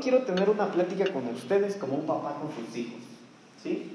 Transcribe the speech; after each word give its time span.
Quiero 0.00 0.22
tener 0.22 0.48
una 0.48 0.70
plática 0.70 1.12
con 1.12 1.26
ustedes 1.28 1.76
como 1.76 1.96
un 1.96 2.06
papá 2.06 2.36
con 2.40 2.50
sus 2.52 2.76
hijos. 2.76 3.00
¿Sí? 3.62 3.92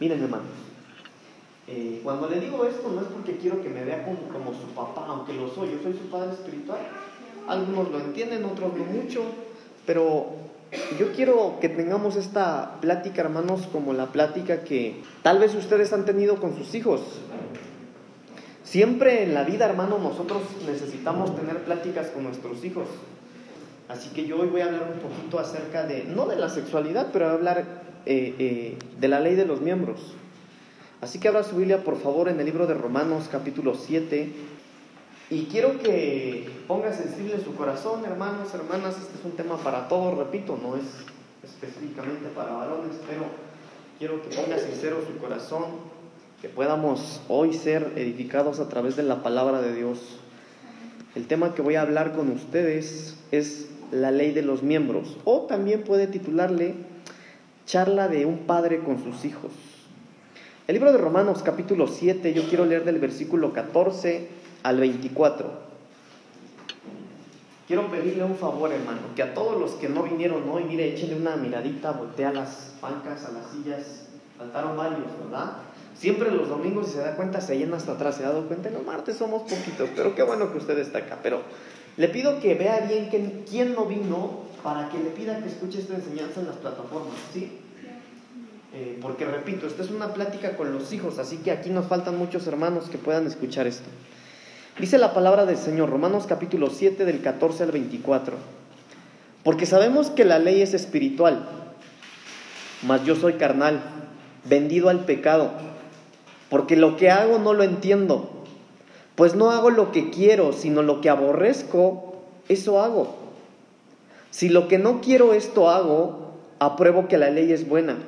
Miren, 0.00 0.22
hermanos. 0.22 0.46
Eh, 1.68 2.00
cuando 2.02 2.28
le 2.28 2.40
digo 2.40 2.64
esto 2.64 2.90
no 2.90 3.00
es 3.00 3.06
porque 3.06 3.36
quiero 3.36 3.62
que 3.62 3.68
me 3.68 3.84
vea 3.84 4.04
como, 4.04 4.18
como 4.28 4.52
su 4.52 4.66
papá, 4.74 5.06
aunque 5.06 5.32
lo 5.32 5.48
soy, 5.48 5.70
yo 5.70 5.82
soy 5.82 5.92
su 5.92 6.10
padre 6.10 6.32
espiritual. 6.32 6.80
Algunos 7.48 7.90
lo 7.90 8.00
entienden, 8.00 8.44
otros 8.44 8.74
no 8.76 8.84
mucho, 8.84 9.22
pero 9.86 10.26
yo 10.98 11.12
quiero 11.12 11.58
que 11.60 11.68
tengamos 11.68 12.16
esta 12.16 12.80
plática, 12.80 13.22
hermanos, 13.22 13.68
como 13.70 13.92
la 13.92 14.06
plática 14.06 14.64
que 14.64 15.02
tal 15.22 15.38
vez 15.38 15.54
ustedes 15.54 15.92
han 15.92 16.04
tenido 16.04 16.40
con 16.40 16.56
sus 16.56 16.74
hijos. 16.74 17.00
Siempre 18.64 19.24
en 19.24 19.34
la 19.34 19.44
vida, 19.44 19.66
hermano, 19.66 19.98
nosotros 19.98 20.42
necesitamos 20.66 21.36
tener 21.36 21.64
pláticas 21.64 22.08
con 22.08 22.24
nuestros 22.24 22.64
hijos. 22.64 22.88
Así 23.92 24.08
que 24.08 24.26
yo 24.26 24.40
hoy 24.40 24.48
voy 24.48 24.62
a 24.62 24.66
hablar 24.66 24.90
un 24.90 25.00
poquito 25.00 25.38
acerca 25.38 25.86
de, 25.86 26.04
no 26.04 26.26
de 26.26 26.36
la 26.36 26.48
sexualidad, 26.48 27.08
pero 27.12 27.26
voy 27.26 27.34
a 27.34 27.36
hablar 27.36 27.58
eh, 28.06 28.34
eh, 28.38 28.78
de 28.98 29.08
la 29.08 29.20
ley 29.20 29.34
de 29.34 29.44
los 29.44 29.60
miembros. 29.60 30.14
Así 31.02 31.20
que 31.20 31.28
abra 31.28 31.42
su 31.42 31.56
Biblia, 31.56 31.84
por 31.84 32.00
favor, 32.00 32.30
en 32.30 32.40
el 32.40 32.46
libro 32.46 32.66
de 32.66 32.72
Romanos 32.72 33.28
capítulo 33.30 33.74
7. 33.74 34.32
Y 35.28 35.44
quiero 35.44 35.78
que 35.78 36.48
ponga 36.66 36.94
sensible 36.94 37.38
su 37.44 37.54
corazón, 37.54 38.02
hermanos, 38.06 38.54
hermanas. 38.54 38.96
Este 38.98 39.18
es 39.18 39.24
un 39.26 39.32
tema 39.32 39.58
para 39.58 39.88
todos, 39.88 40.16
repito, 40.16 40.58
no 40.62 40.76
es 40.76 40.84
específicamente 41.44 42.30
para 42.34 42.52
varones, 42.52 42.96
pero 43.06 43.24
quiero 43.98 44.22
que 44.22 44.34
ponga 44.34 44.58
sincero 44.58 45.00
su 45.06 45.18
corazón, 45.18 45.64
que 46.40 46.48
podamos 46.48 47.20
hoy 47.28 47.52
ser 47.52 47.92
edificados 47.96 48.58
a 48.58 48.70
través 48.70 48.96
de 48.96 49.02
la 49.02 49.22
palabra 49.22 49.60
de 49.60 49.74
Dios. 49.74 49.98
El 51.14 51.26
tema 51.26 51.54
que 51.54 51.60
voy 51.60 51.74
a 51.74 51.82
hablar 51.82 52.14
con 52.14 52.30
ustedes 52.30 53.16
es 53.32 53.68
la 53.92 54.10
ley 54.10 54.32
de 54.32 54.42
los 54.42 54.62
miembros, 54.62 55.16
o 55.24 55.42
también 55.42 55.84
puede 55.84 56.06
titularle 56.06 56.74
charla 57.66 58.08
de 58.08 58.26
un 58.26 58.38
padre 58.38 58.80
con 58.80 59.02
sus 59.02 59.24
hijos. 59.24 59.52
El 60.66 60.74
libro 60.74 60.92
de 60.92 60.98
Romanos 60.98 61.42
capítulo 61.44 61.86
7, 61.86 62.32
yo 62.32 62.48
quiero 62.48 62.64
leer 62.64 62.84
del 62.84 62.98
versículo 62.98 63.52
14 63.52 64.28
al 64.62 64.80
24. 64.80 65.72
Quiero 67.66 67.90
pedirle 67.90 68.24
un 68.24 68.36
favor, 68.36 68.72
hermano, 68.72 69.00
que 69.14 69.22
a 69.22 69.34
todos 69.34 69.60
los 69.60 69.72
que 69.72 69.88
no 69.88 70.02
vinieron 70.02 70.48
hoy, 70.48 70.64
mire, 70.64 70.94
échenle 70.94 71.16
una 71.16 71.36
miradita, 71.36 71.92
voltea 71.92 72.32
las 72.32 72.74
bancas, 72.80 73.24
a 73.24 73.32
las 73.32 73.50
sillas, 73.50 74.08
faltaron 74.36 74.76
varios, 74.76 75.06
¿verdad? 75.22 75.52
Siempre 75.94 76.30
los 76.30 76.48
domingos, 76.48 76.86
si 76.86 76.94
se 76.94 77.00
da 77.00 77.14
cuenta, 77.14 77.40
se 77.40 77.58
llena 77.58 77.76
hasta 77.76 77.92
atrás, 77.92 78.16
se 78.16 78.24
ha 78.24 78.28
dado 78.28 78.46
cuenta, 78.46 78.70
los 78.70 78.84
martes 78.84 79.16
somos 79.16 79.42
poquitos, 79.42 79.90
pero 79.94 80.14
qué 80.14 80.22
bueno 80.22 80.50
que 80.50 80.58
usted 80.58 80.78
está 80.78 80.98
acá, 80.98 81.18
pero 81.22 81.42
le 81.96 82.08
pido 82.08 82.40
que 82.40 82.54
vea 82.54 82.80
bien 82.80 83.44
quién 83.48 83.74
no 83.74 83.86
vino 83.86 84.42
para 84.62 84.88
que 84.88 84.98
le 84.98 85.10
pida 85.10 85.40
que 85.40 85.48
escuche 85.48 85.80
esta 85.80 85.94
enseñanza 85.94 86.40
en 86.40 86.46
las 86.46 86.56
plataformas, 86.56 87.14
¿sí? 87.32 87.58
Eh, 88.74 88.98
porque 89.02 89.26
repito, 89.26 89.66
esta 89.66 89.82
es 89.82 89.90
una 89.90 90.14
plática 90.14 90.56
con 90.56 90.72
los 90.72 90.92
hijos, 90.92 91.18
así 91.18 91.38
que 91.38 91.50
aquí 91.50 91.68
nos 91.68 91.86
faltan 91.86 92.16
muchos 92.16 92.46
hermanos 92.46 92.88
que 92.88 92.96
puedan 92.96 93.26
escuchar 93.26 93.66
esto. 93.66 93.88
Dice 94.78 94.96
la 94.96 95.12
palabra 95.12 95.44
del 95.44 95.58
Señor, 95.58 95.90
Romanos 95.90 96.24
capítulo 96.26 96.70
7 96.70 97.04
del 97.04 97.20
14 97.20 97.64
al 97.64 97.72
24. 97.72 98.36
Porque 99.44 99.66
sabemos 99.66 100.08
que 100.08 100.24
la 100.24 100.38
ley 100.38 100.62
es 100.62 100.72
espiritual, 100.72 101.46
mas 102.82 103.04
yo 103.04 103.14
soy 103.14 103.34
carnal, 103.34 103.82
vendido 104.44 104.88
al 104.88 105.04
pecado, 105.04 105.50
porque 106.48 106.76
lo 106.76 106.96
que 106.96 107.10
hago 107.10 107.38
no 107.38 107.52
lo 107.52 107.64
entiendo 107.64 108.41
pues 109.14 109.34
no 109.34 109.50
hago 109.50 109.70
lo 109.70 109.92
que 109.92 110.10
quiero, 110.10 110.52
sino 110.52 110.82
lo 110.82 111.00
que 111.00 111.10
aborrezco, 111.10 112.14
eso 112.48 112.80
hago. 112.80 113.14
Si 114.30 114.48
lo 114.48 114.68
que 114.68 114.78
no 114.78 115.00
quiero 115.00 115.34
esto 115.34 115.68
hago, 115.68 116.32
apruebo 116.58 117.08
que 117.08 117.18
la 117.18 117.30
ley 117.30 117.52
es 117.52 117.68
buena. 117.68 117.98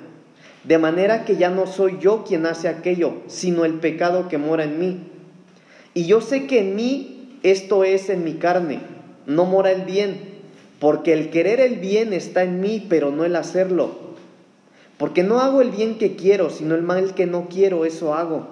De 0.64 0.78
manera 0.78 1.27
que 1.27 1.36
ya 1.36 1.50
no 1.50 1.66
soy 1.66 1.98
yo 2.00 2.24
quien 2.24 2.46
hace 2.46 2.69
aquello, 2.69 3.14
sino 3.27 3.67
el 3.67 3.74
pecado 3.74 4.28
que 4.28 4.39
mora 4.39 4.64
en 4.64 4.78
mí. 4.78 5.01
Y 5.92 6.06
yo 6.06 6.23
sé 6.23 6.46
que 6.46 6.61
en 6.61 6.74
mí 6.74 7.39
esto 7.42 7.84
es 7.84 8.08
en 8.08 8.24
mi 8.24 8.34
carne, 8.34 8.80
no 9.27 9.45
mora 9.45 9.70
el 9.70 9.83
bien, 9.83 10.18
porque 10.80 11.12
el 11.12 11.28
querer 11.28 11.61
el 11.61 11.77
bien 11.77 12.14
está 12.14 12.42
en 12.42 12.61
mí, 12.61 12.84
pero 12.89 13.11
no 13.11 13.24
el 13.27 13.36
hacerlo. 13.36 13.90
Porque 14.96 15.23
no 15.23 15.40
hago 15.40 15.61
el 15.61 15.70
bien 15.70 15.98
que 15.98 16.17
quiero, 16.17 16.48
sino 16.48 16.74
el 16.74 16.83
mal 16.83 17.14
que 17.14 17.27
no 17.27 17.48
quiero, 17.51 17.84
eso 17.84 18.14
hago. 18.14 18.46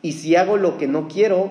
Y 0.00 0.12
si 0.12 0.34
hago 0.36 0.56
lo 0.56 0.78
que 0.78 0.86
no 0.86 1.08
quiero, 1.08 1.50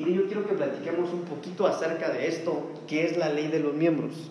Mire, 0.00 0.14
yo 0.14 0.24
quiero 0.24 0.46
que 0.46 0.54
platiquemos 0.54 1.12
un 1.12 1.24
poquito 1.24 1.66
acerca 1.66 2.08
de 2.08 2.26
esto, 2.26 2.70
que 2.88 3.04
es 3.04 3.18
la 3.18 3.28
ley 3.28 3.48
de 3.48 3.60
los 3.60 3.74
miembros. 3.74 4.30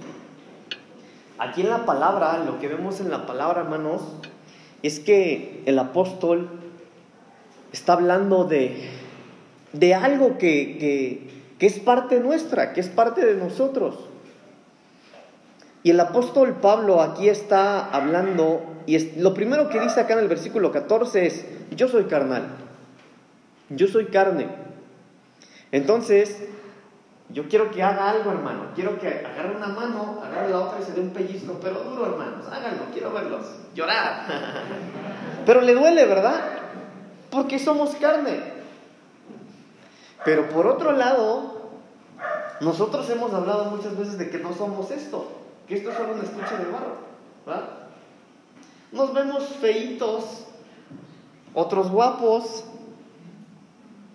Aquí 1.37 1.61
en 1.61 1.69
la 1.69 1.85
palabra, 1.85 2.43
lo 2.43 2.57
que 2.57 2.67
vemos 2.67 2.99
en 3.01 3.11
la 3.11 3.27
palabra, 3.27 3.61
hermanos, 3.61 4.01
es 4.81 4.99
que 4.99 5.61
el 5.67 5.77
apóstol 5.77 6.49
está 7.71 7.93
hablando 7.93 8.45
de, 8.45 8.89
de 9.73 9.93
algo 9.93 10.39
que, 10.39 11.29
que, 11.59 11.67
es 11.67 11.77
parte 11.77 12.19
nuestra, 12.19 12.73
que 12.73 12.79
es 12.79 12.87
parte 12.87 13.23
de 13.23 13.35
nosotros. 13.35 13.95
Y 15.83 15.91
el 15.91 15.99
apóstol 15.99 16.55
Pablo 16.59 16.99
aquí 16.99 17.29
está 17.29 17.91
hablando, 17.91 18.63
y 18.87 18.95
es, 18.95 19.17
lo 19.17 19.35
primero 19.35 19.69
que 19.69 19.79
dice 19.79 19.99
acá 19.99 20.13
en 20.13 20.19
el 20.21 20.29
versículo 20.29 20.71
14 20.71 21.27
es, 21.27 21.45
yo 21.75 21.87
soy 21.87 22.05
carnal, 22.05 22.47
yo 23.69 23.87
soy 23.87 24.05
carne. 24.05 24.68
Entonces, 25.71 26.49
yo 27.29 27.47
quiero 27.47 27.69
que 27.69 27.83
haga 27.83 28.09
algo, 28.09 28.31
hermano. 28.31 28.71
Quiero 28.75 28.99
que 28.99 29.07
agarre 29.07 29.55
una 29.55 29.67
mano, 29.67 30.19
agarre 30.23 30.49
la 30.49 30.61
otra 30.61 30.79
y 30.79 30.83
se 30.83 30.93
dé 30.93 31.01
un 31.01 31.11
pellizco, 31.11 31.59
pero 31.61 31.83
duro, 31.83 32.05
hermanos. 32.05 32.47
Háganlo, 32.47 32.85
quiero 32.91 33.11
verlos. 33.11 33.45
Llorar. 33.75 34.25
pero 35.45 35.61
le 35.61 35.75
duele, 35.75 36.05
¿verdad? 36.05 36.41
Porque 37.29 37.59
somos 37.59 37.95
carne. 37.95 38.59
Pero 40.25 40.49
por 40.49 40.67
otro 40.67 40.91
lado, 40.91 41.59
nosotros 42.61 43.09
hemos 43.09 43.33
hablado 43.33 43.65
muchas 43.65 43.97
veces 43.97 44.17
de 44.17 44.29
que 44.29 44.39
no 44.39 44.53
somos 44.53 44.91
esto, 44.91 45.27
que 45.67 45.75
esto 45.75 45.91
es 45.91 45.97
solo 45.97 46.13
un 46.13 46.21
estuche 46.21 46.57
de 46.57 46.71
barro, 46.71 46.97
¿verdad? 47.45 47.69
Nos 48.91 49.13
vemos 49.13 49.45
feitos, 49.61 50.45
otros 51.53 51.89
guapos, 51.89 52.65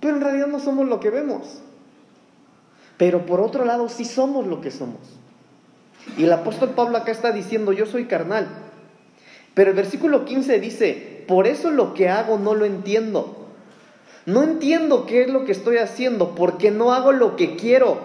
pero 0.05 0.17
en 0.17 0.23
realidad 0.23 0.49
no 0.49 0.61
somos 0.61 0.87
lo 0.87 1.01
que 1.01 1.09
vemos. 1.09 1.63
Pero 2.99 3.25
por 3.25 3.41
otro 3.41 3.65
lado 3.65 3.89
sí 3.89 4.05
somos 4.05 4.47
lo 4.47 4.61
que 4.61 4.71
somos. 4.71 5.01
Y 6.19 6.25
el 6.25 6.33
apóstol 6.35 6.73
Pablo 6.73 6.99
acá 6.99 7.11
está 7.11 7.33
diciendo, 7.33 7.73
yo 7.73 7.87
soy 7.87 8.05
carnal. 8.05 8.47
Pero 9.55 9.71
el 9.71 9.77
versículo 9.77 10.27
15 10.27 10.61
dice, 10.61 11.25
por 11.27 11.47
eso 11.47 11.71
lo 11.71 11.95
que 11.95 12.11
hago 12.11 12.39
no 12.39 12.55
lo 12.55 12.67
entiendo. 12.67 13.47
No 14.27 14.43
entiendo 14.43 15.07
qué 15.07 15.23
es 15.23 15.31
lo 15.31 15.47
que 15.47 15.53
estoy 15.53 15.79
haciendo, 15.79 16.35
porque 16.35 16.71
no 16.71 16.93
hago 16.93 17.13
lo 17.13 17.35
que 17.37 17.57
quiero, 17.57 17.97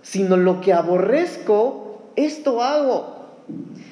sino 0.00 0.38
lo 0.38 0.62
que 0.62 0.72
aborrezco, 0.72 2.04
esto 2.16 2.62
hago. 2.62 3.42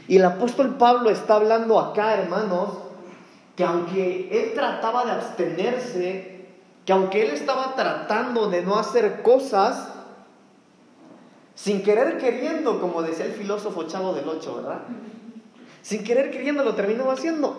Y 0.09 0.17
el 0.17 0.25
apóstol 0.25 0.79
Pablo 0.79 1.11
está 1.11 1.35
hablando 1.35 1.79
acá, 1.79 2.15
hermanos, 2.15 2.79
que 3.57 3.65
aunque 3.65 4.31
él 4.33 4.55
trataba 4.55 5.05
de 5.05 5.11
abstenerse 5.11 6.32
que 6.85 6.93
aunque 6.93 7.23
él 7.23 7.31
estaba 7.31 7.75
tratando 7.77 8.49
de 8.49 8.63
no 8.63 8.77
hacer 8.77 9.23
cosas, 9.23 9.89
sin 11.55 11.83
querer 11.83 12.19
queriendo, 12.19 12.81
como 12.81 13.03
decía 13.03 13.25
el 13.25 13.33
filósofo 13.33 13.85
Chavo 13.85 14.13
del 14.15 14.29
Ocho, 14.29 14.57
¿verdad? 14.57 14.81
Sin 15.83 16.03
querer 16.03 16.31
queriendo 16.31 16.65
lo 16.65 16.75
terminó 16.75 17.11
haciendo. 17.11 17.57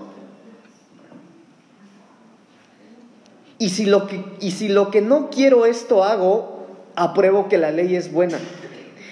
Y 3.59 3.69
si, 3.69 3.85
lo 3.85 4.07
que, 4.07 4.25
y 4.41 4.51
si 4.51 4.67
lo 4.67 4.91
que 4.91 5.01
no 5.01 5.29
quiero 5.29 5.65
esto 5.65 6.03
hago, 6.03 6.67
apruebo 6.95 7.47
que 7.47 7.57
la 7.57 7.71
ley 7.71 7.95
es 7.95 8.11
buena. 8.11 8.37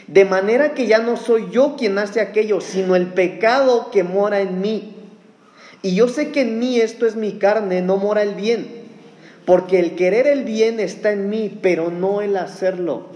De 0.07 0.25
manera 0.25 0.73
que 0.73 0.87
ya 0.87 0.99
no 0.99 1.15
soy 1.15 1.47
yo 1.51 1.77
quien 1.77 1.97
hace 1.97 2.19
aquello, 2.19 2.59
sino 2.59 2.97
el 2.97 3.13
pecado 3.13 3.91
que 3.91 4.03
mora 4.03 4.41
en 4.41 4.59
mí. 4.59 4.95
Y 5.81 5.95
yo 5.95 6.09
sé 6.09 6.31
que 6.31 6.41
en 6.41 6.59
mí 6.59 6.81
esto 6.81 7.05
es 7.05 7.15
mi 7.15 7.33
carne, 7.39 7.81
no 7.81 7.95
mora 7.95 8.23
el 8.23 8.35
bien. 8.35 8.80
Porque 9.45 9.79
el 9.79 9.95
querer 9.95 10.27
el 10.27 10.43
bien 10.43 10.79
está 10.79 11.11
en 11.11 11.29
mí, 11.29 11.59
pero 11.61 11.89
no 11.89 12.21
el 12.21 12.37
hacerlo. 12.37 13.07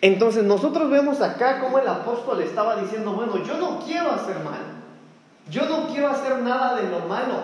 Entonces 0.00 0.44
nosotros 0.44 0.90
vemos 0.90 1.22
acá 1.22 1.60
cómo 1.60 1.78
el 1.78 1.88
apóstol 1.88 2.42
estaba 2.42 2.76
diciendo, 2.76 3.12
bueno, 3.12 3.42
yo 3.44 3.56
no 3.56 3.80
quiero 3.86 4.10
hacer 4.10 4.38
mal, 4.40 4.60
yo 5.48 5.66
no 5.66 5.86
quiero 5.88 6.08
hacer 6.08 6.40
nada 6.40 6.76
de 6.76 6.90
lo 6.90 7.00
malo, 7.08 7.42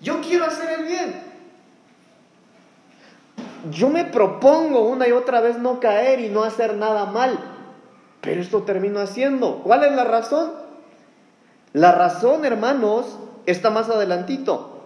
yo 0.00 0.22
quiero 0.22 0.46
hacer 0.46 0.80
el 0.80 0.86
bien. 0.86 1.30
Yo 3.70 3.90
me 3.90 4.06
propongo 4.06 4.88
una 4.88 5.06
y 5.06 5.12
otra 5.12 5.42
vez 5.42 5.58
no 5.58 5.80
caer 5.80 6.20
y 6.20 6.30
no 6.30 6.44
hacer 6.44 6.76
nada 6.76 7.04
mal, 7.04 7.38
pero 8.22 8.40
esto 8.40 8.62
termino 8.62 9.00
haciendo. 9.00 9.58
¿Cuál 9.62 9.84
es 9.84 9.92
la 9.92 10.04
razón? 10.04 10.52
La 11.74 11.92
razón, 11.92 12.46
hermanos, 12.46 13.18
está 13.46 13.70
más 13.70 13.88
adelantito. 13.88 14.80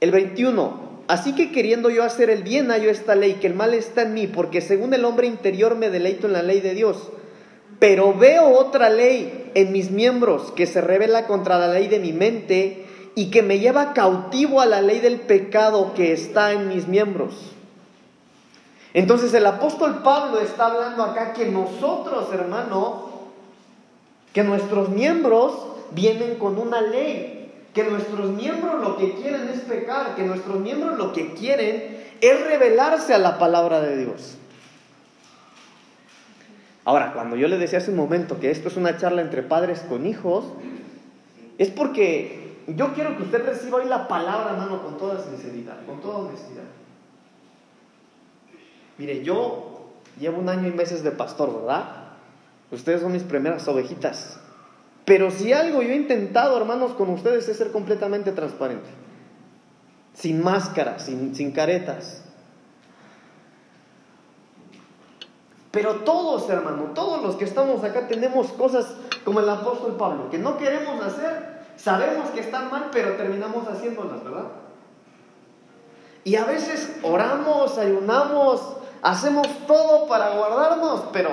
El 0.00 0.10
21. 0.10 0.90
Así 1.08 1.34
que 1.34 1.50
queriendo 1.50 1.90
yo 1.90 2.04
hacer 2.04 2.30
el 2.30 2.42
bien, 2.42 2.70
hallo 2.70 2.90
esta 2.90 3.14
ley, 3.14 3.34
que 3.34 3.48
el 3.48 3.54
mal 3.54 3.74
está 3.74 4.02
en 4.02 4.14
mí, 4.14 4.26
porque 4.26 4.60
según 4.60 4.94
el 4.94 5.04
hombre 5.04 5.26
interior 5.26 5.74
me 5.74 5.90
deleito 5.90 6.26
en 6.26 6.34
la 6.34 6.42
ley 6.42 6.60
de 6.60 6.74
Dios. 6.74 7.10
Pero 7.80 8.14
veo 8.14 8.56
otra 8.56 8.90
ley 8.90 9.50
en 9.54 9.72
mis 9.72 9.90
miembros 9.90 10.52
que 10.52 10.66
se 10.66 10.80
revela 10.80 11.26
contra 11.26 11.58
la 11.58 11.68
ley 11.68 11.88
de 11.88 11.98
mi 11.98 12.12
mente 12.12 12.86
y 13.14 13.30
que 13.30 13.42
me 13.42 13.58
lleva 13.58 13.92
cautivo 13.92 14.60
a 14.60 14.66
la 14.66 14.82
ley 14.82 15.00
del 15.00 15.20
pecado 15.20 15.94
que 15.94 16.12
está 16.12 16.52
en 16.52 16.68
mis 16.68 16.86
miembros. 16.86 17.34
Entonces 18.94 19.32
el 19.34 19.46
apóstol 19.46 20.02
Pablo 20.02 20.40
está 20.40 20.66
hablando 20.66 21.02
acá 21.02 21.32
que 21.32 21.46
nosotros, 21.46 22.32
hermano, 22.32 23.08
que 24.32 24.42
nuestros 24.42 24.88
miembros 24.90 25.52
vienen 25.92 26.36
con 26.36 26.58
una 26.58 26.80
ley 26.80 27.52
que 27.74 27.84
nuestros 27.84 28.30
miembros 28.30 28.80
lo 28.80 28.96
que 28.96 29.14
quieren 29.14 29.48
es 29.48 29.60
pecar, 29.60 30.14
que 30.16 30.24
nuestros 30.24 30.58
miembros 30.60 30.98
lo 30.98 31.12
que 31.12 31.34
quieren 31.34 32.00
es 32.20 32.46
revelarse 32.46 33.14
a 33.14 33.18
la 33.18 33.38
palabra 33.38 33.80
de 33.80 33.96
Dios. 33.96 34.36
Ahora, 36.84 37.12
cuando 37.12 37.36
yo 37.36 37.46
le 37.46 37.58
decía 37.58 37.78
hace 37.78 37.90
un 37.90 37.96
momento 37.96 38.40
que 38.40 38.50
esto 38.50 38.68
es 38.68 38.76
una 38.76 38.96
charla 38.96 39.22
entre 39.22 39.42
padres 39.42 39.80
con 39.80 40.06
hijos, 40.06 40.44
es 41.58 41.70
porque 41.70 42.56
yo 42.66 42.94
quiero 42.94 43.16
que 43.16 43.24
usted 43.24 43.44
reciba 43.44 43.78
hoy 43.78 43.86
la 43.86 44.08
palabra, 44.08 44.52
hermano, 44.52 44.82
con 44.82 44.98
toda 44.98 45.22
sinceridad, 45.22 45.84
con 45.86 46.00
toda 46.00 46.18
honestidad. 46.18 46.64
Mire, 48.98 49.22
yo 49.22 49.88
llevo 50.18 50.40
un 50.40 50.48
año 50.48 50.68
y 50.68 50.72
meses 50.72 51.02
de 51.02 51.10
pastor, 51.10 51.54
¿verdad? 51.54 51.84
Ustedes 52.70 53.00
son 53.00 53.12
mis 53.12 53.22
primeras 53.22 53.66
ovejitas. 53.68 54.40
Pero 55.04 55.30
si 55.30 55.52
algo 55.52 55.82
yo 55.82 55.90
he 55.90 55.96
intentado, 55.96 56.56
hermanos, 56.56 56.92
con 56.92 57.10
ustedes 57.10 57.48
es 57.48 57.56
ser 57.56 57.72
completamente 57.72 58.32
transparente. 58.32 58.88
Sin 60.14 60.42
máscaras, 60.42 61.04
sin, 61.06 61.34
sin 61.34 61.52
caretas. 61.52 62.22
Pero 65.70 65.96
todos, 65.96 66.48
hermano, 66.50 66.90
todos 66.94 67.22
los 67.22 67.36
que 67.36 67.44
estamos 67.44 67.84
acá 67.84 68.08
tenemos 68.08 68.48
cosas 68.48 68.94
como 69.24 69.40
el 69.40 69.48
apóstol 69.48 69.96
Pablo, 69.96 70.28
que 70.28 70.38
no 70.38 70.58
queremos 70.58 71.00
hacer, 71.02 71.60
sabemos 71.76 72.30
que 72.30 72.40
están 72.40 72.70
mal, 72.70 72.88
pero 72.92 73.16
terminamos 73.16 73.68
haciéndolas, 73.68 74.24
¿verdad? 74.24 74.46
Y 76.24 76.36
a 76.36 76.44
veces 76.44 76.98
oramos, 77.02 77.78
ayunamos, 77.78 78.76
hacemos 79.02 79.46
todo 79.66 80.06
para 80.06 80.36
guardarnos, 80.36 81.04
pero 81.12 81.30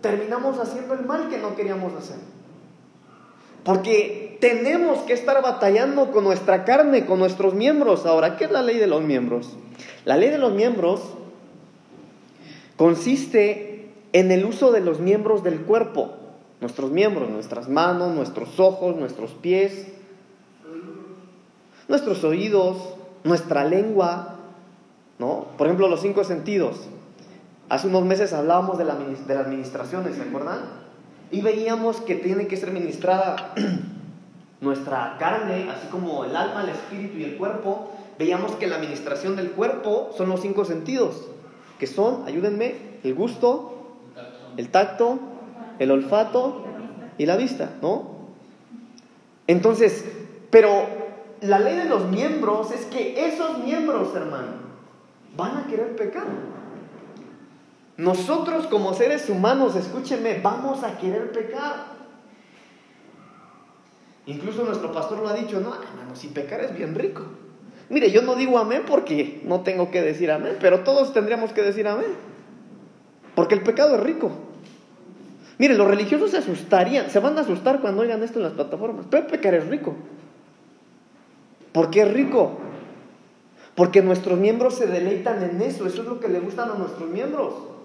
terminamos 0.00 0.58
haciendo 0.58 0.94
el 0.94 1.04
mal 1.06 1.28
que 1.28 1.38
no 1.38 1.56
queríamos 1.56 1.94
hacer. 1.94 2.18
Porque 3.66 4.38
tenemos 4.40 5.00
que 5.00 5.12
estar 5.12 5.42
batallando 5.42 6.12
con 6.12 6.22
nuestra 6.22 6.64
carne, 6.64 7.04
con 7.04 7.18
nuestros 7.18 7.52
miembros. 7.54 8.06
Ahora, 8.06 8.36
¿qué 8.36 8.44
es 8.44 8.52
la 8.52 8.62
ley 8.62 8.78
de 8.78 8.86
los 8.86 9.02
miembros? 9.02 9.56
La 10.04 10.16
ley 10.16 10.30
de 10.30 10.38
los 10.38 10.52
miembros 10.52 11.02
consiste 12.76 13.90
en 14.12 14.30
el 14.30 14.44
uso 14.44 14.70
de 14.70 14.80
los 14.80 15.00
miembros 15.00 15.42
del 15.42 15.62
cuerpo. 15.62 16.12
Nuestros 16.60 16.92
miembros, 16.92 17.28
nuestras 17.28 17.68
manos, 17.68 18.14
nuestros 18.14 18.60
ojos, 18.60 18.94
nuestros 18.94 19.32
pies, 19.32 19.88
nuestros 21.88 22.22
oídos, 22.22 22.94
nuestra 23.24 23.64
lengua, 23.64 24.36
¿no? 25.18 25.48
Por 25.58 25.66
ejemplo, 25.66 25.88
los 25.88 26.02
cinco 26.02 26.22
sentidos. 26.22 26.82
Hace 27.68 27.88
unos 27.88 28.04
meses 28.04 28.32
hablábamos 28.32 28.78
de 28.78 28.84
la, 28.84 28.94
de 28.94 29.34
las 29.34 29.44
administraciones, 29.44 30.14
¿se 30.14 30.22
acuerdan? 30.22 30.85
Y 31.30 31.40
veíamos 31.40 32.00
que 32.00 32.14
tiene 32.14 32.46
que 32.46 32.56
ser 32.56 32.70
ministrada 32.70 33.54
nuestra 34.60 35.16
carne, 35.18 35.68
así 35.70 35.88
como 35.88 36.24
el 36.24 36.36
alma, 36.36 36.62
el 36.62 36.70
espíritu 36.70 37.18
y 37.18 37.24
el 37.24 37.36
cuerpo. 37.36 37.90
Veíamos 38.18 38.52
que 38.52 38.66
la 38.66 38.76
administración 38.76 39.36
del 39.36 39.50
cuerpo 39.50 40.10
son 40.16 40.28
los 40.28 40.40
cinco 40.40 40.64
sentidos, 40.64 41.28
que 41.78 41.86
son, 41.86 42.24
ayúdenme, 42.26 42.74
el 43.02 43.14
gusto, 43.14 43.96
el 44.56 44.70
tacto, 44.70 45.18
el 45.78 45.90
olfato 45.90 46.64
y 47.18 47.26
la 47.26 47.36
vista, 47.36 47.72
¿no? 47.82 48.16
Entonces, 49.46 50.04
pero 50.50 50.86
la 51.40 51.58
ley 51.58 51.76
de 51.76 51.84
los 51.84 52.06
miembros 52.06 52.70
es 52.72 52.86
que 52.86 53.26
esos 53.26 53.58
miembros, 53.58 54.14
hermano, 54.14 54.52
van 55.36 55.56
a 55.58 55.66
querer 55.66 55.94
pecar. 55.96 56.24
Nosotros 57.96 58.66
como 58.66 58.92
seres 58.92 59.30
humanos, 59.30 59.74
escúchenme, 59.74 60.40
vamos 60.42 60.82
a 60.84 60.98
querer 60.98 61.32
pecar. 61.32 61.96
Incluso 64.26 64.64
nuestro 64.64 64.92
pastor 64.92 65.18
lo 65.18 65.28
ha 65.28 65.34
dicho, 65.34 65.60
no, 65.60 65.74
hermano, 65.74 66.14
si 66.14 66.28
pecar 66.28 66.60
es 66.60 66.76
bien 66.76 66.94
rico. 66.94 67.22
Mire, 67.88 68.10
yo 68.10 68.22
no 68.22 68.34
digo 68.34 68.58
amén 68.58 68.82
porque 68.86 69.40
no 69.44 69.60
tengo 69.60 69.90
que 69.90 70.02
decir 70.02 70.30
amén, 70.30 70.56
pero 70.60 70.80
todos 70.80 71.12
tendríamos 71.12 71.52
que 71.52 71.62
decir 71.62 71.86
amén. 71.86 72.12
Porque 73.34 73.54
el 73.54 73.62
pecado 73.62 73.94
es 73.94 74.02
rico. 74.02 74.32
Mire, 75.58 75.74
los 75.74 75.86
religiosos 75.86 76.32
se 76.32 76.38
asustarían, 76.38 77.08
se 77.08 77.20
van 77.20 77.38
a 77.38 77.42
asustar 77.42 77.80
cuando 77.80 78.02
oigan 78.02 78.22
esto 78.22 78.40
en 78.40 78.44
las 78.44 78.52
plataformas. 78.52 79.06
Pero 79.08 79.26
pecar 79.28 79.54
es 79.54 79.66
rico. 79.68 79.94
¿Por 81.72 81.90
qué 81.90 82.02
es 82.02 82.12
rico? 82.12 82.58
Porque 83.74 84.02
nuestros 84.02 84.38
miembros 84.38 84.74
se 84.74 84.86
deleitan 84.86 85.42
en 85.42 85.62
eso, 85.62 85.86
eso 85.86 86.02
es 86.02 86.08
lo 86.08 86.18
que 86.18 86.28
le 86.28 86.40
gustan 86.40 86.70
a 86.70 86.74
nuestros 86.74 87.08
miembros. 87.08 87.75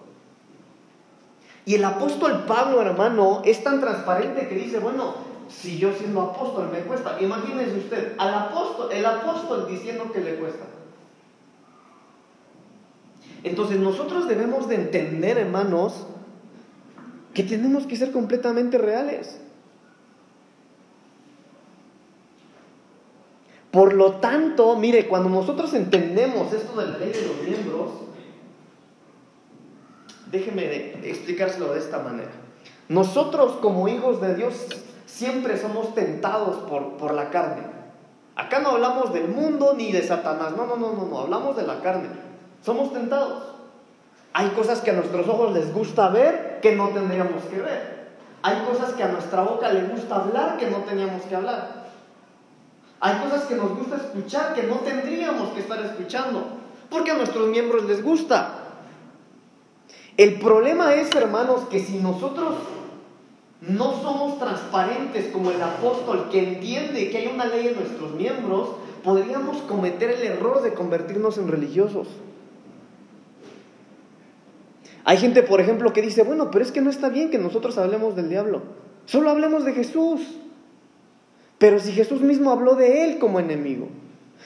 Y 1.65 1.75
el 1.75 1.83
apóstol 1.85 2.45
Pablo, 2.47 2.81
hermano, 2.81 3.41
es 3.45 3.63
tan 3.63 3.79
transparente 3.79 4.47
que 4.47 4.55
dice, 4.55 4.79
bueno, 4.79 5.13
si 5.49 5.77
yo 5.77 5.93
siendo 5.93 6.21
apóstol 6.21 6.69
me 6.71 6.79
cuesta, 6.79 7.17
imagínense 7.21 7.77
usted, 7.77 8.13
al 8.17 8.33
apóstol, 8.33 8.91
el 8.91 9.05
apóstol 9.05 9.67
diciendo 9.69 10.11
que 10.11 10.21
le 10.21 10.35
cuesta. 10.35 10.65
Entonces 13.43 13.79
nosotros 13.79 14.27
debemos 14.27 14.67
de 14.67 14.75
entender, 14.75 15.37
hermanos, 15.37 16.05
que 17.33 17.43
tenemos 17.43 17.85
que 17.85 17.95
ser 17.95 18.11
completamente 18.11 18.77
reales. 18.77 19.39
Por 23.71 23.93
lo 23.93 24.15
tanto, 24.15 24.75
mire, 24.75 25.07
cuando 25.07 25.29
nosotros 25.29 25.73
entendemos 25.73 26.51
esto 26.51 26.79
de 26.79 26.87
la 26.87 26.97
ley 26.97 27.11
de 27.11 27.27
los 27.27 27.41
miembros, 27.41 27.91
Déjeme 30.31 30.93
explicárselo 31.03 31.73
de 31.73 31.79
esta 31.79 31.99
manera. 31.99 32.31
Nosotros 32.87 33.53
como 33.61 33.87
hijos 33.87 34.21
de 34.21 34.35
Dios 34.35 34.65
siempre 35.05 35.57
somos 35.57 35.93
tentados 35.93 36.57
por, 36.69 36.97
por 36.97 37.13
la 37.13 37.29
carne. 37.29 37.63
Acá 38.35 38.59
no 38.59 38.69
hablamos 38.69 39.13
del 39.13 39.27
mundo 39.27 39.73
ni 39.75 39.91
de 39.91 40.03
Satanás, 40.07 40.53
no, 40.55 40.65
no, 40.65 40.77
no, 40.77 40.93
no, 40.93 41.05
no, 41.05 41.19
hablamos 41.19 41.57
de 41.57 41.63
la 41.63 41.81
carne. 41.81 42.07
Somos 42.63 42.93
tentados. 42.93 43.43
Hay 44.33 44.49
cosas 44.49 44.79
que 44.79 44.91
a 44.91 44.93
nuestros 44.93 45.27
ojos 45.27 45.53
les 45.53 45.73
gusta 45.73 46.07
ver 46.09 46.59
que 46.61 46.75
no 46.75 46.89
tendríamos 46.89 47.43
que 47.43 47.57
ver. 47.57 48.01
Hay 48.41 48.63
cosas 48.65 48.93
que 48.93 49.03
a 49.03 49.09
nuestra 49.09 49.41
boca 49.41 49.71
le 49.71 49.83
gusta 49.83 50.15
hablar 50.15 50.57
que 50.57 50.69
no 50.69 50.77
teníamos 50.77 51.23
que 51.23 51.35
hablar. 51.35 51.81
Hay 53.01 53.15
cosas 53.15 53.43
que 53.43 53.55
nos 53.55 53.77
gusta 53.77 53.97
escuchar 53.97 54.53
que 54.53 54.63
no 54.63 54.75
tendríamos 54.75 55.49
que 55.49 55.59
estar 55.59 55.79
escuchando, 55.83 56.43
porque 56.89 57.11
a 57.11 57.15
nuestros 57.15 57.47
miembros 57.49 57.83
les 57.83 58.01
gusta. 58.01 58.60
El 60.21 60.35
problema 60.35 60.93
es, 60.93 61.09
hermanos, 61.15 61.61
que 61.71 61.79
si 61.79 61.97
nosotros 61.97 62.53
no 63.59 63.99
somos 64.03 64.37
transparentes 64.37 65.25
como 65.33 65.49
el 65.49 65.59
apóstol 65.59 66.29
que 66.31 66.47
entiende 66.47 67.09
que 67.09 67.17
hay 67.17 67.27
una 67.33 67.45
ley 67.45 67.69
en 67.69 67.73
nuestros 67.73 68.13
miembros, 68.13 68.69
podríamos 69.03 69.57
cometer 69.63 70.11
el 70.11 70.21
error 70.21 70.61
de 70.61 70.75
convertirnos 70.75 71.39
en 71.39 71.47
religiosos. 71.47 72.07
Hay 75.05 75.17
gente, 75.17 75.41
por 75.41 75.59
ejemplo, 75.59 75.91
que 75.91 76.03
dice, 76.03 76.21
bueno, 76.21 76.51
pero 76.51 76.63
es 76.63 76.71
que 76.71 76.81
no 76.81 76.91
está 76.91 77.09
bien 77.09 77.31
que 77.31 77.39
nosotros 77.39 77.79
hablemos 77.79 78.15
del 78.15 78.29
diablo. 78.29 78.61
Solo 79.07 79.31
hablemos 79.31 79.65
de 79.65 79.73
Jesús. 79.73 80.21
Pero 81.57 81.79
si 81.79 81.93
Jesús 81.93 82.21
mismo 82.21 82.51
habló 82.51 82.75
de 82.75 83.05
él 83.05 83.17
como 83.17 83.39
enemigo. 83.39 83.87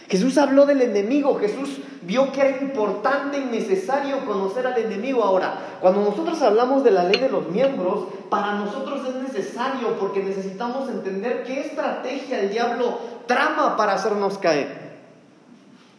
Jesús 0.08 0.38
habló 0.38 0.66
del 0.66 0.82
enemigo, 0.82 1.40
Jesús 1.40 1.80
vio 2.04 2.32
que 2.32 2.42
era 2.42 2.62
importante 2.62 3.40
y 3.40 3.46
necesario 3.46 4.24
conocer 4.26 4.68
al 4.68 4.78
enemigo. 4.78 5.24
Ahora, 5.24 5.78
cuando 5.82 6.02
nosotros 6.02 6.42
hablamos 6.42 6.84
de 6.84 6.92
la 6.92 7.04
ley 7.04 7.20
de 7.20 7.30
los 7.30 7.50
miembros, 7.50 8.08
para 8.30 8.54
nosotros 8.54 9.02
es 9.08 9.16
necesario 9.16 9.98
porque 10.00 10.24
necesitamos 10.24 10.90
entender 10.90 11.44
qué 11.44 11.62
estrategia 11.62 12.40
el 12.40 12.52
diablo 12.52 13.00
trama 13.26 13.76
para 13.76 13.94
hacernos 13.94 14.38
caer. 14.38 14.86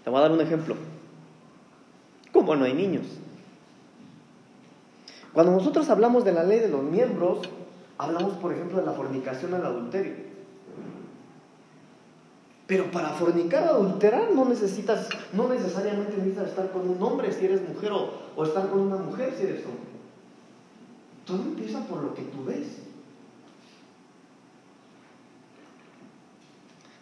Te 0.05 0.11
voy 0.11 0.19
a 0.19 0.23
dar 0.23 0.33
un 0.33 0.41
ejemplo. 0.41 0.77
como 2.33 2.55
no 2.55 2.65
hay 2.65 2.75
niños. 2.75 3.07
Cuando 5.33 5.53
nosotros 5.53 5.89
hablamos 5.91 6.25
de 6.25 6.33
la 6.33 6.45
ley 6.45 6.61
de 6.61 6.69
los 6.69 6.83
miembros, 6.83 7.41
hablamos, 7.99 8.35
por 8.35 8.53
ejemplo, 8.53 8.79
de 8.79 8.87
la 8.87 8.93
fornicación 8.93 9.53
al 9.55 9.67
adulterio. 9.67 10.15
Pero 12.67 12.91
para 12.91 13.11
fornicar 13.11 13.65
o 13.65 13.71
adulterar 13.77 14.33
no 14.35 14.45
necesitas, 14.45 15.09
no 15.33 15.49
necesariamente 15.49 16.17
necesitas 16.17 16.49
estar 16.49 16.71
con 16.73 16.89
un 16.89 17.01
hombre 17.01 17.33
si 17.33 17.45
eres 17.45 17.67
mujer 17.69 17.93
o, 17.93 18.11
o 18.35 18.45
estar 18.45 18.69
con 18.69 18.81
una 18.81 18.97
mujer 18.97 19.35
si 19.37 19.45
eres 19.45 19.65
hombre. 19.65 19.97
Todo 21.25 21.43
empieza 21.43 21.81
por 21.87 22.03
lo 22.03 22.15
que 22.15 22.23
tú 22.23 22.45
ves. 22.45 22.67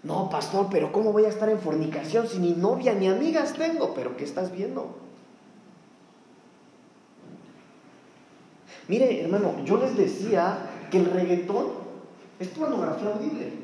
No, 0.02 0.28
pastor, 0.28 0.68
pero 0.71 0.92
¿cómo 0.92 1.12
voy 1.12 1.25
a 1.25 1.30
estar 1.30 1.49
en 1.49 1.59
fornicación 1.59 2.28
si 2.28 2.38
ni 2.38 2.52
novia 2.52 2.92
ni 2.92 3.09
amigas 3.09 3.54
tengo? 3.54 3.94
¿Pero 3.94 4.18
qué 4.18 4.25
estás 4.25 4.52
viendo? 4.52 4.99
Mire, 8.87 9.23
hermano, 9.23 9.64
yo 9.64 9.78
les 9.78 9.97
decía 9.97 10.59
que 10.90 10.99
el 10.99 11.06
reggaetón 11.06 11.68
es 12.38 12.49
pornografía 12.49 13.14
audible. 13.14 13.63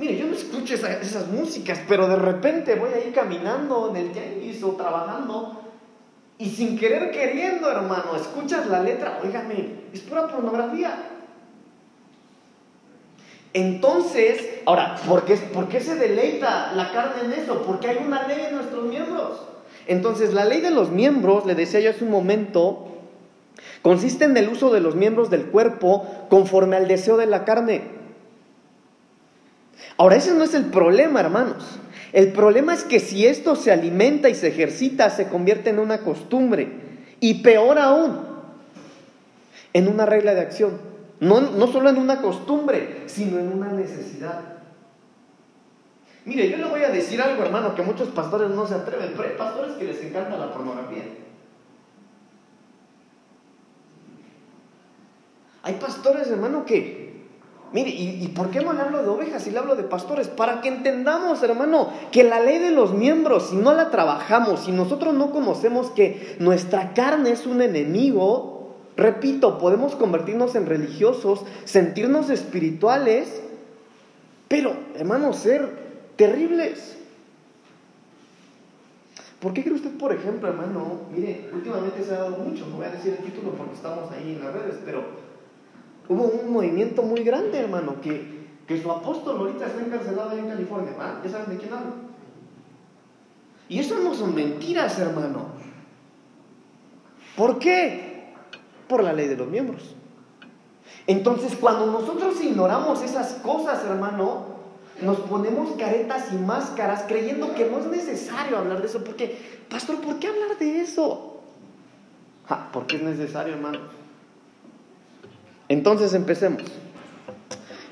Mire, 0.00 0.16
yo 0.16 0.24
no 0.28 0.32
escucho 0.32 0.74
esas 0.76 1.28
músicas, 1.28 1.78
pero 1.86 2.08
de 2.08 2.16
repente 2.16 2.74
voy 2.74 2.88
a 2.94 3.06
ir 3.06 3.12
caminando 3.12 3.90
en 3.90 3.96
el 3.96 4.12
tianguis 4.12 4.62
o 4.62 4.70
trabajando 4.70 5.60
y 6.38 6.48
sin 6.48 6.78
querer 6.78 7.10
queriendo, 7.10 7.70
hermano, 7.70 8.16
escuchas 8.16 8.66
la 8.68 8.82
letra, 8.82 9.20
óigame, 9.22 9.74
es 9.92 10.00
pura 10.00 10.26
pornografía. 10.26 10.96
Entonces, 13.52 14.62
ahora, 14.64 14.96
¿por 15.06 15.26
qué, 15.26 15.36
¿por 15.36 15.68
qué 15.68 15.80
se 15.80 15.96
deleita 15.96 16.72
la 16.72 16.92
carne 16.92 17.26
en 17.26 17.32
eso? 17.42 17.62
Porque 17.66 17.88
hay 17.88 17.98
una 17.98 18.26
ley 18.26 18.46
en 18.48 18.56
nuestros 18.56 18.86
miembros. 18.86 19.42
Entonces, 19.86 20.32
la 20.32 20.46
ley 20.46 20.62
de 20.62 20.70
los 20.70 20.88
miembros, 20.90 21.44
le 21.44 21.54
decía 21.54 21.78
yo 21.80 21.90
hace 21.90 22.04
un 22.04 22.10
momento, 22.10 22.88
consiste 23.82 24.24
en 24.24 24.34
el 24.38 24.48
uso 24.48 24.72
de 24.72 24.80
los 24.80 24.94
miembros 24.94 25.28
del 25.28 25.44
cuerpo 25.50 26.06
conforme 26.30 26.76
al 26.76 26.88
deseo 26.88 27.18
de 27.18 27.26
la 27.26 27.44
carne. 27.44 27.99
Ahora, 29.96 30.16
ese 30.16 30.34
no 30.34 30.44
es 30.44 30.54
el 30.54 30.66
problema, 30.66 31.20
hermanos. 31.20 31.78
El 32.12 32.32
problema 32.32 32.74
es 32.74 32.84
que 32.84 33.00
si 33.00 33.26
esto 33.26 33.54
se 33.56 33.70
alimenta 33.70 34.28
y 34.28 34.34
se 34.34 34.48
ejercita, 34.48 35.10
se 35.10 35.28
convierte 35.28 35.70
en 35.70 35.78
una 35.78 35.98
costumbre. 35.98 36.68
Y 37.20 37.42
peor 37.42 37.78
aún, 37.78 38.18
en 39.72 39.88
una 39.88 40.06
regla 40.06 40.34
de 40.34 40.40
acción. 40.40 40.78
No, 41.20 41.40
no 41.40 41.66
solo 41.66 41.90
en 41.90 41.98
una 41.98 42.22
costumbre, 42.22 43.02
sino 43.06 43.38
en 43.38 43.52
una 43.52 43.72
necesidad. 43.72 44.40
Mire, 46.24 46.50
yo 46.50 46.58
le 46.58 46.64
voy 46.64 46.82
a 46.82 46.90
decir 46.90 47.20
algo, 47.20 47.42
hermano, 47.42 47.74
que 47.74 47.82
muchos 47.82 48.08
pastores 48.08 48.50
no 48.50 48.66
se 48.66 48.74
atreven, 48.74 49.12
pero 49.16 49.28
hay 49.28 49.36
pastores 49.36 49.72
que 49.72 49.84
les 49.84 50.02
encanta 50.02 50.36
la 50.36 50.52
pornografía. 50.52 51.04
Hay 55.62 55.74
pastores, 55.74 56.28
hermano, 56.28 56.64
que, 56.64 57.09
mire, 57.72 57.90
¿y, 57.90 58.22
¿y, 58.22 58.28
por 58.28 58.50
qué 58.50 58.60
no 58.60 58.72
le 58.72 58.80
hablo 58.80 59.02
de 59.02 59.08
ovejas 59.08 59.46
y 59.46 59.50
le 59.50 59.58
hablo 59.58 59.76
de 59.76 59.84
pastores? 59.84 60.28
Para 60.28 60.60
que 60.60 60.68
entendamos, 60.68 61.42
hermano, 61.42 61.90
que 62.10 62.24
la 62.24 62.40
ley 62.40 62.58
de 62.58 62.70
los 62.70 62.92
miembros, 62.92 63.48
si 63.50 63.56
no 63.56 63.72
la 63.72 63.90
trabajamos, 63.90 64.64
si 64.64 64.72
nosotros 64.72 65.14
no 65.14 65.30
conocemos 65.30 65.90
que 65.90 66.36
nuestra 66.38 66.94
carne 66.94 67.32
es 67.32 67.46
un 67.46 67.62
enemigo, 67.62 68.60
Repito, 69.00 69.56
podemos 69.56 69.96
convertirnos 69.96 70.54
en 70.56 70.66
religiosos, 70.66 71.40
sentirnos 71.64 72.28
espirituales, 72.28 73.40
pero, 74.46 74.74
hermanos, 74.94 75.36
ser 75.36 75.70
terribles. 76.16 76.98
¿Por 79.40 79.54
qué 79.54 79.62
cree 79.62 79.76
usted, 79.76 79.96
por 79.96 80.12
ejemplo, 80.12 80.48
hermano? 80.48 81.00
Mire, 81.16 81.48
últimamente 81.50 82.04
se 82.04 82.12
ha 82.12 82.18
dado 82.18 82.36
mucho, 82.36 82.66
no 82.66 82.76
voy 82.76 82.84
a 82.84 82.90
decir 82.90 83.16
el 83.18 83.24
título 83.24 83.52
porque 83.52 83.74
estamos 83.74 84.10
ahí 84.12 84.34
en 84.34 84.44
las 84.44 84.52
redes, 84.52 84.76
pero 84.84 85.02
hubo 86.10 86.24
un 86.24 86.52
movimiento 86.52 87.02
muy 87.02 87.24
grande, 87.24 87.58
hermano, 87.58 88.02
que, 88.02 88.48
que 88.66 88.82
su 88.82 88.90
apóstol 88.90 89.38
ahorita 89.38 89.66
está 89.66 89.80
encarcelado 89.80 90.36
en 90.36 90.48
California, 90.48 90.92
¿verdad? 90.92 91.20
¿Ya 91.24 91.30
saben 91.30 91.50
de 91.50 91.56
quién 91.56 91.72
hablo? 91.72 91.92
Y 93.70 93.78
eso 93.78 93.98
no 93.98 94.14
son 94.14 94.34
mentiras, 94.34 94.98
hermano. 94.98 95.46
¿Por 97.34 97.58
qué? 97.58 98.10
por 98.90 99.04
la 99.04 99.14
ley 99.14 99.28
de 99.28 99.36
los 99.36 99.48
miembros. 99.48 99.94
Entonces, 101.06 101.56
cuando 101.58 101.86
nosotros 101.86 102.38
ignoramos 102.42 103.00
esas 103.02 103.34
cosas, 103.34 103.82
hermano, 103.84 104.46
nos 105.00 105.18
ponemos 105.20 105.76
caretas 105.78 106.32
y 106.32 106.36
máscaras 106.36 107.04
creyendo 107.06 107.54
que 107.54 107.70
no 107.70 107.78
es 107.78 107.86
necesario 107.86 108.58
hablar 108.58 108.80
de 108.80 108.88
eso. 108.88 109.02
Porque, 109.02 109.62
pastor, 109.70 110.00
¿por 110.00 110.18
qué 110.18 110.26
hablar 110.26 110.58
de 110.58 110.80
eso? 110.80 111.40
¿Por 112.72 112.86
qué 112.86 112.96
es 112.96 113.02
necesario, 113.02 113.54
hermano. 113.54 113.78
Entonces 115.70 116.14
empecemos. 116.14 116.64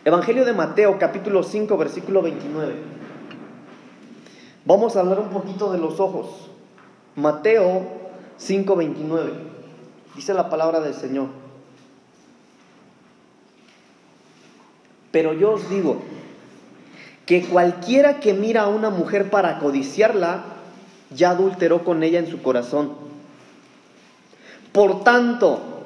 Evangelio 0.05 0.45
de 0.45 0.53
Mateo, 0.53 0.99
capítulo 0.99 1.45
5, 1.45 1.77
versículo 1.77 2.23
29. 2.23 2.75
Vamos 4.65 4.97
a 4.97 5.01
hablar 5.01 5.21
un 5.21 5.29
poquito 5.29 5.71
de 5.71 5.79
los 5.79 6.01
ojos. 6.01 6.51
Mateo 7.15 7.87
5, 8.37 8.75
29. 8.75 9.33
Dice 10.17 10.35
la 10.35 10.51
palabra 10.51 10.81
del 10.81 10.93
Señor. 10.93 11.29
Pero 15.13 15.33
yo 15.33 15.53
os 15.53 15.71
digo 15.71 15.99
que 17.27 17.47
cualquiera 17.47 18.19
que 18.19 18.35
mira 18.35 18.63
a 18.63 18.69
una 18.69 18.91
mujer 18.91 19.31
para 19.31 19.61
codiciarla, 19.61 20.43
ya 21.15 21.31
adulteró 21.31 21.85
con 21.85 22.03
ella 22.03 22.19
en 22.19 22.27
su 22.27 22.43
corazón. 22.43 22.95
Por 24.73 25.05
tanto, 25.05 25.78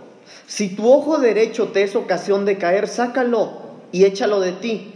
si 0.46 0.74
tu 0.74 0.90
ojo 0.90 1.18
derecho 1.18 1.68
te 1.68 1.82
es 1.82 1.96
ocasión 1.96 2.44
de 2.44 2.58
caer, 2.58 2.88
sácalo 2.88 3.52
y 3.90 4.04
échalo 4.04 4.40
de 4.40 4.52
ti, 4.52 4.92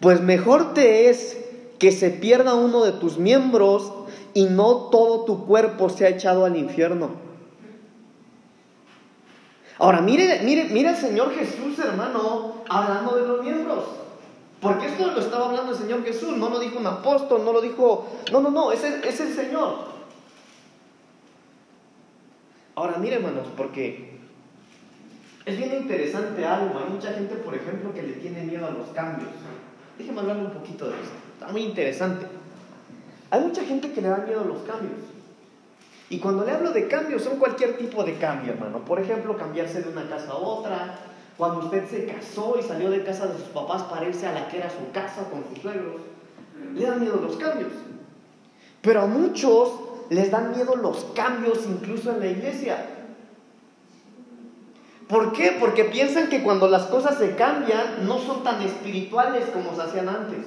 pues 0.00 0.20
mejor 0.20 0.74
te 0.74 1.08
es 1.08 1.38
que 1.78 1.92
se 1.92 2.10
pierda 2.10 2.54
uno 2.54 2.84
de 2.84 2.92
tus 2.92 3.18
miembros 3.18 3.92
y 4.32 4.44
no 4.44 4.88
todo 4.90 5.24
tu 5.24 5.46
cuerpo 5.46 5.88
sea 5.88 6.08
echado 6.08 6.44
al 6.44 6.56
infierno. 6.56 7.10
Ahora, 9.78 10.00
mire, 10.00 10.40
mire, 10.44 10.64
mire 10.70 10.90
el 10.90 10.96
Señor 10.96 11.34
Jesús, 11.34 11.78
hermano, 11.78 12.62
hablando 12.68 13.16
de 13.16 13.26
los 13.26 13.42
miembros. 13.42 13.84
Porque 14.60 14.86
esto 14.86 15.10
lo 15.10 15.20
estaba 15.20 15.46
hablando 15.46 15.72
el 15.72 15.78
Señor 15.78 16.04
Jesús, 16.04 16.36
no 16.36 16.48
lo 16.48 16.58
dijo 16.58 16.78
un 16.78 16.86
apóstol, 16.86 17.44
no 17.44 17.52
lo 17.52 17.60
dijo... 17.60 18.06
No, 18.32 18.40
no, 18.40 18.50
no, 18.50 18.72
es 18.72 18.82
es 18.82 19.20
el 19.20 19.34
Señor. 19.34 19.94
Ahora, 22.76 22.96
mire, 22.98 23.16
hermanos, 23.16 23.46
porque 23.56 24.13
es 25.46 25.58
bien 25.58 25.74
interesante 25.74 26.44
algo. 26.44 26.78
Hay 26.78 26.90
mucha 26.90 27.12
gente, 27.12 27.34
por 27.36 27.54
ejemplo, 27.54 27.92
que 27.92 28.02
le 28.02 28.14
tiene 28.14 28.42
miedo 28.44 28.66
a 28.66 28.70
los 28.70 28.88
cambios. 28.88 29.30
Déjeme 29.98 30.20
hablarle 30.20 30.46
un 30.46 30.52
poquito 30.52 30.86
de 30.88 30.94
esto. 30.94 31.14
Está 31.34 31.52
muy 31.52 31.62
interesante. 31.62 32.26
Hay 33.30 33.40
mucha 33.40 33.62
gente 33.64 33.92
que 33.92 34.00
le 34.00 34.08
da 34.08 34.18
miedo 34.18 34.40
a 34.40 34.44
los 34.44 34.62
cambios. 34.62 35.00
Y 36.08 36.18
cuando 36.18 36.44
le 36.44 36.52
hablo 36.52 36.72
de 36.72 36.88
cambios, 36.88 37.22
son 37.22 37.38
cualquier 37.38 37.76
tipo 37.76 38.04
de 38.04 38.14
cambio, 38.14 38.52
hermano. 38.52 38.84
Por 38.84 39.00
ejemplo, 39.00 39.36
cambiarse 39.36 39.82
de 39.82 39.90
una 39.90 40.08
casa 40.08 40.32
a 40.32 40.36
otra. 40.36 40.98
Cuando 41.36 41.66
usted 41.66 41.88
se 41.88 42.06
casó 42.06 42.56
y 42.58 42.62
salió 42.62 42.90
de 42.90 43.02
casa 43.02 43.26
de 43.26 43.34
sus 43.34 43.48
papás 43.48 43.82
para 43.84 44.06
irse 44.06 44.26
a 44.26 44.32
la 44.32 44.48
que 44.48 44.58
era 44.58 44.70
su 44.70 44.90
casa 44.92 45.28
con 45.30 45.44
sus 45.48 45.60
suegros. 45.60 46.00
Le 46.74 46.86
dan 46.86 47.00
miedo 47.00 47.20
los 47.20 47.36
cambios. 47.36 47.72
Pero 48.80 49.02
a 49.02 49.06
muchos 49.06 49.70
les 50.10 50.30
dan 50.30 50.52
miedo 50.52 50.76
los 50.76 51.06
cambios 51.14 51.60
incluso 51.66 52.12
en 52.12 52.20
la 52.20 52.26
iglesia. 52.26 52.93
¿Por 55.14 55.32
qué? 55.32 55.56
Porque 55.60 55.84
piensan 55.84 56.28
que 56.28 56.42
cuando 56.42 56.66
las 56.66 56.86
cosas 56.86 57.18
se 57.18 57.36
cambian 57.36 58.04
no 58.04 58.18
son 58.18 58.42
tan 58.42 58.60
espirituales 58.62 59.44
como 59.50 59.72
se 59.76 59.82
hacían 59.82 60.08
antes. 60.08 60.44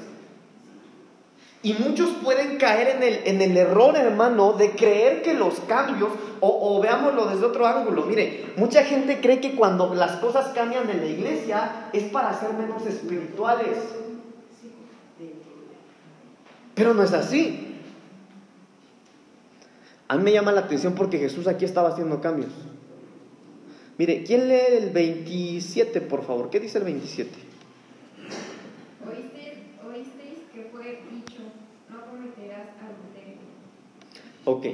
Y 1.63 1.71
muchos 1.75 2.09
pueden 2.21 2.57
caer 2.57 2.97
en 2.97 3.01
el, 3.01 3.21
en 3.23 3.41
el 3.41 3.55
error, 3.55 3.95
hermano, 3.95 4.51
de 4.51 4.71
creer 4.71 5.21
que 5.21 5.35
los 5.35 5.61
cambios, 5.61 6.09
o, 6.41 6.81
veámoslo 6.81 7.27
desde 7.27 7.45
otro 7.45 7.65
ángulo, 7.65 8.03
mire, 8.07 8.51
mucha 8.57 8.83
gente 8.83 9.21
cree 9.21 9.39
que 9.39 9.55
cuando 9.55 9.95
las 9.95 10.17
cosas 10.17 10.47
cambian 10.47 10.89
en 10.89 10.99
la 10.99 11.05
iglesia 11.05 11.89
es 11.93 12.03
para 12.03 12.37
ser 12.37 12.51
menos 12.51 12.85
espirituales. 12.85 13.77
Pero 16.75 16.93
no 16.93 17.03
es 17.03 17.13
así. 17.13 17.79
A 20.09 20.17
mí 20.17 20.23
me 20.23 20.33
llama 20.33 20.51
la 20.51 20.59
atención 20.59 20.93
porque 20.93 21.19
Jesús 21.19 21.47
aquí 21.47 21.63
estaba 21.63 21.87
haciendo 21.87 22.19
cambios. 22.19 22.51
Mire, 23.97 24.23
¿quién 24.23 24.47
lee 24.47 24.77
el 24.77 24.89
27, 24.91 26.01
por 26.01 26.23
favor? 26.23 26.49
¿Qué 26.49 26.59
dice 26.59 26.77
el 26.77 26.83
27? 26.83 27.47
Ok, 34.45 34.65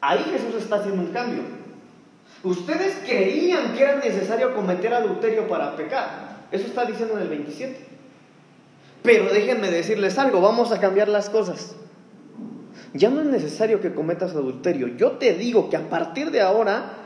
ahí 0.00 0.18
Jesús 0.32 0.60
está 0.60 0.76
haciendo 0.76 1.02
un 1.02 1.12
cambio. 1.12 1.42
Ustedes 2.42 2.96
creían 3.06 3.74
que 3.76 3.84
era 3.84 4.00
necesario 4.00 4.52
cometer 4.52 4.92
adulterio 4.92 5.46
para 5.46 5.76
pecar. 5.76 6.46
Eso 6.50 6.66
está 6.66 6.86
diciendo 6.86 7.14
en 7.14 7.22
el 7.22 7.28
27. 7.28 7.86
Pero 9.04 9.32
déjenme 9.32 9.70
decirles 9.70 10.18
algo, 10.18 10.40
vamos 10.40 10.72
a 10.72 10.80
cambiar 10.80 11.08
las 11.08 11.30
cosas. 11.30 11.76
ya 12.92 13.10
no 13.10 13.20
es 13.20 13.28
necesario 13.28 13.80
que 13.80 13.94
cometas 13.94 14.32
adulterio. 14.32 14.88
Yo 14.88 15.12
te 15.12 15.34
digo 15.34 15.70
que 15.70 15.76
a 15.76 15.88
partir 15.88 16.32
de 16.32 16.40
ahora, 16.40 16.99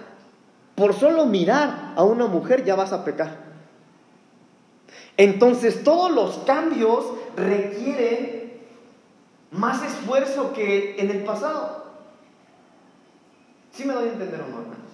por 0.74 0.94
solo 0.94 1.26
mirar 1.26 1.92
a 1.96 2.02
una 2.02 2.26
mujer 2.26 2.64
ya 2.64 2.74
vas 2.74 2.92
a 2.92 3.04
pecar. 3.04 3.44
Entonces 5.16 5.84
todos 5.84 6.10
los 6.10 6.38
cambios 6.38 7.04
requieren 7.36 8.54
más 9.50 9.82
esfuerzo 9.84 10.52
que 10.52 10.96
en 10.98 11.10
el 11.10 11.24
pasado. 11.24 11.84
¿Sí 13.72 13.84
me 13.84 13.94
doy 13.94 14.08
a 14.08 14.12
entender 14.12 14.40
o 14.40 14.48
no, 14.48 14.60
hermanos? 14.60 14.84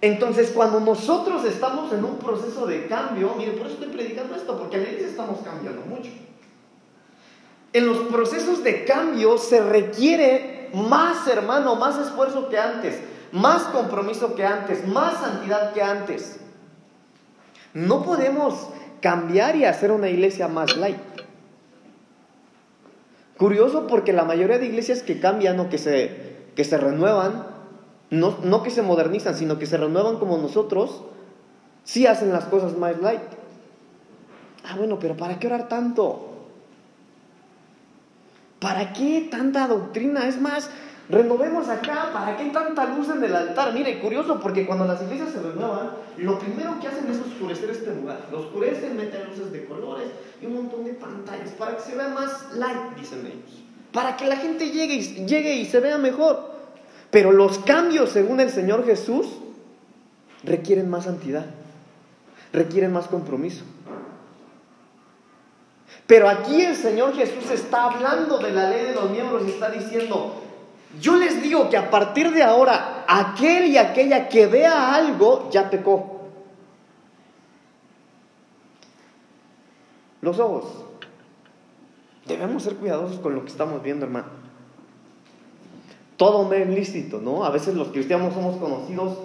Entonces, 0.00 0.52
cuando 0.54 0.78
nosotros 0.78 1.44
estamos 1.44 1.92
en 1.92 2.04
un 2.04 2.18
proceso 2.18 2.66
de 2.66 2.86
cambio, 2.86 3.34
mire, 3.36 3.52
por 3.52 3.66
eso 3.66 3.74
estoy 3.74 3.88
predicando 3.88 4.36
esto, 4.36 4.56
porque 4.56 4.76
a 4.76 4.80
veces 4.80 5.10
estamos 5.10 5.40
cambiando 5.40 5.82
mucho. 5.82 6.10
En 7.72 7.86
los 7.86 7.98
procesos 8.06 8.62
de 8.62 8.84
cambio 8.84 9.38
se 9.38 9.60
requiere 9.60 10.70
más, 10.72 11.26
hermano, 11.26 11.74
más 11.74 11.98
esfuerzo 11.98 12.48
que 12.48 12.58
antes, 12.58 13.00
más 13.32 13.62
compromiso 13.64 14.34
que 14.34 14.44
antes, 14.44 14.86
más 14.86 15.20
santidad 15.20 15.72
que 15.72 15.82
antes. 15.82 16.40
No 17.74 18.02
podemos 18.02 18.68
cambiar 19.00 19.56
y 19.56 19.64
hacer 19.64 19.92
una 19.92 20.08
iglesia 20.08 20.48
más 20.48 20.76
light. 20.76 20.98
Curioso 23.36 23.86
porque 23.86 24.12
la 24.12 24.24
mayoría 24.24 24.58
de 24.58 24.66
iglesias 24.66 25.02
que 25.02 25.20
cambian 25.20 25.60
o 25.60 25.68
que 25.68 25.78
se, 25.78 26.48
que 26.56 26.64
se 26.64 26.76
renuevan, 26.76 27.46
no, 28.10 28.38
no 28.42 28.62
que 28.62 28.70
se 28.70 28.82
modernizan, 28.82 29.36
sino 29.36 29.58
que 29.58 29.66
se 29.66 29.76
renuevan 29.76 30.18
como 30.18 30.38
nosotros, 30.38 31.04
sí 31.84 32.06
hacen 32.06 32.32
las 32.32 32.46
cosas 32.46 32.76
más 32.76 33.00
light. 33.00 33.20
Ah, 34.64 34.74
bueno, 34.76 34.98
pero 34.98 35.16
¿para 35.16 35.38
qué 35.38 35.46
orar 35.46 35.68
tanto? 35.68 36.28
¿Para 38.60 38.92
qué 38.92 39.28
tanta 39.30 39.68
doctrina? 39.68 40.26
Es 40.26 40.40
más, 40.40 40.68
renovemos 41.08 41.68
acá, 41.68 42.10
¿para 42.12 42.36
qué 42.36 42.46
tanta 42.46 42.84
luz 42.86 43.08
en 43.08 43.24
el 43.24 43.34
altar? 43.34 43.72
Mire, 43.72 43.98
curioso, 44.00 44.38
porque 44.40 44.66
cuando 44.66 44.84
las 44.84 45.02
iglesias 45.02 45.30
se 45.30 45.40
renuevan, 45.40 45.90
lo 46.18 46.38
primero 46.38 46.78
que 46.80 46.88
hacen 46.88 47.10
es 47.10 47.18
oscurecer 47.18 47.70
este 47.70 47.94
lugar. 47.94 48.26
Lo 48.30 48.40
oscurecen, 48.40 48.96
meten 48.96 49.28
luces 49.28 49.50
de 49.52 49.64
colores 49.64 50.08
y 50.40 50.46
un 50.46 50.54
montón 50.54 50.84
de 50.84 50.92
pantallas 50.92 51.50
para 51.50 51.76
que 51.76 51.82
se 51.82 51.96
vea 51.96 52.08
más 52.08 52.52
light, 52.54 52.96
dicen 52.96 53.20
ellos. 53.20 53.62
Para 53.92 54.16
que 54.16 54.26
la 54.26 54.36
gente 54.36 54.70
llegue 54.70 54.94
y, 54.94 55.26
llegue 55.26 55.54
y 55.54 55.64
se 55.64 55.80
vea 55.80 55.98
mejor. 55.98 56.58
Pero 57.10 57.32
los 57.32 57.58
cambios, 57.60 58.10
según 58.10 58.40
el 58.40 58.50
Señor 58.50 58.84
Jesús, 58.84 59.26
requieren 60.44 60.90
más 60.90 61.04
santidad, 61.04 61.46
requieren 62.52 62.92
más 62.92 63.06
compromiso. 63.06 63.64
Pero 66.06 66.28
aquí 66.28 66.62
el 66.62 66.76
Señor 66.76 67.14
Jesús 67.14 67.50
está 67.50 67.84
hablando 67.84 68.38
de 68.38 68.50
la 68.50 68.70
ley 68.70 68.86
de 68.86 68.94
los 68.94 69.10
miembros 69.10 69.42
y 69.46 69.50
está 69.50 69.70
diciendo, 69.70 70.42
yo 71.00 71.16
les 71.16 71.42
digo 71.42 71.68
que 71.68 71.76
a 71.76 71.90
partir 71.90 72.32
de 72.32 72.42
ahora, 72.42 73.04
aquel 73.06 73.66
y 73.66 73.76
aquella 73.76 74.28
que 74.28 74.46
vea 74.46 74.94
algo 74.94 75.48
ya 75.50 75.68
pecó. 75.68 76.18
Los 80.22 80.38
ojos. 80.38 80.64
Debemos 82.26 82.62
ser 82.62 82.76
cuidadosos 82.76 83.20
con 83.20 83.34
lo 83.34 83.42
que 83.44 83.50
estamos 83.50 83.82
viendo, 83.82 84.06
hermano. 84.06 84.26
Todo 86.16 86.48
me 86.48 86.62
es 86.62 86.68
lícito, 86.68 87.20
¿no? 87.20 87.44
A 87.44 87.50
veces 87.50 87.74
los 87.74 87.88
cristianos 87.88 88.34
somos 88.34 88.56
conocidos, 88.56 89.18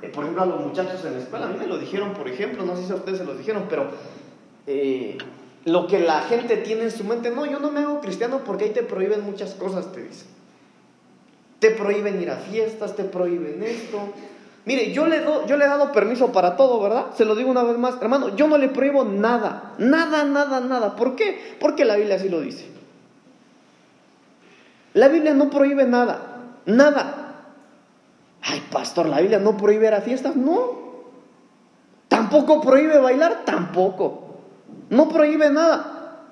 eh, 0.00 0.08
por 0.08 0.24
ejemplo, 0.24 0.42
a 0.42 0.46
los 0.46 0.64
muchachos 0.64 1.04
en 1.04 1.14
la 1.14 1.18
escuela. 1.18 1.46
A 1.46 1.48
mí 1.50 1.58
me 1.58 1.66
lo 1.66 1.78
dijeron, 1.78 2.14
por 2.14 2.26
ejemplo, 2.28 2.64
no 2.64 2.74
sé 2.76 2.86
si 2.86 2.92
a 2.92 2.96
ustedes 2.96 3.18
se 3.18 3.24
lo 3.24 3.34
dijeron, 3.34 3.64
pero 3.68 3.90
eh, 4.66 5.18
lo 5.64 5.86
que 5.86 6.00
la 6.00 6.22
gente 6.22 6.56
tiene 6.56 6.84
en 6.84 6.90
su 6.90 7.04
mente, 7.04 7.30
no, 7.30 7.44
yo 7.44 7.58
no 7.58 7.70
me 7.70 7.80
hago 7.80 8.00
cristiano 8.00 8.40
porque 8.46 8.64
ahí 8.64 8.70
te 8.70 8.82
prohíben 8.82 9.24
muchas 9.24 9.54
cosas, 9.54 9.92
te 9.92 10.02
dicen. 10.04 10.37
Te 11.58 11.70
prohíben 11.72 12.20
ir 12.22 12.30
a 12.30 12.36
fiestas, 12.36 12.94
te 12.94 13.04
prohíben 13.04 13.62
esto. 13.62 13.98
Mire, 14.64 14.92
yo 14.92 15.06
le, 15.06 15.20
do, 15.20 15.46
yo 15.46 15.56
le 15.56 15.64
he 15.64 15.68
dado 15.68 15.92
permiso 15.92 16.30
para 16.30 16.56
todo, 16.56 16.80
¿verdad? 16.80 17.06
Se 17.16 17.24
lo 17.24 17.34
digo 17.34 17.50
una 17.50 17.62
vez 17.62 17.78
más, 17.78 17.96
hermano, 18.02 18.36
yo 18.36 18.46
no 18.48 18.58
le 18.58 18.68
prohíbo 18.68 19.02
nada, 19.02 19.72
nada, 19.78 20.24
nada, 20.24 20.60
nada. 20.60 20.94
¿Por 20.94 21.16
qué? 21.16 21.56
Porque 21.58 21.84
la 21.86 21.96
Biblia 21.96 22.16
así 22.16 22.28
lo 22.28 22.40
dice. 22.40 22.66
La 24.92 25.08
Biblia 25.08 25.32
no 25.32 25.48
prohíbe 25.48 25.86
nada, 25.86 26.52
nada. 26.66 27.46
Ay, 28.42 28.62
pastor, 28.70 29.06
la 29.06 29.20
Biblia 29.20 29.38
no 29.38 29.56
prohíbe 29.56 29.86
ir 29.86 29.94
a 29.94 30.00
fiestas, 30.00 30.36
no. 30.36 30.88
Tampoco 32.08 32.60
prohíbe 32.60 32.98
bailar, 32.98 33.44
tampoco. 33.44 34.36
No 34.90 35.08
prohíbe 35.08 35.50
nada. 35.50 36.24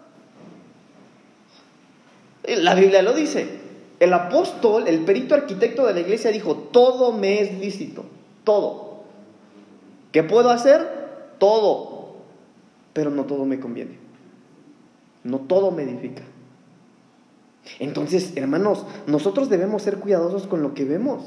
La 2.44 2.74
Biblia 2.74 3.02
lo 3.02 3.12
dice. 3.12 3.65
El 3.98 4.12
apóstol, 4.12 4.88
el 4.88 5.04
perito 5.04 5.34
arquitecto 5.34 5.86
de 5.86 5.94
la 5.94 6.00
iglesia 6.00 6.30
dijo, 6.30 6.54
todo 6.54 7.12
me 7.12 7.40
es 7.40 7.58
lícito, 7.58 8.04
todo. 8.44 9.04
¿Qué 10.12 10.22
puedo 10.22 10.50
hacer? 10.50 11.34
Todo. 11.38 12.16
Pero 12.92 13.10
no 13.10 13.24
todo 13.24 13.44
me 13.44 13.58
conviene. 13.58 13.98
No 15.24 15.40
todo 15.40 15.70
me 15.70 15.82
edifica. 15.82 16.22
Entonces, 17.78 18.32
hermanos, 18.36 18.84
nosotros 19.06 19.48
debemos 19.48 19.82
ser 19.82 19.98
cuidadosos 19.98 20.46
con 20.46 20.62
lo 20.62 20.74
que 20.74 20.84
vemos. 20.84 21.24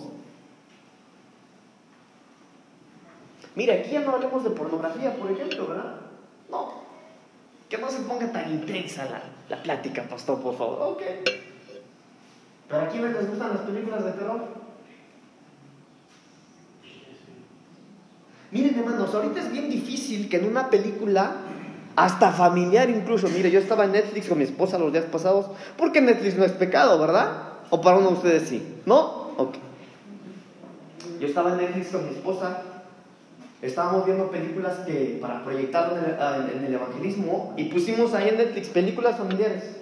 Mira, 3.56 3.74
aquí 3.74 3.92
ya 3.92 4.02
no 4.02 4.12
hablemos 4.12 4.44
de 4.44 4.52
pornografía, 4.52 5.16
por 5.16 5.32
ejemplo, 5.32 5.68
¿verdad? 5.68 5.96
No. 6.50 6.72
Que 7.68 7.78
no 7.78 7.90
se 7.90 8.00
ponga 8.02 8.32
tan 8.32 8.52
intensa 8.52 9.06
la, 9.06 9.22
la 9.50 9.62
plática, 9.62 10.04
pastor, 10.04 10.40
por 10.40 10.56
favor. 10.56 10.94
Ok. 10.94 11.02
¿Pero 12.70 12.82
a 12.84 12.88
quiénes 12.88 13.14
les 13.16 13.30
gustan 13.30 13.50
las 13.50 13.62
películas 13.62 14.06
de 14.06 14.12
terror? 14.12 14.42
Miren, 18.52 18.80
hermanos, 18.80 19.14
ahorita 19.14 19.42
es 19.42 19.52
bien 19.52 19.70
difícil 19.70 20.30
que 20.30 20.38
en 20.38 20.46
una 20.46 20.70
película, 20.70 21.34
hasta 21.96 22.32
familiar 22.32 22.90
incluso, 22.90 23.28
mire, 23.28 23.50
yo 23.50 23.60
estaba 23.60 23.86
en 23.86 23.92
Netflix 23.94 24.28
con 24.28 24.38
mi 24.38 24.44
esposa 24.44 24.78
los 24.78 24.92
días 24.92 25.06
pasados, 25.06 25.48
porque 25.78 26.02
Netflix 26.02 26.38
no 26.38 26.46
es 26.46 26.52
pecado, 26.52 27.00
¿verdad? 27.00 27.44
¿O 27.72 27.82
para 27.82 27.98
uno 27.98 28.10
de 28.10 28.14
ustedes 28.16 28.50
sí? 28.50 28.76
¿No? 28.86 29.32
Ok. 29.38 29.56
Yo 31.20 31.28
estaba 31.28 31.52
en 31.52 31.58
Netflix 31.58 31.90
con 31.90 32.06
mi 32.08 32.16
esposa, 32.16 32.62
estábamos 33.62 34.06
viendo 34.06 34.30
películas 34.30 34.78
que 34.86 35.18
para 35.20 35.44
proyectar 35.44 35.92
en 36.56 36.66
el 36.66 36.74
evangelismo 36.74 37.54
y 37.58 37.66
pusimos 37.66 38.14
ahí 38.14 38.30
en 38.30 38.38
Netflix 38.38 38.70
películas 38.70 39.18
familiares 39.18 39.79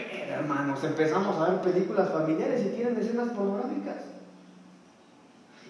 hermanos, 0.00 0.82
empezamos 0.84 1.36
a 1.36 1.50
ver 1.50 1.60
películas 1.60 2.10
familiares 2.10 2.64
y 2.64 2.76
tienen 2.76 2.96
escenas 2.98 3.28
pornográficas. 3.30 3.96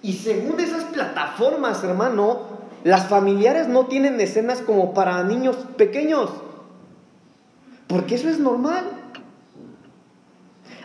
Y 0.03 0.15
según 0.15 0.59
esas 0.61 0.85
plataformas, 0.85 1.83
hermano, 1.85 2.41
las 2.85 3.09
familiares 3.09 3.69
no 3.69 3.87
tienen 3.87 4.21
escenas 4.21 4.61
como 4.61 4.95
para 4.95 5.23
niños 5.23 5.57
pequeños. 5.77 6.31
Porque 7.87 8.17
eso 8.17 8.29
es 8.29 8.39
normal. 8.39 8.85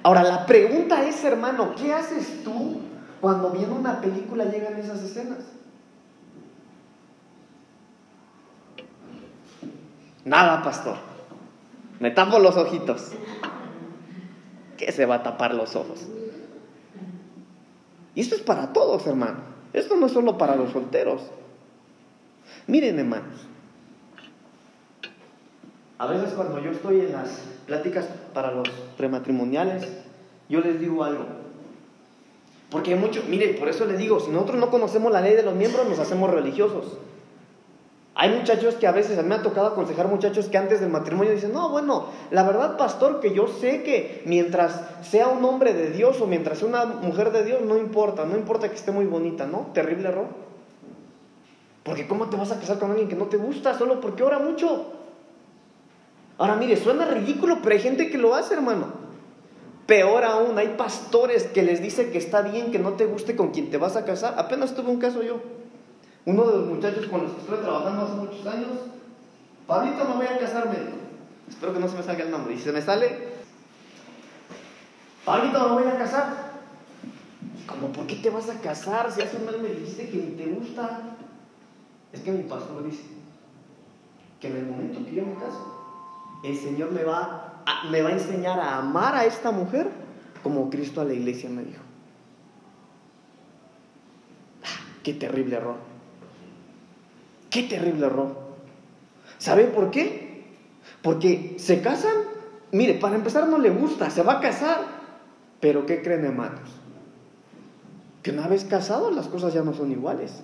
Ahora, 0.03 0.23
la 0.23 0.45
pregunta 0.45 1.03
es, 1.07 1.23
hermano, 1.23 1.73
¿qué 1.75 1.93
haces 1.93 2.43
tú 2.43 2.81
cuando 3.19 3.49
viendo 3.51 3.75
una 3.75 3.99
película 3.99 4.45
llegan 4.45 4.77
esas 4.77 5.01
escenas? 5.01 5.39
Nada, 10.23 10.61
pastor. 10.61 11.16
Me 11.99 12.11
tapo 12.11 12.39
los 12.39 12.55
ojitos. 12.57 13.11
¿Qué 14.77 14.91
se 14.91 15.05
va 15.05 15.15
a 15.15 15.23
tapar 15.23 15.55
los 15.55 15.75
ojos? 15.75 16.07
Y 18.13 18.21
esto 18.21 18.35
es 18.35 18.41
para 18.41 18.73
todos, 18.73 19.05
hermano. 19.07 19.37
Esto 19.73 19.95
no 19.95 20.05
es 20.05 20.11
solo 20.11 20.37
para 20.37 20.55
los 20.55 20.71
solteros. 20.71 21.21
Miren, 22.67 22.99
hermanos. 22.99 23.45
A 25.99 26.07
veces 26.07 26.33
cuando 26.33 26.59
yo 26.59 26.71
estoy 26.71 27.01
en 27.01 27.13
las 27.13 27.41
pláticas 27.65 28.05
para 28.33 28.51
los 28.51 28.69
prematrimoniales, 28.97 29.87
yo 30.47 30.61
les 30.61 30.79
digo 30.79 31.03
algo. 31.03 31.25
Porque 32.69 32.93
hay 32.93 32.99
mucho, 32.99 33.23
mire, 33.27 33.53
por 33.53 33.69
eso 33.69 33.85
les 33.85 33.97
digo, 33.97 34.19
si 34.19 34.29
nosotros 34.29 34.59
no 34.59 34.69
conocemos 34.69 35.11
la 35.11 35.21
ley 35.21 35.35
de 35.35 35.43
los 35.43 35.55
miembros, 35.55 35.87
nos 35.87 35.99
hacemos 35.99 36.29
religiosos. 36.29 36.97
Hay 38.19 38.31
muchachos 38.31 38.73
que 38.73 38.87
a 38.87 38.91
veces, 38.91 39.15
a 39.19 39.21
mí 39.21 39.29
me 39.29 39.35
ha 39.35 39.43
tocado 39.43 39.67
aconsejar 39.67 40.07
muchachos 40.07 40.47
que 40.47 40.57
antes 40.57 40.81
del 40.81 40.89
matrimonio 40.89 41.33
dicen, 41.33 41.53
no, 41.53 41.69
bueno, 41.69 42.07
la 42.31 42.41
verdad, 42.41 42.75
pastor, 42.75 43.19
que 43.19 43.31
yo 43.31 43.47
sé 43.47 43.83
que 43.83 44.23
mientras 44.25 44.81
sea 45.03 45.27
un 45.27 45.45
hombre 45.45 45.75
de 45.75 45.91
Dios 45.91 46.19
o 46.19 46.25
mientras 46.25 46.57
sea 46.57 46.67
una 46.67 46.83
mujer 46.85 47.31
de 47.31 47.43
Dios, 47.43 47.61
no 47.61 47.77
importa, 47.77 48.25
no 48.25 48.35
importa 48.35 48.69
que 48.69 48.75
esté 48.75 48.91
muy 48.91 49.05
bonita, 49.05 49.45
¿no? 49.45 49.67
Terrible 49.71 50.09
error. 50.09 50.25
Porque 51.83 52.07
¿cómo 52.07 52.27
te 52.27 52.37
vas 52.37 52.51
a 52.51 52.59
casar 52.59 52.79
con 52.79 52.89
alguien 52.89 53.07
que 53.07 53.15
no 53.15 53.25
te 53.25 53.37
gusta 53.37 53.77
solo 53.77 54.01
porque 54.01 54.23
ora 54.23 54.39
mucho? 54.39 54.93
Ahora 56.39 56.55
mire, 56.55 56.75
suena 56.75 57.05
ridículo, 57.05 57.59
pero 57.61 57.75
hay 57.75 57.81
gente 57.81 58.09
que 58.09 58.17
lo 58.17 58.33
hace, 58.33 58.55
hermano. 58.55 58.93
Peor 59.85 60.23
aún, 60.23 60.57
hay 60.57 60.69
pastores 60.69 61.43
que 61.43 61.61
les 61.61 61.83
dice 61.83 62.09
que 62.09 62.17
está 62.17 62.41
bien 62.41 62.71
que 62.71 62.79
no 62.79 62.93
te 62.93 63.05
guste 63.05 63.35
con 63.35 63.51
quien 63.51 63.69
te 63.69 63.77
vas 63.77 63.95
a 63.95 64.05
casar. 64.05 64.33
Apenas 64.39 64.73
tuve 64.73 64.89
un 64.89 64.97
caso 64.97 65.21
yo. 65.21 65.39
Uno 66.27 66.45
de 66.45 66.57
los 66.57 66.67
muchachos 66.67 67.05
con 67.05 67.21
los 67.23 67.31
que 67.31 67.39
estuve 67.39 67.57
trabajando 67.59 68.01
hace 68.01 68.15
muchos 68.15 68.45
años, 68.45 68.67
Pablito, 69.65 70.03
me 70.03 70.15
voy 70.15 70.25
a 70.25 70.37
casar, 70.37 70.69
Espero 71.47 71.73
que 71.73 71.79
no 71.79 71.87
se 71.87 71.95
me 71.95 72.03
salga 72.03 72.25
el 72.25 72.31
nombre. 72.31 72.53
Y 72.53 72.57
si 72.57 72.65
se 72.65 72.73
me 72.73 72.81
sale, 72.81 73.29
Pablito, 75.23 75.69
me 75.69 75.83
voy 75.83 75.89
a 75.89 75.97
casar. 75.97 76.57
¿Cómo 77.65 77.93
por 77.93 78.07
qué 78.07 78.17
te 78.17 78.29
vas 78.29 78.49
a 78.49 78.59
casar 78.59 79.09
si 79.09 79.21
hace 79.21 79.37
un 79.37 79.45
mes 79.45 79.57
me 79.57 79.69
dijiste 79.69 80.09
que 80.09 80.17
ni 80.17 80.31
te 80.31 80.47
gusta? 80.47 80.99
Es 82.11 82.19
que 82.19 82.31
mi 82.33 82.43
pastor 82.43 82.83
dice 82.83 83.03
que 84.41 84.49
en 84.49 84.57
el 84.57 84.65
momento 84.65 85.05
que 85.05 85.15
yo 85.15 85.25
me 85.25 85.35
caso, 85.35 86.41
el 86.43 86.57
Señor 86.57 86.91
me 86.91 87.05
va 87.05 87.61
a, 87.65 87.89
me 87.89 88.01
va 88.01 88.09
a 88.09 88.13
enseñar 88.13 88.59
a 88.59 88.79
amar 88.79 89.15
a 89.15 89.23
esta 89.23 89.51
mujer 89.51 89.89
como 90.43 90.69
Cristo 90.69 90.99
a 90.99 91.05
la 91.05 91.13
iglesia 91.13 91.49
me 91.49 91.63
dijo. 91.63 91.83
Ah, 94.65 94.91
qué 95.03 95.13
terrible 95.13 95.55
error. 95.55 95.86
Qué 97.49 97.63
terrible 97.63 98.05
error. 98.05 98.35
¿Sabe 99.37 99.65
por 99.65 99.91
qué? 99.91 100.45
Porque 101.01 101.55
se 101.59 101.81
casan, 101.81 102.13
mire, 102.71 102.95
para 102.95 103.15
empezar 103.15 103.47
no 103.47 103.57
le 103.57 103.69
gusta, 103.69 104.09
se 104.09 104.23
va 104.23 104.33
a 104.33 104.39
casar, 104.39 104.79
pero 105.59 105.85
¿qué 105.85 106.01
creen 106.01 106.25
hermanos? 106.25 106.69
Que 108.23 108.31
una 108.31 108.47
vez 108.47 108.65
casado 108.65 109.11
las 109.11 109.27
cosas 109.27 109.53
ya 109.53 109.61
no 109.61 109.73
son 109.73 109.91
iguales. 109.91 110.43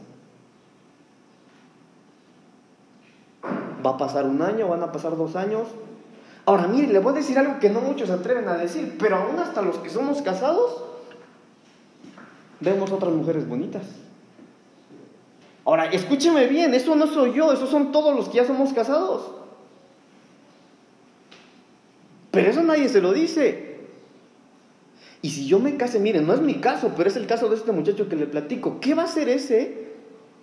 Va 3.86 3.92
a 3.92 3.98
pasar 3.98 4.26
un 4.26 4.42
año, 4.42 4.70
van 4.70 4.84
a 4.84 4.92
pasar 4.92 5.18
dos 5.18 5.36
años. 5.36 5.68
Ahora, 6.46 6.68
mire, 6.68 6.92
le 6.92 7.00
voy 7.00 7.14
a 7.14 7.18
decir 7.18 7.38
algo 7.38 7.60
que 7.60 7.70
no 7.70 7.82
muchos 7.82 8.08
se 8.08 8.14
atreven 8.14 8.48
a 8.48 8.56
decir, 8.56 8.96
pero 8.98 9.18
aún 9.18 9.40
hasta 9.40 9.62
los 9.62 9.78
que 9.78 9.90
somos 9.90 10.22
casados, 10.22 10.84
vemos 12.60 12.92
otras 12.92 13.14
mujeres 13.14 13.48
bonitas. 13.48 13.84
Ahora, 15.66 15.86
escúcheme 15.86 16.48
bien, 16.48 16.74
eso 16.74 16.96
no 16.96 17.08
soy 17.08 17.34
yo, 17.34 17.54
esos 17.54 17.70
son 17.70 17.92
todos 17.92 18.16
los 18.16 18.28
que 18.28 18.38
ya 18.38 18.46
somos 18.46 18.74
casados. 18.74 19.32
Pero 22.32 22.50
eso 22.50 22.64
nadie 22.64 22.90
se 22.90 23.00
lo 23.00 23.14
dice. 23.14 23.74
Y 25.22 25.30
si 25.30 25.48
yo 25.48 25.60
me 25.60 25.78
case, 25.78 26.00
miren, 26.00 26.28
no 26.28 26.34
es 26.34 26.42
mi 26.42 26.56
caso, 26.56 26.92
pero 26.98 27.08
es 27.08 27.16
el 27.16 27.28
caso 27.28 27.48
de 27.48 27.56
este 27.56 27.72
muchacho 27.72 28.10
que 28.10 28.18
le 28.18 28.26
platico. 28.26 28.82
¿Qué 28.82 28.94
va 28.94 29.04
a 29.04 29.06
hacer 29.06 29.30
ese 29.30 29.94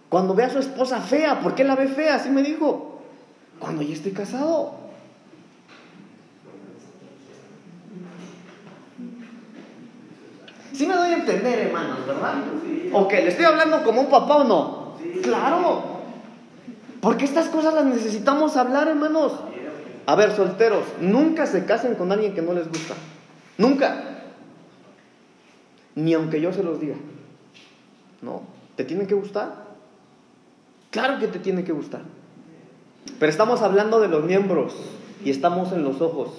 cuando 0.09 0.35
ve 0.35 0.45
a 0.45 0.51
su 0.51 0.59
esposa 0.59 1.01
fea? 1.01 1.41
¿Por 1.41 1.55
qué 1.55 1.65
la 1.65 1.75
ve 1.75 1.89
fea? 1.89 2.15
Así 2.15 2.31
me 2.31 2.43
dijo. 2.43 3.03
Cuando 3.59 3.83
ya 3.83 3.93
esté 3.93 4.13
casado. 4.13 4.73
Sí 10.73 10.87
me 10.87 10.95
doy 10.95 11.11
a 11.11 11.17
entender, 11.17 11.59
hermanos, 11.59 12.07
¿verdad? 12.07 12.37
¿O 12.93 13.07
que 13.07 13.21
¿Le 13.21 13.29
estoy 13.29 13.45
hablando 13.45 13.83
como 13.83 14.01
un 14.01 14.09
papá 14.09 14.37
o 14.37 14.45
no? 14.45 14.80
Claro. 15.23 16.01
Porque 17.01 17.25
estas 17.25 17.49
cosas 17.49 17.75
las 17.75 17.85
necesitamos 17.85 18.57
hablar, 18.57 18.89
hermanos. 18.89 19.33
A 20.07 20.15
ver, 20.17 20.35
solteros, 20.35 20.85
nunca 21.01 21.47
se 21.47 21.65
casen 21.65 21.95
con 21.95 22.13
alguien 22.13 22.35
que 22.35 22.43
no 22.43 22.53
les 22.53 22.69
gusta. 22.69 22.95
Nunca. 23.59 24.23
Ni 25.95 26.15
aunque 26.15 26.41
yo 26.41 26.53
se 26.53 26.63
los 26.63 26.81
diga. 26.81 26.97
No, 28.23 28.43
¿te 28.77 28.85
tiene 28.85 29.07
que 29.07 29.15
gustar? 29.15 29.71
Claro 30.91 31.19
que 31.19 31.29
te 31.29 31.39
tiene 31.39 31.65
que 31.65 31.73
gustar. 31.73 32.03
Pero 33.19 33.31
estamos 33.31 33.63
hablando 33.63 34.01
de 34.01 34.09
los 34.09 34.25
miembros 34.25 34.75
y 35.25 35.31
estamos 35.31 35.73
en 35.73 35.85
los 35.85 36.01
ojos. 36.01 36.31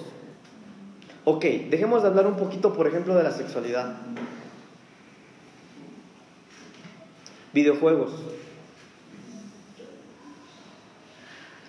Ok, 1.24 1.44
dejemos 1.70 2.02
de 2.02 2.08
hablar 2.08 2.26
un 2.26 2.36
poquito, 2.36 2.72
por 2.72 2.86
ejemplo, 2.86 3.14
de 3.14 3.22
la 3.22 3.30
sexualidad. 3.30 3.94
Videojuegos. 7.52 8.12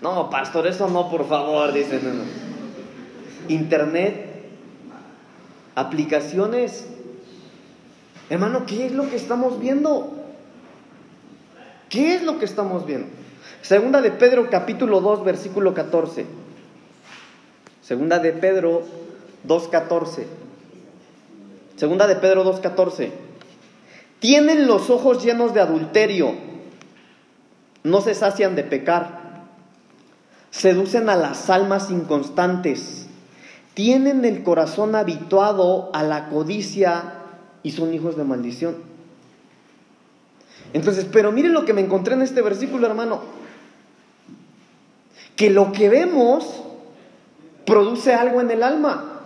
No, 0.03 0.29
pastor, 0.29 0.67
eso 0.67 0.89
no, 0.89 1.09
por 1.09 1.25
favor, 1.29 1.71
dicen. 1.71 2.01
Internet, 3.47 4.43
aplicaciones. 5.75 6.89
Hermano, 8.29 8.65
¿qué 8.65 8.85
es 8.87 8.91
lo 8.91 9.09
que 9.09 9.15
estamos 9.15 9.61
viendo? 9.61 10.11
¿Qué 11.87 12.15
es 12.15 12.23
lo 12.23 12.37
que 12.37 12.43
estamos 12.43 12.85
viendo? 12.85 13.07
Segunda 13.61 14.01
de 14.01 14.11
Pedro 14.11 14.49
capítulo 14.49 14.99
2 14.99 15.23
versículo 15.23 15.73
14. 15.73 16.25
Segunda 17.81 18.19
de 18.19 18.33
Pedro 18.33 18.83
2.14. 19.47 20.25
Segunda 21.77 22.07
de 22.07 22.17
Pedro 22.17 22.43
2.14. 22.43 23.09
Tienen 24.19 24.67
los 24.67 24.89
ojos 24.89 25.23
llenos 25.23 25.53
de 25.53 25.61
adulterio, 25.61 26.33
no 27.83 28.01
se 28.01 28.13
sacian 28.15 28.55
de 28.55 28.65
pecar 28.65 29.22
seducen 30.53 31.09
a 31.09 31.15
las 31.15 31.49
almas 31.49 31.89
inconstantes, 31.89 33.07
tienen 33.73 34.23
el 34.23 34.43
corazón 34.43 34.95
habituado 34.95 35.89
a 35.93 36.03
la 36.03 36.29
codicia 36.29 37.15
y 37.63 37.71
son 37.71 37.91
hijos 37.91 38.15
de 38.15 38.23
maldición. 38.23 38.75
Entonces, 40.71 41.07
pero 41.11 41.31
miren 41.31 41.53
lo 41.53 41.65
que 41.65 41.73
me 41.73 41.81
encontré 41.81 42.13
en 42.13 42.21
este 42.21 42.43
versículo, 42.43 42.85
hermano. 42.85 43.21
Que 45.35 45.49
lo 45.49 45.71
que 45.71 45.89
vemos 45.89 46.61
produce 47.65 48.13
algo 48.13 48.39
en 48.39 48.51
el 48.51 48.61
alma. 48.61 49.21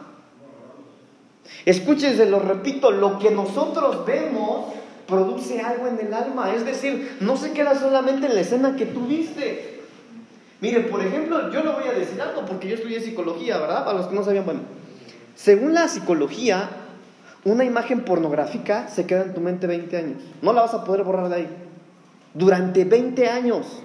Escúchense, 1.65 2.25
lo 2.29 2.39
repito, 2.39 2.91
lo 2.91 3.19
que 3.19 3.31
nosotros 3.31 4.05
vemos 4.05 4.73
produce 5.07 5.59
algo 5.59 5.87
en 5.87 5.99
el 5.99 6.13
alma. 6.13 6.53
Es 6.53 6.65
decir, 6.65 7.17
no 7.19 7.35
se 7.35 7.51
queda 7.51 7.77
solamente 7.77 8.27
en 8.27 8.35
la 8.35 8.41
escena 8.41 8.77
que 8.77 8.85
tú 8.85 9.07
viste. 9.07 9.76
Mire, 10.59 10.81
por 10.81 11.01
ejemplo, 11.01 11.51
yo 11.51 11.63
le 11.63 11.71
voy 11.71 11.87
a 11.87 11.93
decir 11.93 12.19
algo 12.21 12.45
porque 12.45 12.67
yo 12.67 12.75
estudié 12.75 12.99
psicología, 12.99 13.59
¿verdad? 13.59 13.85
Para 13.85 13.99
los 13.99 14.07
que 14.07 14.15
no 14.15 14.23
sabían, 14.23 14.45
bueno, 14.45 14.61
según 15.35 15.75
la 15.75 15.87
psicología, 15.87 16.69
una 17.43 17.63
imagen 17.63 18.03
pornográfica 18.03 18.87
se 18.87 19.05
queda 19.05 19.23
en 19.23 19.33
tu 19.33 19.41
mente 19.41 19.67
20 19.67 19.97
años. 19.97 20.23
No 20.41 20.53
la 20.53 20.61
vas 20.61 20.73
a 20.73 20.83
poder 20.83 21.03
borrar 21.03 21.29
de 21.29 21.35
ahí. 21.35 21.47
Durante 22.33 22.85
20 22.85 23.29
años. 23.29 23.83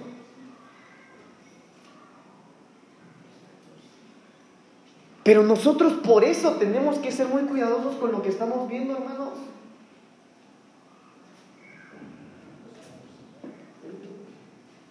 Pero 5.23 5.43
nosotros 5.43 5.93
por 6.03 6.23
eso 6.23 6.53
tenemos 6.55 6.97
que 6.97 7.11
ser 7.11 7.27
muy 7.27 7.43
cuidadosos 7.43 7.95
con 7.95 8.11
lo 8.11 8.21
que 8.21 8.29
estamos 8.29 8.67
viendo, 8.67 8.97
hermanos. 8.97 9.29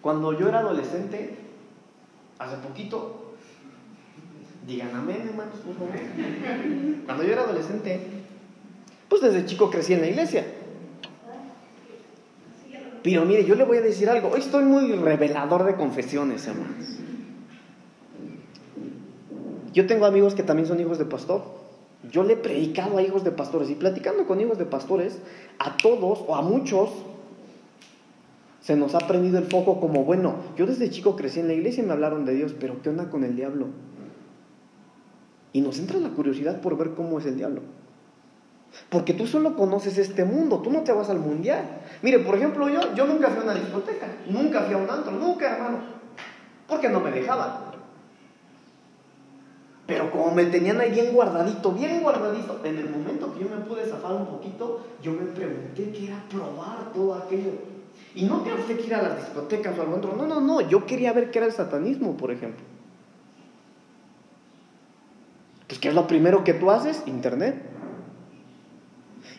Cuando 0.01 0.33
yo 0.37 0.49
era 0.49 0.59
adolescente, 0.59 1.42
hace 2.43 2.57
poquito, 2.57 3.33
digan 4.67 4.95
amén, 4.95 5.25
hermanos, 5.29 5.55
por 5.65 5.75
favor. 5.75 5.93
Cuando 7.05 7.23
yo 7.23 7.31
era 7.31 7.43
adolescente, 7.43 7.99
pues 9.09 9.21
desde 9.21 9.45
chico 9.45 9.69
crecí 9.69 9.93
en 9.93 10.01
la 10.01 10.07
iglesia. 10.07 10.45
Pero 13.03 13.25
mire, 13.25 13.43
yo 13.45 13.55
le 13.55 13.65
voy 13.65 13.77
a 13.77 13.81
decir 13.81 14.09
algo. 14.09 14.29
Hoy 14.29 14.39
estoy 14.39 14.63
muy 14.63 14.93
revelador 14.93 15.65
de 15.65 15.75
confesiones, 15.75 16.47
hermanos. 16.47 16.99
Yo 19.73 19.87
tengo 19.87 20.05
amigos 20.05 20.35
que 20.35 20.43
también 20.43 20.67
son 20.67 20.79
hijos 20.79 20.99
de 20.99 21.05
pastor. 21.05 21.43
Yo 22.11 22.23
le 22.23 22.33
he 22.33 22.37
predicado 22.37 22.97
a 22.97 23.01
hijos 23.01 23.23
de 23.23 23.31
pastores 23.31 23.69
y 23.69 23.75
platicando 23.75 24.25
con 24.25 24.39
hijos 24.39 24.57
de 24.57 24.65
pastores, 24.65 25.19
a 25.59 25.77
todos 25.77 26.19
o 26.27 26.35
a 26.35 26.41
muchos 26.41 26.89
se 28.63 28.77
nos 28.77 28.95
ha 28.95 28.99
prendido 28.99 29.37
el 29.37 29.45
foco 29.45 29.81
como, 29.81 30.05
bueno, 30.05 30.35
yo 30.55 30.65
desde 30.65 30.89
chico 30.89 31.17
crecí 31.17 31.41
en 31.41 31.47
la 31.47 31.53
iglesia 31.53 31.83
y 31.83 31.85
me 31.85 31.91
hablaron 31.91 32.23
de 32.23 32.33
Dios, 32.33 32.55
pero 32.57 32.81
¿qué 32.81 32.89
onda 32.89 33.09
con 33.09 33.25
el 33.25 33.35
diablo? 33.35 33.67
Y 35.51 35.59
nos 35.59 35.77
entra 35.79 35.99
la 35.99 36.09
curiosidad 36.09 36.61
por 36.61 36.77
ver 36.77 36.91
cómo 36.91 37.19
es 37.19 37.25
el 37.25 37.35
diablo. 37.35 37.61
Porque 38.89 39.13
tú 39.13 39.27
solo 39.27 39.57
conoces 39.57 39.97
este 39.97 40.23
mundo, 40.23 40.59
tú 40.59 40.71
no 40.71 40.79
te 40.79 40.93
vas 40.93 41.09
al 41.09 41.19
mundial. 41.19 41.81
Mire, 42.01 42.19
por 42.19 42.35
ejemplo, 42.35 42.69
yo, 42.69 42.95
yo 42.95 43.05
nunca 43.05 43.29
fui 43.31 43.41
a 43.41 43.43
una 43.43 43.53
discoteca, 43.53 44.07
nunca 44.29 44.61
fui 44.61 44.73
a 44.73 44.77
un 44.77 44.89
antro, 44.89 45.11
nunca, 45.11 45.55
hermano. 45.55 45.79
Porque 46.65 46.87
no 46.87 47.01
me 47.01 47.11
dejaban. 47.11 47.73
Pero 49.85 50.09
como 50.09 50.33
me 50.33 50.45
tenían 50.45 50.79
ahí 50.79 50.91
bien 50.91 51.13
guardadito, 51.13 51.73
bien 51.73 52.01
guardadito, 52.01 52.61
en 52.63 52.77
el 52.77 52.89
momento 52.89 53.33
que 53.33 53.43
yo 53.43 53.49
me 53.49 53.57
pude 53.65 53.85
zafar 53.85 54.13
un 54.13 54.25
poquito, 54.25 54.85
yo 55.01 55.11
me 55.11 55.25
pregunté 55.25 55.91
qué 55.91 56.07
era 56.07 56.23
probar 56.29 56.93
todo 56.93 57.15
aquello. 57.15 57.72
Y 58.15 58.25
no 58.25 58.43
que 58.43 58.53
usted 58.53 58.79
quiera 58.79 58.99
a 58.99 59.03
las 59.03 59.25
discotecas 59.25 59.77
o 59.77 59.81
algo 59.81 59.95
otro. 59.95 60.15
No, 60.15 60.27
no, 60.27 60.39
no. 60.39 60.61
Yo 60.61 60.85
quería 60.85 61.13
ver 61.13 61.31
qué 61.31 61.39
era 61.39 61.47
el 61.47 61.53
satanismo, 61.53 62.15
por 62.15 62.31
ejemplo. 62.31 62.63
Pues, 65.67 65.79
¿qué 65.79 65.87
es 65.87 65.95
lo 65.95 66.05
primero 66.05 66.43
que 66.43 66.53
tú 66.53 66.69
haces? 66.69 67.01
Internet. 67.07 67.55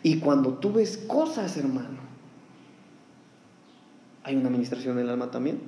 Y 0.03 0.19
cuando 0.19 0.55
tú 0.55 0.73
ves 0.73 0.99
cosas, 0.99 1.57
hermano, 1.57 1.99
hay 4.25 4.35
una 4.35 4.49
administración 4.49 4.97
del 4.97 5.11
alma 5.11 5.31
también. 5.31 5.61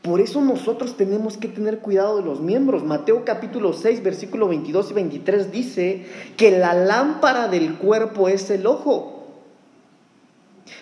Por 0.00 0.20
eso 0.20 0.40
nosotros 0.40 0.96
tenemos 0.96 1.36
que 1.36 1.48
tener 1.48 1.80
cuidado 1.80 2.16
de 2.16 2.24
los 2.24 2.40
miembros. 2.40 2.84
Mateo 2.84 3.24
capítulo 3.24 3.74
6, 3.74 4.02
versículo 4.02 4.48
22 4.48 4.90
y 4.90 4.94
23 4.94 5.52
dice 5.52 6.06
que 6.36 6.50
la 6.50 6.72
lámpara 6.72 7.48
del 7.48 7.74
cuerpo 7.74 8.28
es 8.28 8.48
el 8.50 8.66
ojo. 8.66 9.11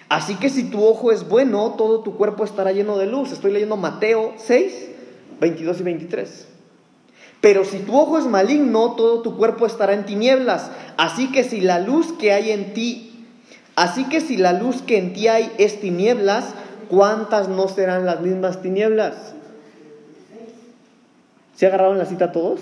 Así 0.09 0.35
que 0.37 0.51
si 0.51 0.65
tu 0.65 0.85
ojo 0.85 1.13
es 1.13 1.29
bueno, 1.29 1.75
todo 1.79 2.01
tu 2.01 2.17
cuerpo 2.17 2.45
estará 2.45 2.73
lleno 2.73 2.99
de 2.99 3.07
luz. 3.07 3.33
Estoy 3.33 3.53
leyendo 3.53 3.77
Mateo 3.77 4.35
6, 4.39 4.89
22 5.41 5.81
y 5.81 5.83
23. 5.83 6.49
Pero 7.41 7.65
si 7.65 7.79
tu 7.79 7.97
ojo 7.97 8.19
es 8.19 8.27
maligno, 8.27 8.95
todo 8.97 9.23
tu 9.23 9.37
cuerpo 9.37 9.67
estará 9.67 9.95
en 9.95 10.05
tinieblas. 10.05 10.71
Así 10.97 11.31
que 11.33 11.45
si 11.45 11.61
la 11.61 11.79
luz 11.79 12.13
que 12.13 12.33
hay 12.33 12.51
en 12.51 12.75
ti, 12.75 13.27
así 13.77 14.05
que 14.05 14.21
si 14.21 14.37
la 14.37 14.53
luz 14.53 14.83
que 14.83 14.99
en 14.99 15.13
ti 15.13 15.29
hay 15.29 15.51
es 15.59 15.81
tinieblas, 15.81 16.47
¿cuántas 16.89 17.49
no 17.49 17.69
serán 17.69 18.05
las 18.05 18.21
mismas 18.21 18.61
tinieblas? 18.61 19.35
¿Se 21.55 21.67
agarraron 21.67 21.99
la 21.99 22.07
cita 22.07 22.33
todos? 22.33 22.61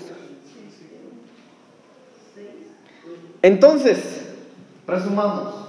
Entonces, 3.41 4.21
resumamos. 4.85 5.68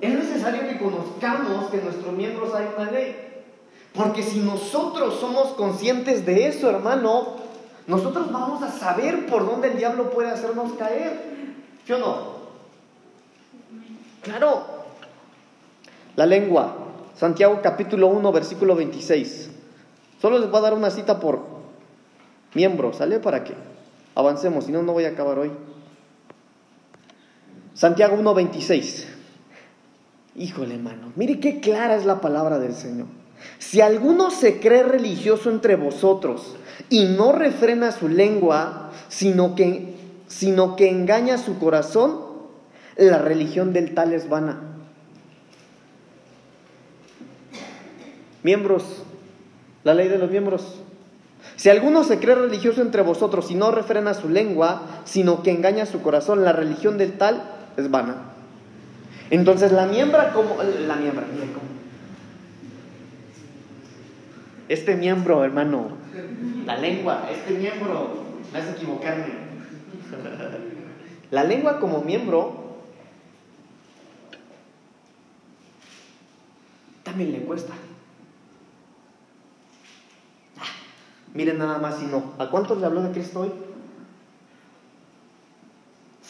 Es 0.00 0.14
necesario 0.14 0.68
que 0.68 0.78
conozcamos 0.78 1.70
que 1.70 1.78
en 1.78 1.84
nuestros 1.84 2.12
miembros 2.14 2.54
hay 2.54 2.66
una 2.76 2.90
ley. 2.90 3.16
Porque 3.94 4.22
si 4.22 4.38
nosotros 4.40 5.18
somos 5.18 5.48
conscientes 5.48 6.24
de 6.24 6.46
eso, 6.46 6.70
hermano, 6.70 7.36
nosotros 7.86 8.30
vamos 8.32 8.62
a 8.62 8.70
saber 8.70 9.26
por 9.26 9.44
dónde 9.44 9.68
el 9.68 9.76
diablo 9.76 10.10
puede 10.10 10.30
hacernos 10.30 10.72
caer. 10.74 11.20
¿Sí 11.84 11.92
o 11.92 11.98
no? 11.98 12.40
Claro. 14.22 14.64
La 16.16 16.26
lengua. 16.26 16.76
Santiago 17.16 17.60
capítulo 17.62 18.06
1, 18.06 18.32
versículo 18.32 18.74
26. 18.74 19.50
Solo 20.20 20.38
les 20.38 20.50
voy 20.50 20.58
a 20.58 20.62
dar 20.62 20.74
una 20.74 20.90
cita 20.90 21.18
por 21.18 21.40
miembro, 22.54 22.92
¿sale? 22.92 23.18
Para 23.18 23.44
que 23.44 23.54
avancemos, 24.14 24.64
si 24.64 24.72
no, 24.72 24.82
no 24.82 24.92
voy 24.92 25.04
a 25.04 25.10
acabar 25.10 25.38
hoy. 25.38 25.50
Santiago 27.74 28.16
1.26. 28.16 29.06
Híjole, 30.36 30.74
hermano, 30.74 31.12
mire 31.16 31.40
qué 31.40 31.60
clara 31.60 31.96
es 31.96 32.04
la 32.04 32.20
palabra 32.20 32.58
del 32.58 32.74
Señor. 32.74 33.06
Si 33.58 33.80
alguno 33.80 34.30
se 34.30 34.60
cree 34.60 34.82
religioso 34.82 35.50
entre 35.50 35.76
vosotros 35.76 36.56
y 36.88 37.04
no 37.04 37.32
refrena 37.32 37.90
su 37.90 38.08
lengua, 38.08 38.90
sino 39.08 39.54
que, 39.54 39.94
sino 40.28 40.76
que 40.76 40.88
engaña 40.90 41.38
su 41.38 41.58
corazón, 41.58 42.20
la 42.96 43.18
religión 43.18 43.72
del 43.72 43.94
tal 43.94 44.12
es 44.12 44.28
vana. 44.28 44.60
Miembros, 48.42 48.84
la 49.84 49.94
ley 49.94 50.08
de 50.08 50.18
los 50.18 50.30
miembros. 50.30 50.80
Si 51.56 51.68
alguno 51.68 52.04
se 52.04 52.18
cree 52.18 52.34
religioso 52.34 52.82
entre 52.82 53.02
vosotros 53.02 53.50
y 53.50 53.54
no 53.54 53.70
refrena 53.70 54.14
su 54.14 54.28
lengua, 54.28 55.02
sino 55.04 55.42
que 55.42 55.50
engaña 55.50 55.86
su 55.86 56.02
corazón, 56.02 56.44
la 56.44 56.52
religión 56.52 56.98
del 56.98 57.18
tal 57.18 57.42
es 57.76 57.90
vana. 57.90 58.29
Entonces 59.30 59.70
la 59.70 59.86
miembra 59.86 60.32
como 60.32 60.60
la 60.62 60.96
miembra, 60.96 61.24
Este 64.68 64.94
miembro, 64.94 65.44
hermano, 65.44 65.88
la 66.64 66.76
lengua, 66.76 67.28
este 67.32 67.54
miembro, 67.54 68.24
me 68.52 68.58
hace 68.58 68.70
equivocarme. 68.70 69.50
La 71.32 71.42
lengua 71.44 71.80
como 71.80 72.02
miembro 72.02 72.76
también 77.02 77.32
le 77.32 77.40
cuesta. 77.40 77.72
Ah, 80.58 80.62
miren 81.34 81.58
nada 81.58 81.78
más 81.78 81.98
si 81.98 82.06
no. 82.06 82.34
¿A 82.38 82.46
cuántos 82.46 82.78
le 82.78 82.86
habló 82.86 83.02
de 83.02 83.10
Cristo 83.10 83.40
hoy? 83.40 83.50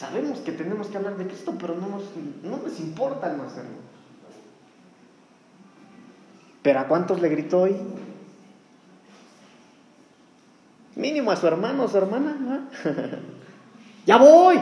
Sabemos 0.01 0.39
que 0.39 0.51
tenemos 0.51 0.87
que 0.87 0.97
hablar 0.97 1.15
de 1.15 1.27
Cristo, 1.27 1.55
pero 1.59 1.75
no 1.75 1.87
nos, 1.87 2.01
no 2.41 2.57
nos 2.57 2.79
importa 2.79 3.31
no 3.33 3.43
hacerlo. 3.43 3.77
Pero 6.63 6.79
¿a 6.79 6.87
cuántos 6.87 7.21
le 7.21 7.29
gritó 7.29 7.61
hoy? 7.61 7.75
Mínimo 10.95 11.29
a 11.29 11.35
su 11.35 11.45
hermano 11.45 11.83
o 11.83 11.87
su 11.87 11.99
hermana. 11.99 12.67
ya 14.07 14.17
voy. 14.17 14.59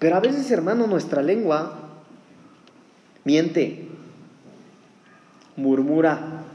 Pero 0.00 0.16
a 0.16 0.20
veces, 0.20 0.50
hermano, 0.50 0.88
nuestra 0.88 1.22
lengua 1.22 1.78
miente, 3.22 3.86
murmura, 5.54 6.47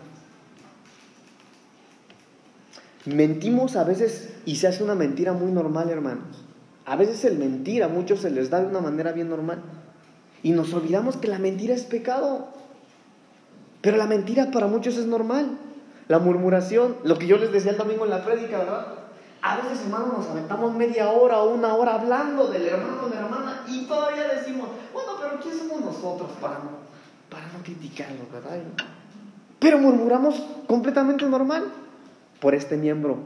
Mentimos 3.05 3.75
a 3.75 3.83
veces 3.83 4.33
y 4.45 4.55
se 4.55 4.67
hace 4.67 4.83
una 4.83 4.95
mentira 4.95 5.33
muy 5.33 5.51
normal, 5.51 5.89
hermanos. 5.89 6.43
A 6.85 6.95
veces 6.95 7.23
el 7.25 7.37
mentir 7.37 7.83
a 7.83 7.89
muchos 7.89 8.21
se 8.21 8.29
les 8.29 8.49
da 8.49 8.61
de 8.61 8.67
una 8.67 8.79
manera 8.79 9.11
bien 9.11 9.29
normal. 9.29 9.61
Y 10.41 10.51
nos 10.51 10.73
olvidamos 10.73 11.17
que 11.17 11.27
la 11.27 11.39
mentira 11.39 11.73
es 11.73 11.83
pecado. 11.83 12.47
Pero 13.81 13.97
la 13.97 14.07
mentira 14.07 14.51
para 14.51 14.67
muchos 14.67 14.97
es 14.97 15.05
normal. 15.05 15.57
La 16.07 16.19
murmuración, 16.19 16.97
lo 17.03 17.17
que 17.17 17.27
yo 17.27 17.37
les 17.37 17.51
decía 17.51 17.71
el 17.71 17.77
domingo 17.77 18.05
en 18.05 18.11
la 18.11 18.23
prédica, 18.23 18.59
¿verdad? 18.59 18.87
A 19.41 19.57
veces, 19.57 19.81
hermanos, 19.83 20.19
nos 20.19 20.27
aventamos 20.27 20.73
media 20.73 21.09
hora 21.09 21.41
o 21.41 21.53
una 21.53 21.75
hora 21.75 21.95
hablando 21.95 22.47
del 22.47 22.65
hermano 22.65 23.03
o 23.03 23.09
de 23.09 23.15
la 23.15 23.21
hermana 23.21 23.63
y 23.67 23.85
todavía 23.85 24.29
decimos, 24.29 24.69
bueno, 24.93 25.11
pero 25.21 25.41
¿quién 25.41 25.57
somos 25.57 25.81
nosotros 25.81 26.31
para 26.39 26.55
no, 26.59 26.69
para 27.29 27.47
no 27.47 27.61
criticarlo, 27.61 28.23
verdad? 28.31 28.57
Pero 29.59 29.79
murmuramos 29.79 30.41
completamente 30.67 31.25
normal 31.25 31.65
por 32.43 32.55
este 32.55 32.75
miembro. 32.75 33.19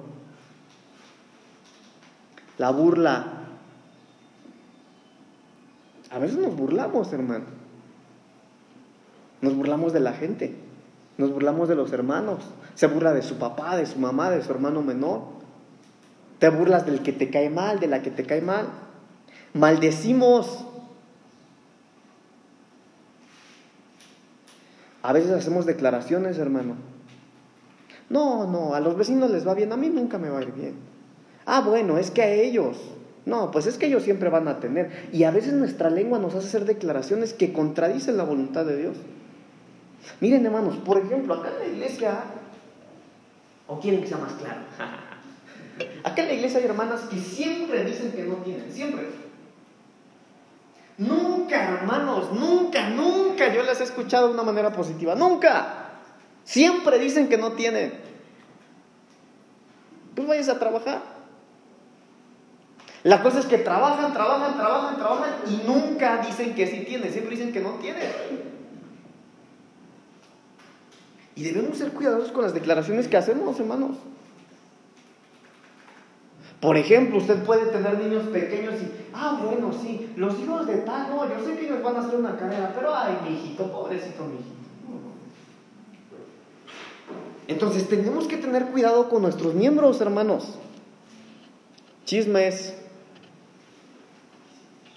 La 2.60 2.69
burla. 2.69 3.45
A 6.12 6.19
veces 6.19 6.38
nos 6.38 6.56
burlamos, 6.56 7.12
hermano. 7.12 7.45
Nos 9.41 9.56
burlamos 9.56 9.91
de 9.91 10.01
la 10.01 10.13
gente. 10.13 10.56
Nos 11.17 11.32
burlamos 11.32 11.67
de 11.67 11.73
los 11.73 11.91
hermanos. 11.93 12.43
Se 12.75 12.86
burla 12.86 13.12
de 13.12 13.23
su 13.23 13.39
papá, 13.39 13.75
de 13.75 13.88
su 13.88 13.97
mamá, 13.97 14.30
de 14.30 14.43
su 14.43 14.51
hermano 14.51 14.84
menor. 14.84 15.23
Te 16.38 16.49
burlas 16.49 16.86
del 16.86 17.01
que 17.01 17.12
te 17.12 17.32
cae 17.32 17.49
mal, 17.49 17.80
de 17.80 17.88
la 17.88 18.03
que 18.03 18.12
te 18.12 18.23
cae 18.23 18.41
mal. 18.41 18.67
Maldecimos. 19.56 20.63
A 25.01 25.12
veces 25.12 25.32
hacemos 25.32 25.65
declaraciones, 25.65 26.38
hermano. 26.38 26.75
No, 28.10 28.48
no, 28.48 28.74
a 28.74 28.80
los 28.80 28.98
vecinos 28.98 29.32
les 29.32 29.48
va 29.48 29.54
bien, 29.54 29.72
a 29.72 29.78
mí 29.78 29.89
nunca 29.89 30.17
me 30.17 30.30
va 30.30 30.39
a 30.39 30.43
ir 30.43 30.54
bien. 30.54 30.76
Ah, 31.46 31.62
bueno, 31.62 31.98
es 31.98 32.12
que 32.12 32.22
a 32.22 32.32
ellos. 32.32 32.78
No, 33.26 33.52
pues 33.52 33.67
es 33.67 33.78
que 33.78 33.88
ellos 33.88 34.04
siempre 34.04 34.30
van 34.30 34.48
a 34.48 34.60
tener. 34.60 35.10
Y 35.12 35.24
a 35.24 35.32
veces 35.32 35.54
nuestra 35.54 35.89
lengua 35.89 36.17
nos 36.17 36.34
hace 36.36 36.48
hacer 36.48 36.65
declaraciones 36.65 37.34
que 37.34 37.52
contradicen 37.52 38.15
la 38.15 38.24
voluntad 38.24 38.65
de 38.65 38.78
Dios. 38.78 38.98
Miren, 40.22 40.46
hermanos, 40.46 40.78
por 40.78 40.98
ejemplo, 40.98 41.34
acá 41.34 41.50
en 41.50 41.60
la 41.60 41.76
iglesia, 41.76 42.24
o 43.67 43.80
quieren 43.80 44.02
que 44.02 44.08
sea 44.08 44.17
más 44.17 44.34
claro, 44.34 44.62
acá 46.04 46.22
en 46.22 46.28
la 46.30 46.34
iglesia 46.36 46.60
hay 46.60 46.65
hermanas 46.65 47.02
que 47.02 47.17
siempre 47.17 47.84
dicen 47.84 48.13
que 48.13 48.24
no 48.24 48.36
tienen, 48.36 48.72
siempre. 48.72 49.08
Nunca, 50.98 51.76
hermanos, 51.76 52.32
nunca, 52.34 52.89
nunca 52.89 53.54
yo 53.54 53.63
las 53.63 53.82
he 53.82 53.84
escuchado 53.84 54.30
de 54.30 54.34
una 54.34 54.43
manera 54.43 54.72
positiva, 54.72 55.15
nunca. 55.15 55.87
Siempre 56.47 56.97
dicen 56.97 57.27
que 57.27 57.38
no 57.38 57.51
tienen. 57.51 57.91
Pues 60.15 60.25
vayas 60.25 60.47
a 60.47 60.57
trabajar. 60.57 61.01
La 63.03 63.21
cosa 63.21 63.39
es 63.39 63.45
que 63.45 63.57
trabajan, 63.57 64.13
trabajan, 64.13 64.55
trabajan, 64.55 64.95
trabajan 64.95 65.33
y 65.49 65.67
nunca 65.67 66.21
dicen 66.25 66.55
que 66.55 66.65
sí 66.65 66.86
tienen, 66.86 67.12
siempre 67.12 67.36
dicen 67.36 67.51
que 67.51 67.60
no 67.60 67.71
tienen. 67.71 68.10
Y 71.36 71.43
debemos 71.43 71.77
ser 71.77 71.91
cuidadosos 71.91 72.31
con 72.31 72.43
las 72.43 72.53
declaraciones 72.53 73.10
que 73.10 73.17
hacemos, 73.17 73.60
hermanos. 73.60 73.97
Por 76.62 76.77
ejemplo, 76.77 77.17
usted 77.17 77.43
puede 77.43 77.65
tener 77.73 77.99
niños 77.99 78.25
pequeños 78.27 78.75
y, 78.75 78.89
ah, 79.13 79.41
bueno, 79.43 79.73
sí, 79.73 80.13
los 80.15 80.39
hijos 80.39 80.65
de 80.65 80.77
tal, 80.77 81.10
no, 81.10 81.27
yo 81.27 81.45
sé 81.45 81.57
que 81.57 81.65
ellos 81.65 81.83
van 81.83 81.97
a 81.97 81.99
hacer 81.99 82.15
una 82.15 82.38
carrera, 82.38 82.71
pero 82.73 82.95
ay, 82.95 83.17
mi 83.23 83.36
hijito, 83.36 83.69
pobrecito 83.69 84.23
mi 84.23 84.36
hijito. 84.36 84.57
Entonces 87.47 87.88
tenemos 87.88 88.27
que 88.27 88.38
tener 88.38 88.65
cuidado 88.67 89.10
con 89.10 89.21
nuestros 89.21 89.53
miembros, 89.53 90.01
hermanos. 90.01 90.57
Chismes. 92.05 92.73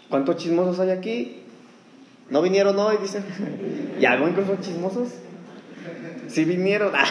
¿Cuántos 0.09 0.37
chismosos 0.37 0.81
hay 0.81 0.91
aquí? 0.91 1.43
¿No 2.29 2.43
vinieron 2.43 2.79
hoy? 2.79 2.97
Dicen. 2.99 3.25
¿Ya 4.01 4.17
que 4.17 4.45
son 4.45 4.61
chismosos? 4.61 5.09
Sí 6.29 6.45
vinieron. 6.45 6.93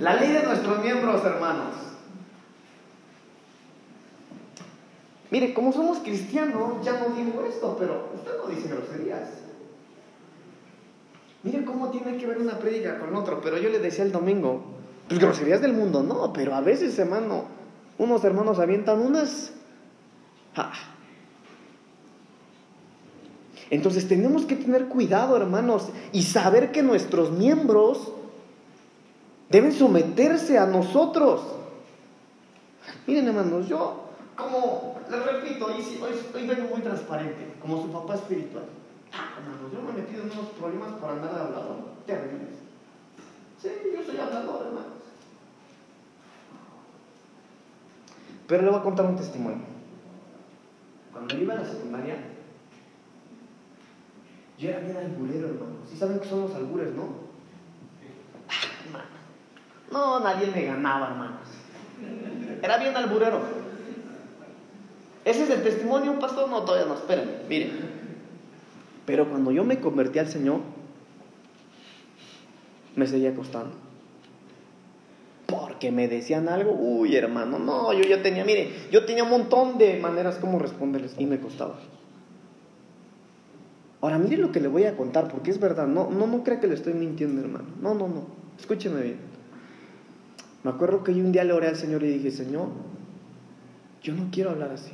La 0.00 0.16
ley 0.16 0.32
de 0.32 0.42
nuestros 0.42 0.82
miembros, 0.82 1.24
hermanos. 1.24 1.76
Mire, 5.30 5.54
como 5.54 5.72
somos 5.72 5.98
cristianos, 6.00 6.84
ya 6.84 6.98
no 7.00 7.14
digo 7.14 7.42
esto, 7.48 7.76
pero 7.78 8.10
usted 8.14 8.32
no 8.36 8.48
dice 8.48 8.68
groserías. 8.68 9.41
Mire 11.42 11.64
cómo 11.64 11.90
tiene 11.90 12.16
que 12.16 12.26
ver 12.26 12.38
una 12.38 12.58
prédica 12.58 12.98
con 12.98 13.14
otro, 13.16 13.40
pero 13.42 13.58
yo 13.58 13.68
le 13.68 13.78
decía 13.78 14.04
el 14.04 14.12
domingo, 14.12 14.62
pues 15.08 15.20
groserías 15.20 15.60
del 15.60 15.72
mundo, 15.72 16.02
no, 16.02 16.32
pero 16.32 16.54
a 16.54 16.60
veces, 16.60 16.98
hermano, 16.98 17.44
unos 17.98 18.24
hermanos 18.24 18.58
avientan 18.58 19.00
unas... 19.00 19.52
Entonces 23.70 24.06
tenemos 24.06 24.44
que 24.44 24.54
tener 24.54 24.86
cuidado, 24.86 25.36
hermanos, 25.36 25.88
y 26.12 26.22
saber 26.22 26.72
que 26.72 26.82
nuestros 26.82 27.30
miembros 27.30 28.12
Deben 29.52 29.70
someterse 29.70 30.58
a 30.58 30.64
nosotros. 30.64 31.42
Miren, 33.06 33.28
hermanos, 33.28 33.68
yo, 33.68 34.04
como 34.34 34.98
les 35.10 35.26
repito, 35.26 35.66
hoy, 35.66 35.84
hoy, 36.34 36.46
vengo 36.46 36.70
muy 36.70 36.80
transparente, 36.80 37.52
como 37.60 37.82
su 37.82 37.92
papá 37.92 38.14
espiritual. 38.14 38.64
Hermanos, 39.12 39.72
yo 39.72 39.82
me 39.82 39.90
he 39.90 40.02
metido 40.02 40.22
en 40.22 40.30
unos 40.30 40.46
problemas 40.52 40.92
por 40.92 41.10
andar 41.10 41.34
de 41.34 41.40
hablador. 41.40 41.76
Terribles. 42.06 42.56
Sí, 43.60 43.68
yo 43.94 44.02
soy 44.02 44.18
hablador, 44.18 44.66
hermanos. 44.66 44.92
Pero 48.46 48.62
le 48.62 48.70
voy 48.70 48.80
a 48.80 48.82
contar 48.82 49.06
un 49.06 49.16
testimonio. 49.16 49.64
Cuando 51.12 51.36
iba 51.36 51.54
a 51.54 51.58
la 51.58 51.64
secundaria, 51.64 52.16
yo 54.58 54.68
era 54.68 54.80
bien 54.80 54.96
alburero, 54.96 55.48
hermano. 55.48 55.76
¿Sí 55.88 55.96
saben 55.96 56.20
qué 56.20 56.28
son 56.28 56.42
los 56.42 56.54
albures, 56.54 56.94
no? 56.94 57.04
Ah, 58.94 59.04
no, 59.90 60.20
nadie 60.20 60.50
me 60.50 60.64
ganaba, 60.64 61.08
hermanos. 61.08 61.48
Era 62.62 62.78
bien 62.78 62.96
alburero. 62.96 63.40
¿Ese 65.24 65.44
es 65.44 65.50
el 65.50 65.62
testimonio, 65.62 66.18
pastor? 66.18 66.48
No, 66.48 66.62
todavía 66.62 66.86
no, 66.86 66.94
espérenme, 66.94 67.32
miren. 67.48 68.01
Pero 69.06 69.28
cuando 69.28 69.50
yo 69.50 69.64
me 69.64 69.80
convertí 69.80 70.18
al 70.18 70.28
Señor, 70.28 70.60
me 72.96 73.06
seguía 73.06 73.34
costando. 73.34 73.74
Porque 75.46 75.90
me 75.90 76.08
decían 76.08 76.48
algo, 76.48 76.72
uy 76.72 77.16
hermano, 77.16 77.58
no, 77.58 77.92
yo 77.92 78.02
ya 78.04 78.22
tenía, 78.22 78.44
mire, 78.44 78.70
yo 78.90 79.04
tenía 79.04 79.24
un 79.24 79.30
montón 79.30 79.76
de 79.76 79.98
maneras 79.98 80.36
como 80.36 80.58
responderles 80.58 81.14
y 81.18 81.26
me 81.26 81.40
costaba. 81.40 81.78
Ahora, 84.00 84.18
mire 84.18 84.36
lo 84.36 84.50
que 84.50 84.60
le 84.60 84.66
voy 84.66 84.84
a 84.84 84.96
contar, 84.96 85.28
porque 85.28 85.52
es 85.52 85.60
verdad, 85.60 85.86
no, 85.86 86.10
no, 86.10 86.26
no 86.26 86.42
crea 86.42 86.58
que 86.58 86.66
le 86.66 86.74
estoy 86.74 86.92
mintiendo, 86.92 87.40
hermano. 87.40 87.66
No, 87.80 87.94
no, 87.94 88.08
no, 88.08 88.26
escúcheme 88.58 89.00
bien. 89.00 89.18
Me 90.64 90.70
acuerdo 90.70 91.04
que 91.04 91.14
yo 91.14 91.24
un 91.24 91.30
día 91.30 91.44
le 91.44 91.52
oré 91.52 91.68
al 91.68 91.76
Señor 91.76 92.02
y 92.02 92.08
dije, 92.08 92.32
Señor, 92.32 92.66
yo 94.02 94.14
no 94.14 94.28
quiero 94.32 94.50
hablar 94.50 94.72
así. 94.72 94.92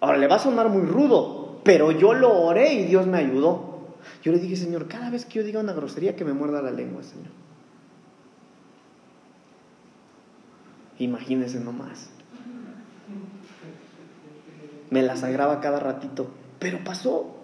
Ahora, 0.00 0.18
le 0.18 0.26
va 0.26 0.36
a 0.36 0.40
sonar 0.40 0.68
muy 0.68 0.82
rudo, 0.82 1.37
pero 1.68 1.92
yo 1.92 2.14
lo 2.14 2.32
oré 2.32 2.72
y 2.72 2.84
Dios 2.86 3.06
me 3.06 3.18
ayudó. 3.18 3.88
Yo 4.22 4.32
le 4.32 4.38
dije, 4.38 4.56
Señor, 4.56 4.88
cada 4.88 5.10
vez 5.10 5.26
que 5.26 5.34
yo 5.34 5.44
diga 5.44 5.60
una 5.60 5.74
grosería, 5.74 6.16
que 6.16 6.24
me 6.24 6.32
muerda 6.32 6.62
la 6.62 6.70
lengua, 6.70 7.02
Señor. 7.02 7.26
Imagínese 10.98 11.60
nomás. 11.60 12.08
Me 14.88 15.02
la 15.02 15.16
sagraba 15.16 15.60
cada 15.60 15.78
ratito. 15.78 16.30
Pero 16.58 16.82
pasó. 16.84 17.36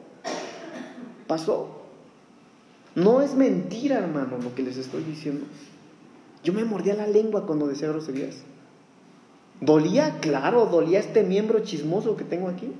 Pasó. 1.26 1.82
No 2.94 3.20
es 3.20 3.34
mentira, 3.34 3.98
hermano, 3.98 4.38
lo 4.38 4.54
que 4.54 4.62
les 4.62 4.78
estoy 4.78 5.04
diciendo. 5.04 5.44
Yo 6.42 6.54
me 6.54 6.64
mordía 6.64 6.94
la 6.94 7.06
lengua 7.06 7.44
cuando 7.44 7.66
decía 7.66 7.88
groserías. 7.88 8.38
¿Dolía? 9.60 10.18
Claro, 10.20 10.64
dolía 10.64 10.98
este 10.98 11.24
miembro 11.24 11.58
chismoso 11.58 12.16
que 12.16 12.24
tengo 12.24 12.48
aquí. 12.48 12.72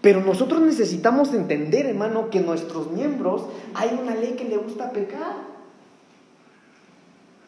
Pero 0.00 0.20
nosotros 0.20 0.60
necesitamos 0.60 1.34
entender, 1.34 1.86
hermano, 1.86 2.30
que 2.30 2.38
nuestros 2.40 2.92
miembros 2.92 3.42
hay 3.74 3.98
una 4.00 4.14
ley 4.14 4.34
que 4.34 4.44
le 4.44 4.56
gusta 4.56 4.92
pecar. 4.92 5.34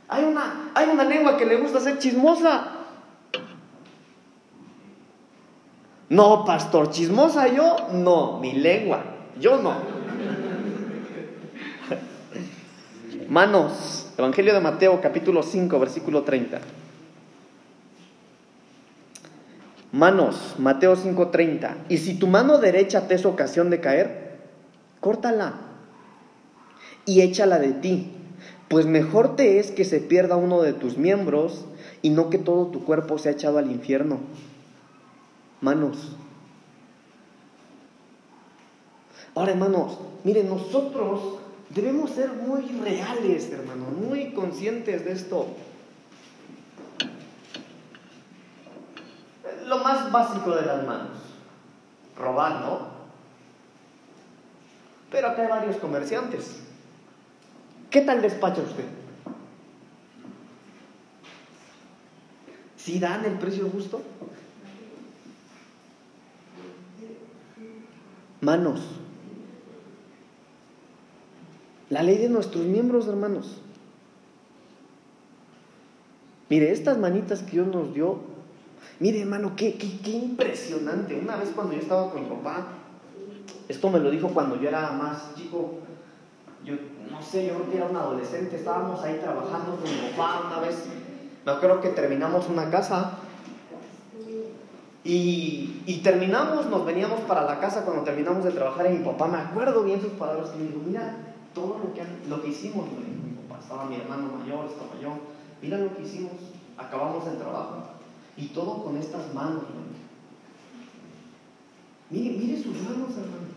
Hay 0.08 0.24
una, 0.24 0.72
hay 0.74 0.88
una 0.88 1.04
lengua 1.04 1.36
que 1.36 1.46
le 1.46 1.54
gusta 1.56 1.78
ser 1.78 1.98
chismosa. 1.98 2.72
No, 6.08 6.44
pastor, 6.44 6.90
chismosa 6.90 7.46
yo, 7.46 7.76
no, 7.92 8.40
mi 8.40 8.54
lengua, 8.54 9.04
yo 9.38 9.62
no. 9.62 9.74
Manos, 13.28 14.08
Evangelio 14.18 14.52
de 14.52 14.58
Mateo 14.58 15.00
capítulo 15.00 15.44
5, 15.44 15.78
versículo 15.78 16.24
30. 16.24 16.60
Manos, 19.92 20.54
Mateo 20.58 20.96
5:30. 20.96 21.76
Y 21.88 21.98
si 21.98 22.14
tu 22.14 22.26
mano 22.26 22.58
derecha 22.58 23.08
te 23.08 23.14
es 23.14 23.26
ocasión 23.26 23.70
de 23.70 23.80
caer, 23.80 24.38
córtala 25.00 25.54
y 27.06 27.22
échala 27.22 27.58
de 27.58 27.72
ti 27.72 28.16
pues 28.70 28.86
mejor 28.86 29.34
te 29.34 29.58
es 29.58 29.72
que 29.72 29.84
se 29.84 29.98
pierda 29.98 30.36
uno 30.36 30.62
de 30.62 30.72
tus 30.72 30.96
miembros 30.96 31.64
y 32.02 32.10
no 32.10 32.30
que 32.30 32.38
todo 32.38 32.68
tu 32.68 32.84
cuerpo 32.84 33.18
sea 33.18 33.32
echado 33.32 33.58
al 33.58 33.68
infierno. 33.68 34.20
Manos. 35.60 36.16
Ahora, 39.34 39.50
hermanos, 39.50 39.98
miren, 40.22 40.48
nosotros 40.48 41.40
debemos 41.70 42.12
ser 42.12 42.30
muy 42.30 42.62
reales, 42.80 43.50
hermanos, 43.50 43.88
muy 44.08 44.34
conscientes 44.34 45.04
de 45.04 45.12
esto. 45.14 45.48
Lo 49.70 49.78
más 49.78 50.10
básico 50.10 50.50
de 50.50 50.66
las 50.66 50.84
manos, 50.84 51.16
robar, 52.18 52.60
¿no? 52.62 52.88
Pero 55.12 55.28
acá 55.28 55.42
hay 55.42 55.48
varios 55.48 55.76
comerciantes. 55.76 56.58
¿Qué 57.88 58.00
tal 58.00 58.20
despacha 58.20 58.62
usted? 58.62 58.84
¿Si 62.76 62.98
dan 62.98 63.24
el 63.24 63.34
precio 63.34 63.70
justo? 63.70 64.02
Manos. 68.40 68.80
La 71.90 72.02
ley 72.02 72.18
de 72.18 72.28
nuestros 72.28 72.64
miembros, 72.64 73.06
hermanos. 73.06 73.58
Mire, 76.48 76.72
estas 76.72 76.98
manitas 76.98 77.44
que 77.44 77.52
Dios 77.52 77.68
nos 77.68 77.94
dio, 77.94 78.39
mire 79.00 79.22
hermano, 79.22 79.54
qué, 79.56 79.76
qué, 79.76 79.98
qué 79.98 80.10
impresionante. 80.10 81.18
Una 81.18 81.36
vez 81.36 81.50
cuando 81.54 81.72
yo 81.72 81.80
estaba 81.80 82.10
con 82.10 82.22
mi 82.22 82.28
papá, 82.28 82.68
esto 83.66 83.90
me 83.90 83.98
lo 83.98 84.10
dijo 84.10 84.28
cuando 84.28 84.60
yo 84.60 84.68
era 84.68 84.92
más 84.92 85.34
chico, 85.34 85.78
yo 86.64 86.74
no 87.10 87.20
sé, 87.22 87.46
yo 87.46 87.54
creo 87.54 87.70
que 87.70 87.76
era 87.78 87.86
un 87.86 87.96
adolescente, 87.96 88.56
estábamos 88.56 89.02
ahí 89.02 89.18
trabajando 89.20 89.76
con 89.76 89.84
mi 89.84 90.10
papá 90.10 90.42
una 90.46 90.60
vez, 90.60 90.84
me 91.44 91.52
acuerdo 91.52 91.80
que 91.80 91.88
terminamos 91.88 92.48
una 92.48 92.68
casa 92.70 93.18
y, 95.02 95.82
y, 95.86 96.02
terminamos, 96.02 96.66
nos 96.66 96.84
veníamos 96.84 97.20
para 97.20 97.44
la 97.44 97.58
casa 97.58 97.86
cuando 97.86 98.02
terminamos 98.02 98.44
de 98.44 98.50
trabajar 98.50 98.86
y 98.86 98.98
mi 98.98 99.04
papá, 99.04 99.28
me 99.28 99.38
acuerdo 99.38 99.82
bien 99.82 99.98
sus 99.98 100.12
palabras, 100.12 100.50
y 100.54 100.58
me 100.58 100.66
dijo, 100.66 100.80
mira 100.86 101.16
todo 101.54 101.80
lo 101.82 101.94
que, 101.94 102.02
lo 102.28 102.42
que 102.42 102.48
hicimos, 102.48 102.86
mi 102.86 103.32
papá, 103.48 103.62
estaba 103.62 103.86
mi 103.86 103.96
hermano 103.96 104.30
mayor, 104.36 104.66
estaba 104.66 105.00
yo, 105.00 105.14
mira 105.62 105.78
lo 105.78 105.96
que 105.96 106.02
hicimos, 106.02 106.32
acabamos 106.76 107.26
el 107.26 107.38
trabajo 107.38 107.89
y 108.40 108.46
todo 108.46 108.82
con 108.82 108.96
estas 108.96 109.32
manos, 109.34 109.64
Mire, 112.12 112.36
mire 112.36 112.60
sus 112.60 112.74
manos, 112.82 113.10
hermano. 113.10 113.50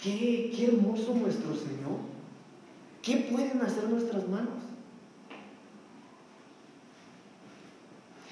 Qué, 0.00 0.66
hermoso 0.68 1.14
nuestro 1.14 1.52
Señor. 1.56 1.98
¿Qué 3.02 3.28
pueden 3.28 3.60
hacer 3.60 3.88
nuestras 3.88 4.28
manos? 4.28 4.54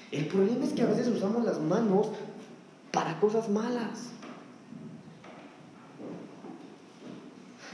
El 0.09 0.27
problema 0.27 0.63
es 0.63 0.71
que 0.71 0.83
a 0.83 0.85
veces 0.85 1.09
usamos 1.09 1.43
las 1.43 1.59
manos 1.59 2.07
para 2.93 3.19
cosas 3.19 3.49
malas. 3.49 4.11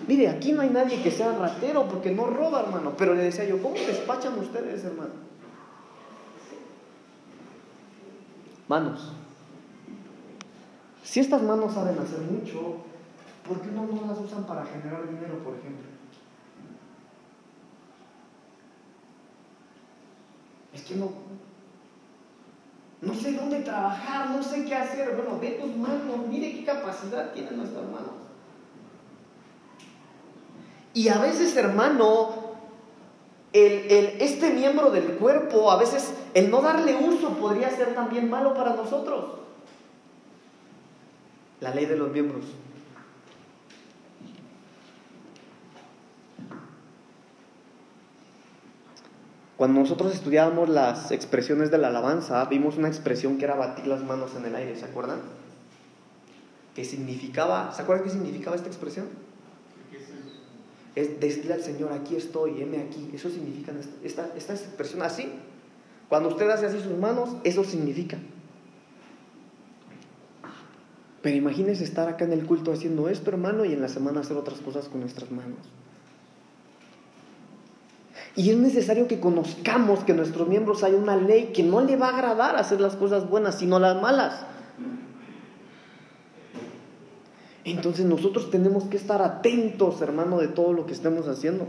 Mire, 0.08 0.30
aquí 0.30 0.52
no 0.52 0.62
hay 0.62 0.72
nadie 0.72 1.04
que 1.04 1.12
sea 1.12 1.38
ratero 1.38 1.88
porque 1.88 2.10
no 2.10 2.26
roba, 2.26 2.62
hermano. 2.62 2.96
Pero 2.98 3.14
le 3.14 3.22
decía 3.22 3.46
yo, 3.46 3.62
¿cómo 3.62 3.76
despachan 3.76 4.40
ustedes, 4.40 4.84
hermano? 4.84 5.35
Manos. 8.68 9.12
Si 11.04 11.20
estas 11.20 11.42
manos 11.44 11.74
saben 11.74 12.00
hacer 12.00 12.20
mucho, 12.22 12.78
¿por 13.48 13.62
qué 13.62 13.72
no, 13.72 13.88
las 14.08 14.18
usan 14.20 14.44
para 14.46 14.66
generar 14.66 15.08
dinero, 15.08 15.38
por 15.44 15.56
ejemplo? 15.56 15.86
Es 20.74 20.82
que 20.82 20.96
no, 20.96 21.12
no 23.02 23.14
sé 23.14 23.34
dónde 23.34 23.62
trabajar, 23.62 24.32
no 24.32 24.42
sé 24.42 24.66
qué 24.66 24.76
hacer. 24.76 25.16
Bueno, 25.16 25.40
ve 25.40 25.60
tus 25.62 25.76
manos, 25.76 26.28
mire 26.28 26.54
qué 26.54 26.66
capacidad 26.66 27.32
tienen 27.34 27.58
nuestras 27.58 27.86
manos. 27.86 28.16
Y 30.94 31.10
a 31.10 31.20
veces, 31.20 31.56
hermano, 31.56 32.45
el, 33.56 33.90
el, 33.90 34.06
este 34.20 34.52
miembro 34.52 34.92
del 34.92 35.14
cuerpo, 35.14 35.72
a 35.72 35.78
veces 35.78 36.14
el 36.34 36.52
no 36.52 36.62
darle 36.62 36.94
uso 36.96 37.30
podría 37.38 37.70
ser 37.70 37.96
también 37.96 38.30
malo 38.30 38.54
para 38.54 38.76
nosotros. 38.76 39.26
La 41.62 41.74
ley 41.74 41.86
de 41.86 41.96
los 41.96 42.12
miembros. 42.12 42.44
Cuando 49.56 49.80
nosotros 49.80 50.14
estudiábamos 50.14 50.68
las 50.68 51.12
expresiones 51.12 51.72
de 51.72 51.78
la 51.78 51.88
alabanza, 51.88 52.44
vimos 52.46 52.76
una 52.76 52.90
expresión 52.90 53.38
que 53.38 53.46
era 53.46 53.56
batir 53.56 53.88
las 53.88 54.04
manos 54.04 54.36
en 54.36 54.44
el 54.44 54.54
aire, 54.54 54.76
¿se 54.76 54.84
acuerdan? 54.84 55.22
Que 56.76 56.84
significaba, 56.84 57.72
¿se 57.72 57.84
acuerdan 57.84 58.04
qué 58.04 58.12
significaba 58.12 58.58
esta 58.58 58.68
expresión? 58.68 59.08
Es 60.96 61.20
decirle 61.20 61.54
al 61.54 61.62
Señor, 61.62 61.92
aquí 61.92 62.16
estoy, 62.16 62.62
heme 62.62 62.80
aquí. 62.80 63.10
Eso 63.14 63.30
significa 63.30 63.74
esta, 64.04 64.30
esta 64.36 64.54
expresión 64.54 65.02
así. 65.02 65.30
Cuando 66.08 66.30
usted 66.30 66.50
hace 66.50 66.68
así 66.68 66.80
sus 66.80 66.98
manos, 66.98 67.30
eso 67.44 67.64
significa. 67.64 68.18
Pero 71.22 71.36
imagínese 71.36 71.84
estar 71.84 72.08
acá 72.08 72.24
en 72.26 72.34
el 72.34 72.46
culto 72.46 72.72
haciendo 72.72 73.10
esto, 73.10 73.32
hermano, 73.32 73.66
y 73.66 73.74
en 73.74 73.82
la 73.82 73.90
semana 73.90 74.22
hacer 74.22 74.38
otras 74.38 74.60
cosas 74.60 74.88
con 74.88 75.02
nuestras 75.02 75.32
manos. 75.32 75.58
Y 78.36 78.52
es 78.52 78.58
necesario 78.58 79.08
que 79.08 79.20
conozcamos 79.20 80.04
que 80.04 80.14
nuestros 80.14 80.48
miembros 80.48 80.84
hay 80.84 80.94
una 80.94 81.16
ley 81.16 81.52
que 81.54 81.64
no 81.64 81.82
le 81.82 81.96
va 81.96 82.10
a 82.10 82.18
agradar 82.18 82.58
hacer 82.58 82.82
las 82.82 82.96
cosas 82.96 83.30
buenas, 83.30 83.58
sino 83.58 83.80
las 83.80 84.02
malas. 84.02 84.46
Entonces 87.66 88.06
nosotros 88.06 88.52
tenemos 88.52 88.84
que 88.86 88.96
estar 88.96 89.24
atentos, 89.24 90.00
hermano, 90.02 90.38
de 90.38 90.48
todo 90.48 90.72
lo 90.72 90.86
que 90.86 90.94
estemos 90.94 91.28
haciendo. 91.28 91.68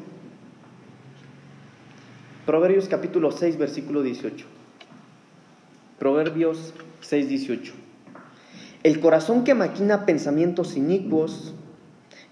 Proverbios 2.44 2.86
capítulo 2.86 3.32
6, 3.32 3.57
versículo 3.57 4.03
18. 4.03 4.47
Proverbios 5.99 6.74
6, 7.01 7.28
18. 7.30 7.72
El 8.82 9.01
corazón 9.01 9.42
que 9.42 9.55
maquina 9.55 10.05
pensamientos 10.05 10.76
inicuos 10.76 11.55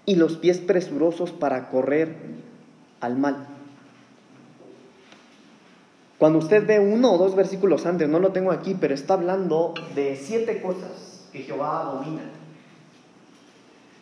y 0.05 0.15
los 0.15 0.37
pies 0.37 0.59
presurosos 0.59 1.31
para 1.31 1.69
correr 1.69 2.15
al 3.01 3.17
mal. 3.17 3.47
Cuando 6.19 6.37
usted 6.37 6.65
ve 6.65 6.79
uno 6.79 7.13
o 7.13 7.17
dos 7.17 7.35
versículos 7.35 7.87
antes, 7.87 8.07
no 8.07 8.19
lo 8.19 8.31
tengo 8.31 8.51
aquí, 8.51 8.75
pero 8.79 8.93
está 8.93 9.15
hablando 9.15 9.73
de 9.95 10.15
siete 10.15 10.61
cosas 10.61 11.27
que 11.33 11.39
Jehová 11.39 11.81
abomina. 11.81 12.44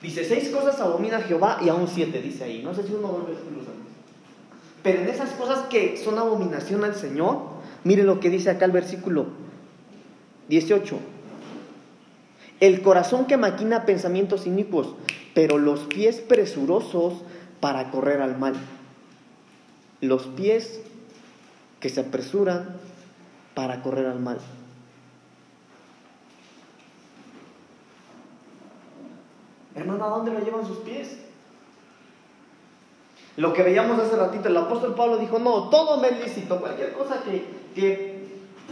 Dice, 0.03 0.25
seis 0.25 0.49
cosas 0.49 0.79
abomina 0.81 1.21
Jehová 1.21 1.59
y 1.63 1.69
aún 1.69 1.87
siete, 1.87 2.21
dice 2.21 2.43
ahí. 2.43 2.61
No 2.61 2.75
sé 2.75 2.83
si 2.83 2.93
uno 2.93 3.07
o 3.07 3.19
dos 3.19 3.27
versículos 3.27 3.65
antes. 3.65 3.93
Pero 4.83 5.01
en 5.01 5.07
esas 5.07 5.29
cosas 5.31 5.61
que 5.69 5.95
son 5.95 6.19
abominación 6.19 6.83
al 6.83 6.93
Señor, 6.93 7.39
mire 7.85 8.03
lo 8.03 8.19
que 8.19 8.29
dice 8.29 8.49
acá 8.49 8.65
el 8.65 8.73
versículo 8.73 9.27
18. 10.49 10.99
El 12.59 12.81
corazón 12.81 13.27
que 13.27 13.37
maquina 13.37 13.85
pensamientos 13.85 14.45
inicuos, 14.45 14.93
pero 15.33 15.57
los 15.57 15.79
pies 15.81 16.17
presurosos 16.19 17.23
para 17.61 17.89
correr 17.89 18.21
al 18.21 18.37
mal. 18.37 18.55
Los 20.01 20.23
pies 20.27 20.81
que 21.79 21.87
se 21.87 22.01
apresuran 22.01 22.75
para 23.53 23.81
correr 23.81 24.07
al 24.07 24.19
mal. 24.19 24.39
Hermano, 29.75 30.05
¿a 30.05 30.09
dónde 30.09 30.31
lo 30.31 30.39
llevan 30.39 30.65
sus 30.65 30.77
pies? 30.79 31.17
Lo 33.35 33.51
que 33.53 33.63
veíamos 33.63 33.99
hace 33.99 34.15
ratito, 34.15 34.47
el 34.49 34.57
apóstol 34.57 34.93
Pablo 34.93 35.17
dijo, 35.17 35.39
no, 35.39 35.69
todo 35.69 35.97
me 35.97 36.09
es 36.09 36.19
lícito, 36.19 36.59
cualquier 36.59 36.93
cosa 36.93 37.21
que, 37.23 37.63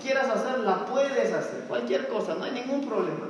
quieras 0.02 0.30
hacer, 0.30 0.60
la 0.60 0.86
puedes 0.86 1.34
hacer, 1.34 1.66
cualquier 1.68 2.08
cosa, 2.08 2.36
no 2.36 2.43
hay 2.43 2.52
ningún 2.52 2.88
problema. 2.88 3.28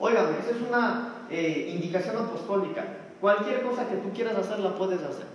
Óigame, 0.00 0.38
esa 0.40 0.50
es 0.50 0.68
una 0.68 1.14
eh, 1.30 1.72
indicación 1.74 2.16
apostólica. 2.16 2.84
Cualquier 3.20 3.62
cosa 3.62 3.88
que 3.88 3.96
tú 3.96 4.10
quieras 4.12 4.36
hacer, 4.36 4.60
la 4.60 4.74
puedes 4.74 5.02
hacer. 5.02 5.26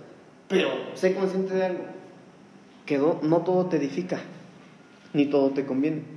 Pero 0.48 0.68
sé 0.94 1.14
consciente 1.14 1.54
de 1.54 1.64
algo, 1.64 1.84
que 2.84 2.98
no 2.98 3.38
todo 3.40 3.66
te 3.66 3.76
edifica, 3.76 4.20
ni 5.12 5.26
todo 5.26 5.50
te 5.50 5.66
conviene. 5.66 6.13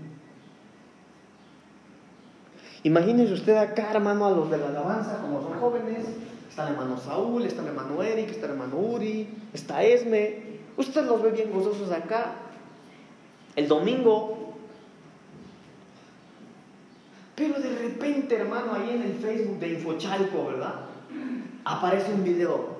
Imagínese 2.84 3.34
usted 3.34 3.58
acá, 3.58 3.92
hermano, 3.92 4.26
a 4.26 4.32
los 4.32 4.50
de 4.50 4.58
la 4.58 4.68
alabanza, 4.68 5.20
como 5.22 5.42
son 5.42 5.60
jóvenes, 5.60 6.06
Está 6.58 6.70
el 6.70 6.74
hermano 6.74 6.98
Saúl, 6.98 7.46
está 7.46 7.62
el 7.62 7.68
hermano 7.68 8.02
Eric, 8.02 8.32
está 8.32 8.48
el 8.48 8.54
hermano 8.54 8.78
Uri, 8.78 9.30
está 9.54 9.84
Esme. 9.84 10.40
Usted 10.76 11.06
los 11.06 11.22
ve 11.22 11.30
bien 11.30 11.52
gozosos 11.52 11.92
acá. 11.92 12.34
El 13.56 13.68
domingo. 13.68 14.56
Pero 17.36 17.60
de 17.60 17.78
repente, 17.78 18.38
hermano, 18.38 18.74
ahí 18.74 18.90
en 18.90 19.04
el 19.04 19.14
Facebook 19.20 19.60
de 19.60 19.74
Infochalco, 19.74 20.48
¿verdad? 20.48 20.74
Aparece 21.64 22.12
un 22.12 22.24
video. 22.24 22.78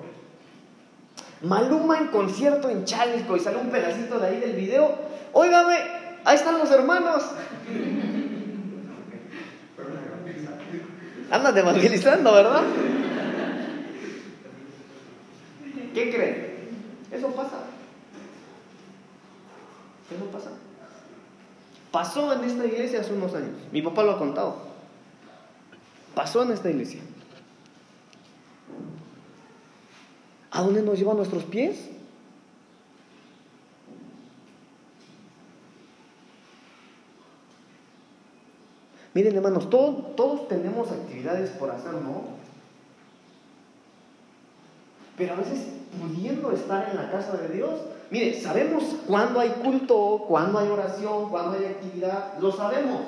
Maluma 1.42 1.98
en 1.98 2.08
concierto 2.08 2.68
en 2.68 2.84
Chalco 2.84 3.36
y 3.36 3.38
sale 3.38 3.58
un 3.58 3.70
pedacito 3.70 4.18
de 4.18 4.26
ahí 4.26 4.40
del 4.40 4.56
video. 4.56 4.92
Óigame, 5.32 5.76
ahí 6.24 6.34
están 6.34 6.58
los 6.58 6.70
hermanos. 6.72 7.22
Andan 11.30 11.58
evangelizando, 11.58 12.32
¿verdad? 12.32 12.62
¿Qué 15.94 16.10
creen? 16.10 16.48
Eso 17.10 17.28
pasa. 17.32 17.64
Eso 20.14 20.24
pasa. 20.26 20.50
Pasó 21.90 22.32
en 22.32 22.44
esta 22.44 22.66
iglesia 22.66 23.00
hace 23.00 23.12
unos 23.12 23.34
años. 23.34 23.56
Mi 23.72 23.82
papá 23.82 24.02
lo 24.02 24.12
ha 24.12 24.18
contado. 24.18 24.56
Pasó 26.14 26.42
en 26.42 26.52
esta 26.52 26.70
iglesia. 26.70 27.00
¿A 30.50 30.62
dónde 30.62 30.82
nos 30.82 30.98
llevan 30.98 31.16
nuestros 31.16 31.44
pies? 31.44 31.90
Miren 39.18 39.34
hermanos, 39.34 39.68
todos, 39.68 40.14
todos 40.14 40.46
tenemos 40.46 40.92
actividades 40.92 41.50
por 41.50 41.72
hacer, 41.72 41.92
¿no? 41.92 42.22
Pero 45.16 45.32
a 45.32 45.36
veces 45.38 45.66
pudiendo 46.00 46.52
estar 46.52 46.88
en 46.88 46.96
la 46.98 47.10
casa 47.10 47.36
de 47.36 47.48
Dios, 47.48 47.80
mire, 48.12 48.40
sabemos 48.40 48.84
cuándo 49.08 49.40
hay 49.40 49.48
culto, 49.60 50.24
cuándo 50.28 50.60
hay 50.60 50.68
oración, 50.68 51.30
cuándo 51.30 51.58
hay 51.58 51.64
actividad, 51.64 52.38
lo 52.38 52.52
sabemos. 52.52 53.00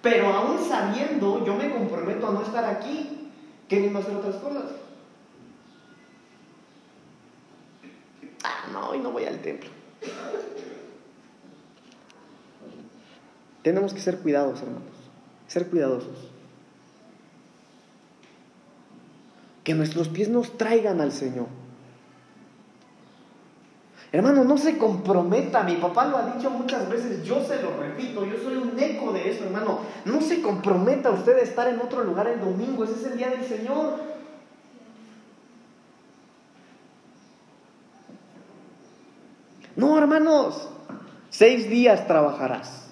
Pero 0.00 0.28
aún 0.28 0.60
sabiendo, 0.64 1.44
yo 1.44 1.56
me 1.56 1.72
comprometo 1.72 2.28
a 2.28 2.30
no 2.30 2.42
estar 2.42 2.64
aquí, 2.64 3.28
queriendo 3.68 3.98
hacer 3.98 4.14
otras 4.14 4.36
cosas. 4.36 4.70
Ah, 8.44 8.68
no, 8.72 8.90
hoy 8.90 9.00
no 9.00 9.10
voy 9.10 9.24
al 9.24 9.40
templo. 9.42 9.70
Tenemos 13.64 13.92
que 13.92 14.00
ser 14.00 14.18
cuidados, 14.18 14.60
hermanos, 14.60 14.91
ser 15.52 15.68
cuidadosos. 15.68 16.32
que 19.64 19.74
nuestros 19.74 20.08
pies 20.08 20.28
nos 20.28 20.56
traigan 20.58 21.00
al 21.00 21.12
Señor. 21.12 21.46
Hermano, 24.10 24.44
no 24.44 24.58
se 24.58 24.76
comprometa, 24.76 25.62
mi 25.62 25.76
papá 25.76 26.04
lo 26.06 26.18
ha 26.18 26.34
dicho 26.34 26.50
muchas 26.50 26.88
veces, 26.90 27.24
yo 27.24 27.42
se 27.42 27.62
lo 27.62 27.78
repito, 27.78 28.26
yo 28.26 28.36
soy 28.36 28.56
un 28.56 28.78
eco 28.78 29.12
de 29.12 29.30
eso, 29.30 29.44
hermano. 29.44 29.80
No 30.04 30.20
se 30.20 30.42
comprometa 30.42 31.10
usted 31.10 31.38
a 31.38 31.42
estar 31.42 31.68
en 31.68 31.80
otro 31.80 32.04
lugar 32.04 32.26
el 32.26 32.40
domingo, 32.40 32.84
ese 32.84 32.94
es 32.94 33.04
el 33.04 33.16
día 33.16 33.30
del 33.30 33.44
Señor. 33.44 34.12
No, 39.76 39.96
hermanos, 39.96 40.68
seis 41.30 41.70
días 41.70 42.06
trabajarás, 42.06 42.91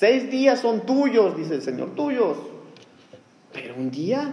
seis 0.00 0.30
días 0.30 0.60
son 0.60 0.86
tuyos, 0.86 1.36
dice 1.36 1.54
el 1.56 1.62
Señor, 1.62 1.94
tuyos. 1.94 2.38
Pero 3.52 3.74
un 3.76 3.90
día 3.90 4.32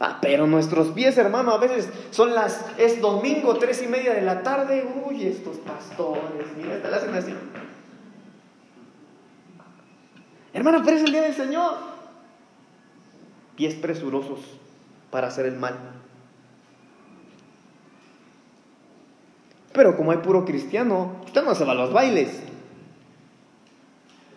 Ah, 0.00 0.18
pero 0.20 0.46
nuestros 0.46 0.88
pies, 0.88 1.16
hermano, 1.16 1.52
a 1.52 1.58
veces 1.58 1.88
son 2.10 2.34
las, 2.34 2.62
es 2.76 3.00
domingo, 3.00 3.54
tres 3.56 3.82
y 3.82 3.86
media 3.86 4.12
de 4.12 4.20
la 4.20 4.42
tarde. 4.42 4.86
Uy, 5.06 5.24
estos 5.24 5.56
pastores, 5.58 6.46
mira, 6.58 6.82
te 6.82 6.90
la 6.90 6.98
hacen 6.98 7.14
así. 7.14 7.32
Hermano, 10.52 10.82
pero 10.84 10.98
es 10.98 11.04
el 11.04 11.12
día 11.12 11.22
del 11.22 11.34
Señor. 11.34 11.76
Pies 13.56 13.76
presurosos 13.76 14.40
para 15.10 15.28
hacer 15.28 15.46
el 15.46 15.56
mal. 15.56 15.78
Pero 19.74 19.96
como 19.96 20.12
hay 20.12 20.18
puro 20.18 20.44
cristiano, 20.44 21.16
usted 21.26 21.42
no 21.42 21.52
se 21.56 21.64
va 21.64 21.72
a 21.72 21.74
los 21.74 21.92
bailes. 21.92 22.40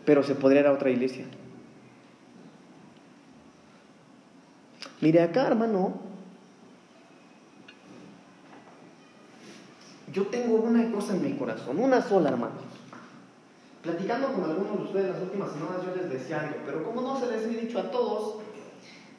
Pero 0.04 0.24
se 0.24 0.34
podría 0.34 0.62
ir 0.62 0.68
a 0.68 0.74
otra 0.74 0.90
iglesia. 0.90 1.26
Mire 5.00 5.22
acá, 5.22 5.46
hermano. 5.46 5.94
Yo 10.12 10.26
tengo 10.26 10.56
una 10.56 10.92
cosa 10.92 11.16
en 11.16 11.24
mi 11.24 11.34
corazón, 11.34 11.80
una 11.80 12.02
sola, 12.02 12.30
hermano. 12.30 12.56
Platicando 13.84 14.34
con 14.34 14.44
algunos 14.44 14.76
de 14.80 14.84
ustedes 14.86 15.10
las 15.12 15.22
últimas 15.22 15.52
semanas, 15.52 15.86
yo 15.86 15.96
les 15.96 16.10
decía 16.10 16.42
algo, 16.42 16.56
pero 16.66 16.84
como 16.84 17.02
no 17.02 17.20
se 17.20 17.28
les 17.28 17.44
he 17.44 17.62
dicho 17.62 17.78
a 17.78 17.92
todos, 17.92 18.38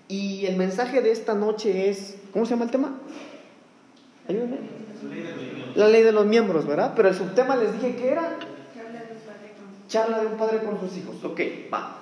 y 0.08 0.46
el 0.46 0.56
mensaje 0.56 1.00
de 1.00 1.12
esta 1.12 1.34
noche 1.34 1.90
es, 1.90 2.18
¿cómo 2.32 2.44
se 2.44 2.50
llama 2.50 2.64
el 2.64 2.70
tema? 2.72 2.98
Ayúdenme. 4.28 4.87
La 5.74 5.88
ley 5.88 6.02
de 6.02 6.12
los 6.12 6.26
miembros, 6.26 6.66
¿verdad? 6.66 6.92
Pero 6.96 7.08
el 7.08 7.14
subtema 7.14 7.56
les 7.56 7.72
dije 7.72 7.96
que 7.96 8.10
era 8.10 8.36
charla 9.88 10.20
de 10.20 10.26
un 10.26 10.36
padre 10.36 10.58
con 10.58 10.78
sus 10.80 10.96
hijos. 10.96 11.16
Ok, 11.24 11.40
va. 11.72 11.96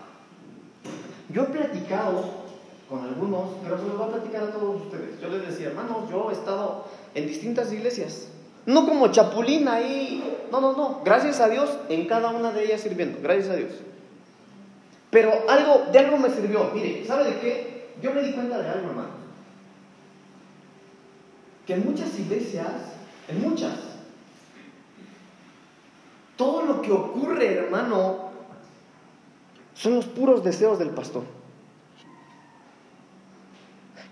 Yo 1.28 1.42
he 1.42 1.46
platicado 1.46 2.46
con 2.88 3.04
algunos, 3.04 3.50
pero 3.62 3.78
se 3.78 3.84
los 3.84 3.98
voy 3.98 4.08
a 4.08 4.12
platicar 4.12 4.44
a 4.44 4.50
todos 4.50 4.82
ustedes. 4.82 5.20
Yo 5.20 5.28
les 5.28 5.46
decía, 5.46 5.68
hermanos, 5.68 6.08
yo 6.10 6.30
he 6.30 6.32
estado 6.32 6.86
en 7.14 7.26
distintas 7.26 7.72
iglesias. 7.72 8.28
No 8.64 8.86
como 8.86 9.08
chapulín 9.08 9.68
ahí. 9.68 10.22
No, 10.50 10.60
no, 10.60 10.72
no. 10.72 11.00
Gracias 11.04 11.40
a 11.40 11.48
Dios 11.48 11.70
en 11.88 12.06
cada 12.06 12.30
una 12.30 12.52
de 12.52 12.64
ellas 12.64 12.80
sirviendo. 12.80 13.18
Gracias 13.22 13.48
a 13.48 13.56
Dios. 13.56 13.70
Pero 15.10 15.32
algo, 15.48 15.86
de 15.92 15.98
algo 15.98 16.18
me 16.18 16.30
sirvió. 16.30 16.70
Mire, 16.74 17.04
¿sabe 17.06 17.24
de 17.24 17.40
qué? 17.40 17.88
Yo 18.02 18.12
me 18.12 18.22
di 18.22 18.32
cuenta 18.32 18.58
de 18.58 18.68
algo, 18.68 18.90
hermano. 18.90 19.25
Que 21.66 21.74
en 21.74 21.84
muchas 21.84 22.18
iglesias, 22.18 22.68
en 23.28 23.42
muchas, 23.42 23.74
todo 26.36 26.62
lo 26.62 26.82
que 26.82 26.92
ocurre, 26.92 27.54
hermano, 27.54 28.26
son 29.74 29.96
los 29.96 30.06
puros 30.06 30.44
deseos 30.44 30.78
del 30.78 30.90
pastor. 30.90 31.24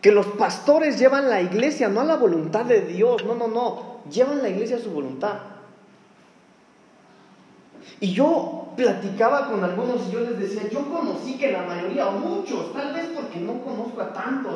Que 0.00 0.12
los 0.12 0.26
pastores 0.26 0.98
llevan 0.98 1.30
la 1.30 1.40
iglesia 1.40 1.88
no 1.88 2.00
a 2.00 2.04
la 2.04 2.16
voluntad 2.16 2.64
de 2.64 2.82
Dios, 2.82 3.24
no, 3.24 3.34
no, 3.34 3.48
no, 3.48 4.00
llevan 4.10 4.42
la 4.42 4.48
iglesia 4.48 4.76
a 4.76 4.80
su 4.80 4.90
voluntad. 4.90 5.38
Y 8.00 8.12
yo 8.12 8.72
platicaba 8.76 9.48
con 9.48 9.62
algunos 9.62 10.08
y 10.08 10.12
yo 10.12 10.20
les 10.20 10.38
decía, 10.38 10.68
yo 10.70 10.90
conocí 10.90 11.38
que 11.38 11.52
la 11.52 11.62
mayoría, 11.62 12.08
o 12.08 12.12
muchos, 12.12 12.72
tal 12.72 12.92
vez 12.92 13.08
porque 13.14 13.38
no 13.40 13.62
conozco 13.62 14.00
a 14.00 14.12
tantos, 14.12 14.54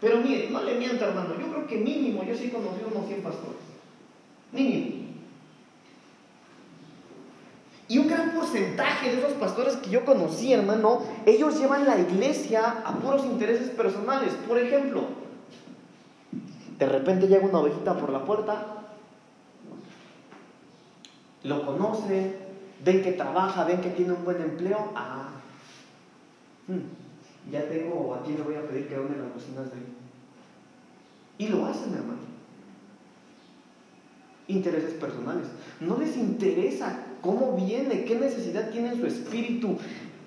pero 0.00 0.18
mire, 0.18 0.50
no 0.50 0.62
le 0.62 0.74
miento 0.74 1.04
hermano, 1.04 1.34
yo 1.38 1.50
creo 1.50 1.66
que 1.66 1.76
mínimo, 1.76 2.22
yo 2.24 2.34
sí 2.36 2.50
conocí 2.50 2.80
unos 2.90 3.06
100 3.06 3.22
pastores. 3.22 3.58
Mínimo. 4.52 5.08
Y 7.88 7.96
un 7.96 8.06
gran 8.06 8.32
porcentaje 8.32 9.10
de 9.10 9.18
esos 9.18 9.32
pastores 9.32 9.76
que 9.76 9.88
yo 9.88 10.04
conocí, 10.04 10.52
hermano, 10.52 11.02
ellos 11.24 11.58
llevan 11.58 11.86
la 11.86 11.98
iglesia 11.98 12.82
a 12.84 12.96
puros 12.96 13.24
intereses 13.24 13.70
personales. 13.70 14.34
Por 14.46 14.58
ejemplo, 14.58 15.04
de 16.78 16.86
repente 16.86 17.28
llega 17.28 17.46
una 17.46 17.60
ovejita 17.60 17.96
por 17.96 18.10
la 18.10 18.24
puerta, 18.26 18.84
lo 21.44 21.64
conocen, 21.64 22.36
ven 22.84 23.02
que 23.02 23.12
trabaja, 23.12 23.64
ven 23.64 23.80
que 23.80 23.90
tiene 23.90 24.12
un 24.12 24.24
buen 24.24 24.40
empleo. 24.42 24.92
Ah, 24.94 25.30
hmm, 26.66 27.07
ya 27.50 27.68
tengo, 27.68 28.14
a 28.14 28.22
ti 28.22 28.32
le 28.32 28.42
voy 28.42 28.54
a 28.54 28.66
pedir 28.66 28.88
que 28.88 28.96
done 28.96 29.16
las 29.16 29.32
cocinas 29.32 29.70
de 29.70 29.78
él. 29.78 29.86
Y 31.38 31.48
lo 31.48 31.66
hacen, 31.66 31.94
hermano. 31.94 32.18
Intereses 34.48 34.92
personales. 34.94 35.46
No 35.80 35.98
les 35.98 36.16
interesa 36.16 36.98
cómo 37.22 37.52
viene, 37.52 38.04
qué 38.04 38.18
necesidad 38.18 38.70
tiene 38.70 38.96
su 38.96 39.06
espíritu, 39.06 39.76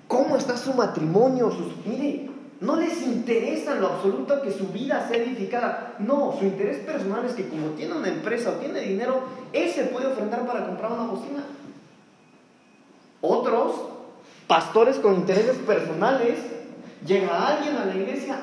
cómo 0.08 0.36
está 0.36 0.56
su 0.56 0.72
matrimonio, 0.74 1.50
sus... 1.50 1.86
Mire, 1.86 2.30
no 2.60 2.76
les 2.76 3.02
interesa 3.02 3.74
lo 3.74 3.88
absoluto 3.88 4.40
que 4.40 4.52
su 4.52 4.68
vida 4.68 5.06
sea 5.08 5.16
edificada. 5.16 5.96
No, 5.98 6.36
su 6.38 6.44
interés 6.44 6.78
personal 6.78 7.24
es 7.26 7.32
que 7.32 7.48
como 7.48 7.70
tiene 7.70 7.94
una 7.94 8.08
empresa 8.08 8.50
o 8.50 8.60
tiene 8.60 8.80
dinero, 8.80 9.22
él 9.52 9.68
se 9.70 9.84
puede 9.86 10.06
ofrendar 10.06 10.46
para 10.46 10.66
comprar 10.66 10.92
una 10.92 11.06
bocina. 11.06 11.44
Otros, 13.20 13.72
pastores 14.46 14.98
con 14.98 15.14
intereses 15.14 15.56
personales, 15.58 16.38
llega 17.06 17.48
alguien 17.48 17.76
a 17.76 17.86
la 17.86 17.94
iglesia, 17.94 18.38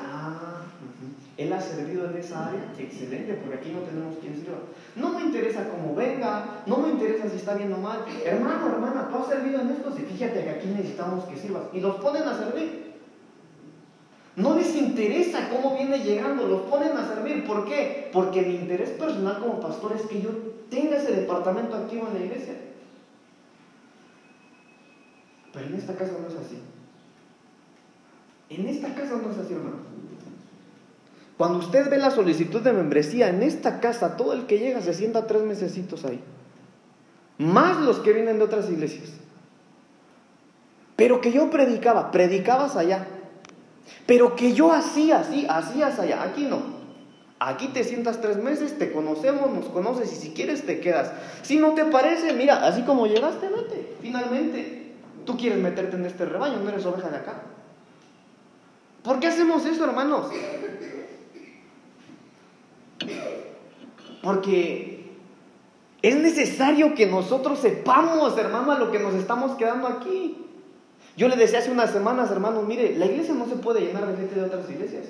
él 1.36 1.52
ha 1.54 1.60
servido 1.60 2.04
en 2.10 2.16
esa 2.18 2.48
área, 2.48 2.72
excelente, 2.78 3.32
porque 3.34 3.56
aquí 3.56 3.70
no 3.70 3.80
tenemos 3.80 4.18
quien 4.18 4.36
sirva. 4.36 4.58
No 4.94 5.18
me 5.18 5.22
interesa 5.22 5.70
cómo 5.70 5.94
venga, 5.94 6.62
no 6.66 6.76
me 6.76 6.90
interesa 6.90 7.30
si 7.30 7.36
está 7.36 7.54
bien 7.54 7.72
o 7.72 7.78
mal. 7.78 8.04
Hermano, 8.24 8.68
hermana, 8.68 9.08
tú 9.08 9.16
has 9.16 9.28
servido 9.28 9.60
en 9.62 9.70
esto, 9.70 9.90
y 9.96 10.02
fíjate 10.02 10.44
que 10.44 10.50
aquí 10.50 10.68
necesitamos 10.68 11.24
que 11.24 11.38
sirvas. 11.38 11.62
Y 11.72 11.80
los 11.80 11.96
ponen 11.96 12.24
a 12.24 12.36
servir. 12.36 12.90
No 14.36 14.54
les 14.54 14.76
interesa 14.76 15.48
cómo 15.48 15.74
viene 15.76 16.00
llegando, 16.00 16.46
los 16.46 16.62
ponen 16.62 16.96
a 16.96 17.08
servir. 17.08 17.46
¿Por 17.46 17.64
qué? 17.64 18.10
Porque 18.12 18.42
mi 18.42 18.56
interés 18.56 18.90
personal 18.90 19.38
como 19.40 19.60
pastor 19.60 19.92
es 19.96 20.02
que 20.02 20.20
yo 20.20 20.30
tenga 20.68 20.96
ese 20.96 21.12
departamento 21.12 21.74
activo 21.74 22.06
en 22.08 22.14
la 22.18 22.24
iglesia. 22.26 22.54
Pero 25.52 25.66
en 25.66 25.74
esta 25.74 25.94
casa 25.94 26.12
no 26.20 26.28
es 26.28 26.34
así. 26.34 26.58
En 28.50 28.66
esta 28.68 28.94
casa 28.94 29.16
no 29.22 29.30
es 29.30 29.38
así, 29.38 29.54
hermano. 29.54 29.76
Cuando 31.38 31.60
usted 31.60 31.88
ve 31.88 31.96
la 31.96 32.10
solicitud 32.10 32.60
de 32.60 32.72
membresía 32.72 33.28
en 33.28 33.42
esta 33.42 33.80
casa, 33.80 34.16
todo 34.16 34.34
el 34.34 34.46
que 34.46 34.58
llega 34.58 34.82
se 34.82 34.92
sienta 34.92 35.26
tres 35.26 35.42
mesecitos 35.42 36.04
ahí. 36.04 36.20
Más 37.38 37.80
los 37.80 38.00
que 38.00 38.12
vienen 38.12 38.38
de 38.38 38.44
otras 38.44 38.68
iglesias. 38.68 39.12
Pero 40.96 41.22
que 41.22 41.32
yo 41.32 41.48
predicaba, 41.48 42.10
predicabas 42.10 42.76
allá. 42.76 43.06
Pero 44.06 44.36
que 44.36 44.52
yo 44.52 44.72
hacía 44.72 45.20
así, 45.20 45.46
hacías 45.48 45.98
allá. 45.98 46.22
Aquí 46.24 46.44
no. 46.44 46.60
Aquí 47.38 47.68
te 47.68 47.84
sientas 47.84 48.20
tres 48.20 48.36
meses, 48.36 48.76
te 48.76 48.92
conocemos, 48.92 49.50
nos 49.50 49.64
conoces 49.66 50.12
y 50.12 50.16
si 50.16 50.30
quieres 50.34 50.66
te 50.66 50.80
quedas. 50.80 51.10
Si 51.40 51.56
no 51.56 51.72
te 51.72 51.86
parece, 51.86 52.34
mira, 52.34 52.66
así 52.66 52.82
como 52.82 53.06
llegaste, 53.06 53.48
vete. 53.48 53.94
Finalmente, 54.02 54.92
tú 55.24 55.38
quieres 55.38 55.58
meterte 55.58 55.96
en 55.96 56.04
este 56.04 56.26
rebaño, 56.26 56.58
no 56.62 56.68
eres 56.68 56.84
oveja 56.84 57.08
de 57.08 57.16
acá. 57.16 57.44
¿Por 59.02 59.18
qué 59.18 59.28
hacemos 59.28 59.64
eso, 59.64 59.84
hermanos? 59.84 60.30
Porque 64.22 65.10
es 66.02 66.16
necesario 66.16 66.94
que 66.94 67.06
nosotros 67.06 67.58
sepamos, 67.58 68.36
hermano, 68.36 68.72
a 68.72 68.78
lo 68.78 68.90
que 68.90 68.98
nos 68.98 69.14
estamos 69.14 69.56
quedando 69.56 69.86
aquí. 69.86 70.36
Yo 71.16 71.28
le 71.28 71.36
decía 71.36 71.58
hace 71.58 71.70
unas 71.70 71.90
semanas, 71.90 72.30
hermanos, 72.30 72.66
mire, 72.66 72.96
la 72.96 73.06
iglesia 73.06 73.34
no 73.34 73.46
se 73.46 73.56
puede 73.56 73.80
llenar 73.80 74.06
de 74.06 74.16
gente 74.16 74.34
de 74.34 74.42
otras 74.42 74.68
iglesias. 74.70 75.06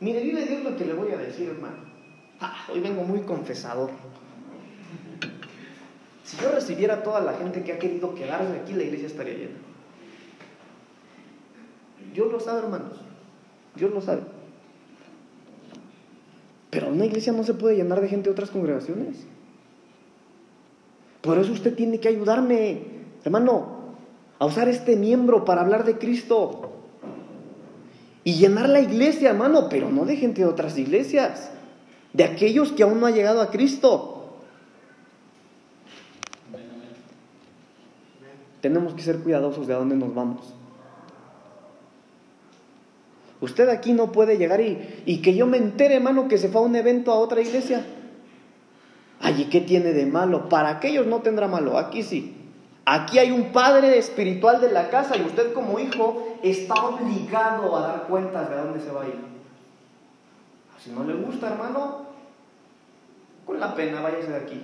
Mire, 0.00 0.20
vive 0.20 0.44
Dios 0.44 0.62
lo 0.62 0.76
que 0.76 0.84
le 0.84 0.94
voy 0.94 1.12
a 1.12 1.16
decir, 1.16 1.48
hermano. 1.48 1.76
Ah, 2.40 2.66
hoy 2.72 2.80
vengo 2.80 3.02
muy 3.02 3.20
confesador. 3.20 3.90
Si 6.24 6.36
yo 6.38 6.50
recibiera 6.50 7.02
toda 7.02 7.20
la 7.20 7.34
gente 7.34 7.62
que 7.62 7.72
ha 7.72 7.78
querido 7.78 8.14
quedarse 8.14 8.60
aquí, 8.60 8.72
la 8.72 8.84
iglesia 8.84 9.06
estaría 9.06 9.34
llena. 9.34 9.58
Dios 12.12 12.30
lo 12.30 12.40
sabe, 12.40 12.60
hermanos. 12.60 12.98
Dios 13.76 13.90
lo 13.92 14.00
sabe. 14.00 14.22
Pero 16.70 16.88
una 16.88 17.06
iglesia 17.06 17.32
no 17.32 17.44
se 17.44 17.54
puede 17.54 17.76
llenar 17.76 18.00
de 18.00 18.08
gente 18.08 18.24
de 18.24 18.32
otras 18.32 18.50
congregaciones. 18.50 19.26
Por 21.20 21.38
eso 21.38 21.52
usted 21.52 21.74
tiene 21.74 22.00
que 22.00 22.08
ayudarme, 22.08 22.82
hermano, 23.24 23.68
a 24.38 24.46
usar 24.46 24.68
este 24.68 24.96
miembro 24.96 25.44
para 25.44 25.60
hablar 25.60 25.84
de 25.84 25.98
Cristo. 25.98 26.72
Y 28.24 28.34
llenar 28.34 28.68
la 28.68 28.80
iglesia, 28.80 29.30
hermano, 29.30 29.68
pero 29.68 29.90
no 29.90 30.04
de 30.04 30.16
gente 30.16 30.42
de 30.42 30.48
otras 30.48 30.76
iglesias, 30.76 31.50
de 32.12 32.24
aquellos 32.24 32.72
que 32.72 32.82
aún 32.82 33.00
no 33.00 33.06
han 33.06 33.14
llegado 33.14 33.40
a 33.40 33.50
Cristo. 33.50 34.38
Tenemos 38.60 38.94
que 38.94 39.02
ser 39.02 39.18
cuidadosos 39.18 39.66
de 39.66 39.74
a 39.74 39.76
dónde 39.76 39.94
nos 39.94 40.14
vamos. 40.14 40.54
Usted 43.44 43.68
aquí 43.68 43.92
no 43.92 44.10
puede 44.10 44.38
llegar 44.38 44.62
y, 44.62 45.20
que 45.20 45.34
yo 45.34 45.46
me 45.46 45.58
entere, 45.58 45.96
hermano, 45.96 46.28
que 46.28 46.38
se 46.38 46.48
fue 46.48 46.62
a 46.62 46.64
un 46.64 46.76
evento 46.76 47.12
a 47.12 47.16
otra 47.16 47.42
iglesia. 47.42 47.84
Ay, 49.20 49.48
qué 49.50 49.60
tiene 49.60 49.92
de 49.92 50.06
malo? 50.06 50.48
Para 50.48 50.70
aquellos 50.70 51.06
no 51.06 51.20
tendrá 51.20 51.46
malo, 51.46 51.76
aquí 51.76 52.02
sí. 52.02 52.34
Aquí 52.86 53.18
hay 53.18 53.32
un 53.32 53.52
padre 53.52 53.98
espiritual 53.98 54.62
de 54.62 54.72
la 54.72 54.88
casa 54.88 55.18
y 55.18 55.22
usted 55.22 55.52
como 55.52 55.78
hijo 55.78 56.38
está 56.42 56.72
obligado 56.86 57.76
a 57.76 57.86
dar 57.86 58.06
cuentas 58.06 58.48
de 58.48 58.54
a 58.54 58.64
dónde 58.64 58.80
se 58.80 58.90
va 58.90 59.02
a 59.02 59.08
ir. 59.08 59.18
Si 60.82 60.90
no 60.92 61.04
le 61.04 61.12
gusta, 61.12 61.48
hermano, 61.48 62.06
con 63.44 63.60
la 63.60 63.74
pena 63.74 64.00
váyase 64.00 64.30
de 64.30 64.36
aquí. 64.36 64.62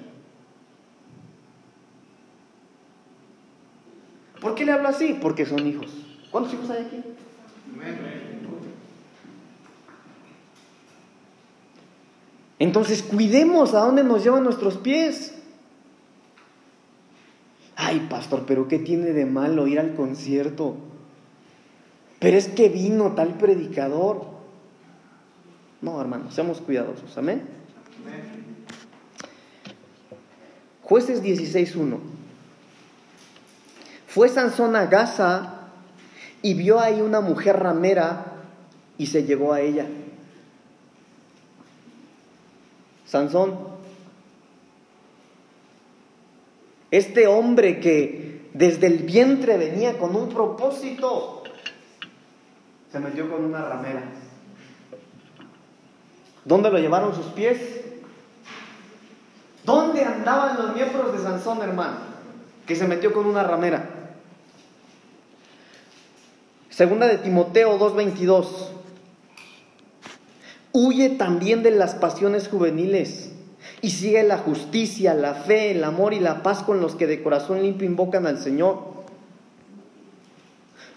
¿Por 4.40 4.54
qué 4.54 4.64
le 4.64 4.72
hablo 4.72 4.88
así? 4.88 5.18
Porque 5.20 5.44
son 5.44 5.66
hijos. 5.66 5.90
¿Cuántos 6.30 6.54
hijos 6.54 6.70
hay 6.70 6.86
aquí? 6.86 7.02
Entonces 12.60 13.02
cuidemos 13.02 13.72
a 13.74 13.80
dónde 13.80 14.04
nos 14.04 14.22
llevan 14.22 14.44
nuestros 14.44 14.76
pies. 14.76 15.34
Ay, 17.74 18.06
pastor, 18.10 18.44
pero 18.46 18.68
¿qué 18.68 18.78
tiene 18.78 19.12
de 19.12 19.24
malo 19.24 19.66
ir 19.66 19.80
al 19.80 19.94
concierto? 19.94 20.76
Pero 22.18 22.36
es 22.36 22.48
que 22.48 22.68
vino 22.68 23.12
tal 23.12 23.38
predicador. 23.38 24.26
No, 25.80 25.98
hermano, 25.98 26.30
seamos 26.30 26.60
cuidadosos. 26.60 27.16
Amén. 27.16 27.42
Jueces 30.82 31.22
16.1. 31.22 31.98
Fue 34.06 34.28
Sansón 34.28 34.76
a 34.76 34.84
Gaza 34.84 35.68
y 36.42 36.52
vio 36.52 36.78
ahí 36.78 37.00
una 37.00 37.22
mujer 37.22 37.58
ramera 37.58 38.34
y 38.98 39.06
se 39.06 39.24
llegó 39.24 39.54
a 39.54 39.62
ella. 39.62 39.86
Sansón. 43.10 43.58
Este 46.92 47.26
hombre 47.26 47.80
que 47.80 48.48
desde 48.54 48.86
el 48.86 48.98
vientre 48.98 49.58
venía 49.58 49.98
con 49.98 50.14
un 50.14 50.28
propósito. 50.28 51.42
se 52.92 53.00
metió 53.00 53.28
con 53.28 53.44
una 53.44 53.62
ramera. 53.62 54.02
¿Dónde 56.44 56.70
lo 56.70 56.78
llevaron 56.78 57.14
sus 57.14 57.26
pies? 57.26 57.58
¿Dónde 59.64 60.04
andaban 60.04 60.56
los 60.56 60.74
miembros 60.74 61.12
de 61.12 61.18
Sansón, 61.18 61.62
hermano? 61.62 61.98
Que 62.66 62.76
se 62.76 62.86
metió 62.86 63.12
con 63.12 63.26
una 63.26 63.42
ramera. 63.42 63.88
Segunda 66.70 67.06
de 67.08 67.18
Timoteo 67.18 67.76
2:22. 67.76 68.79
Huye 70.72 71.10
también 71.10 71.62
de 71.62 71.72
las 71.72 71.94
pasiones 71.94 72.48
juveniles 72.48 73.30
y 73.82 73.90
sigue 73.90 74.22
la 74.22 74.38
justicia, 74.38 75.14
la 75.14 75.34
fe, 75.34 75.72
el 75.72 75.84
amor 75.84 76.14
y 76.14 76.20
la 76.20 76.42
paz 76.42 76.62
con 76.62 76.80
los 76.80 76.94
que 76.94 77.06
de 77.06 77.22
corazón 77.22 77.62
limpio 77.62 77.88
invocan 77.88 78.26
al 78.26 78.38
Señor. 78.38 78.78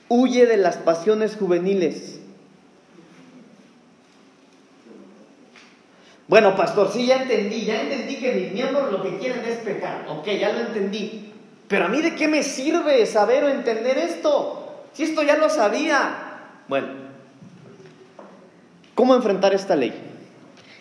Huye 0.09 0.45
de 0.45 0.57
las 0.57 0.78
pasiones 0.78 1.36
juveniles. 1.36 2.19
Bueno, 6.28 6.55
pastor, 6.55 6.91
sí, 6.91 7.05
ya 7.07 7.21
entendí, 7.24 7.65
ya 7.65 7.82
entendí 7.82 8.15
que 8.17 8.32
mis 8.34 8.53
miembros 8.53 8.91
lo 8.91 9.03
que 9.03 9.17
quieren 9.17 9.43
es 9.45 9.57
pecar. 9.57 10.05
Ok, 10.07 10.28
ya 10.39 10.53
lo 10.53 10.59
entendí. 10.61 11.32
Pero 11.67 11.86
a 11.86 11.88
mí 11.89 12.01
de 12.01 12.15
qué 12.15 12.28
me 12.28 12.43
sirve 12.43 13.05
saber 13.05 13.43
o 13.43 13.49
entender 13.49 13.97
esto? 13.97 14.86
Si 14.93 15.03
esto 15.03 15.24
ya 15.24 15.38
lo 15.38 15.49
sabía. 15.49 16.15
Bueno, 16.67 17.02
¿cómo 18.95 19.15
enfrentar 19.15 19.53
esta 19.53 19.75
ley? 19.75 19.93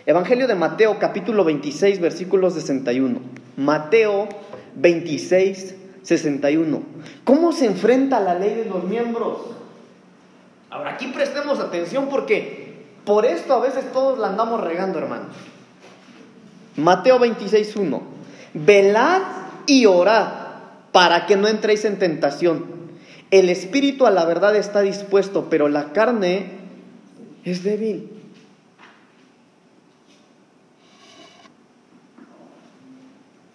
Evangelio 0.04 0.46
de 0.48 0.54
Mateo 0.54 0.98
capítulo 0.98 1.44
26 1.44 2.00
versículos 2.00 2.54
61. 2.54 3.20
Mateo 3.56 4.28
26, 4.74 5.74
61. 6.02 6.82
¿Cómo 7.24 7.52
se 7.52 7.66
enfrenta 7.66 8.18
la 8.20 8.34
ley 8.34 8.54
de 8.54 8.64
los 8.64 8.84
miembros? 8.84 9.38
Ahora 10.70 10.94
aquí 10.94 11.08
prestemos 11.08 11.60
atención 11.60 12.08
porque 12.08 12.86
por 13.04 13.26
esto 13.26 13.54
a 13.54 13.60
veces 13.60 13.92
todos 13.92 14.18
la 14.18 14.28
andamos 14.28 14.60
regando, 14.62 14.98
hermanos. 14.98 15.36
Mateo 16.76 17.18
26, 17.18 17.76
1. 17.76 18.02
Velad 18.54 19.22
y 19.66 19.86
orad 19.86 20.28
para 20.92 21.26
que 21.26 21.36
no 21.36 21.48
entréis 21.48 21.84
en 21.84 21.98
tentación. 21.98 22.64
El 23.30 23.48
espíritu 23.48 24.06
a 24.06 24.10
la 24.10 24.24
verdad 24.24 24.56
está 24.56 24.80
dispuesto, 24.80 25.48
pero 25.48 25.68
la 25.68 25.92
carne 25.92 26.61
es 27.45 27.62
débil. 27.62 28.11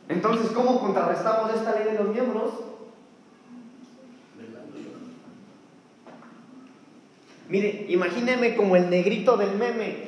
Entonces, 0.10 0.52
¿cómo 0.52 0.80
contrarrestamos 0.80 1.54
esta 1.54 1.76
ley 1.76 1.86
de 1.86 2.04
los 2.04 2.08
miembros? 2.14 2.54
Mire, 7.50 7.86
imagíneme 7.90 8.56
como 8.56 8.76
el 8.76 8.90
negrito 8.90 9.38
del 9.38 9.56
meme. 9.56 10.08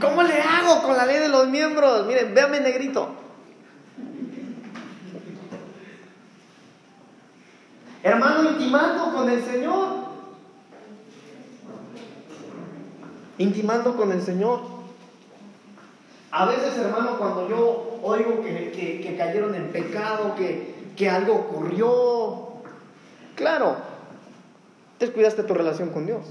¿Cómo 0.00 0.22
le 0.22 0.40
hago 0.40 0.82
con 0.82 0.96
la 0.96 1.06
ley 1.06 1.18
de 1.18 1.28
los 1.28 1.48
miembros? 1.48 2.06
Miren, 2.06 2.34
véame 2.34 2.60
negrito. 2.60 3.14
Hermano, 8.02 8.50
intimando 8.50 9.12
con 9.12 9.28
el 9.28 9.44
Señor. 9.44 9.88
Intimando 13.38 13.96
con 13.96 14.12
el 14.12 14.22
Señor. 14.22 14.60
A 16.30 16.46
veces, 16.46 16.78
hermano, 16.78 17.18
cuando 17.18 17.48
yo 17.48 17.98
oigo 18.02 18.42
que, 18.42 19.14
cayeron 19.18 19.54
en 19.54 19.72
pecado, 19.72 20.34
que, 20.36 20.74
que 20.96 21.10
algo 21.10 21.34
ocurrió, 21.34 22.62
claro, 23.34 23.76
descuidaste 24.98 25.42
tu 25.42 25.54
relación 25.54 25.90
con 25.90 26.06
Dios. 26.06 26.24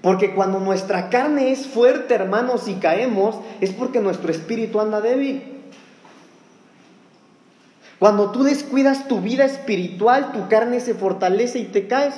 Porque 0.00 0.34
cuando 0.34 0.60
nuestra 0.60 1.10
carne 1.10 1.50
es 1.50 1.66
fuerte, 1.66 2.14
hermanos, 2.14 2.68
y 2.68 2.74
caemos, 2.74 3.36
es 3.60 3.72
porque 3.72 4.00
nuestro 4.00 4.30
espíritu 4.30 4.80
anda 4.80 5.00
débil. 5.00 5.57
Cuando 7.98 8.30
tú 8.30 8.44
descuidas 8.44 9.08
tu 9.08 9.20
vida 9.20 9.44
espiritual, 9.44 10.32
tu 10.32 10.48
carne 10.48 10.80
se 10.80 10.94
fortalece 10.94 11.58
y 11.58 11.64
te 11.64 11.88
caes. 11.88 12.14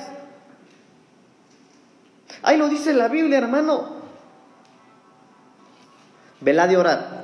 Ahí 2.43 2.57
lo 2.57 2.69
dice 2.69 2.93
la 2.93 3.07
Biblia, 3.07 3.37
hermano. 3.37 4.01
Velad 6.39 6.69
de 6.69 6.77
orar 6.77 7.21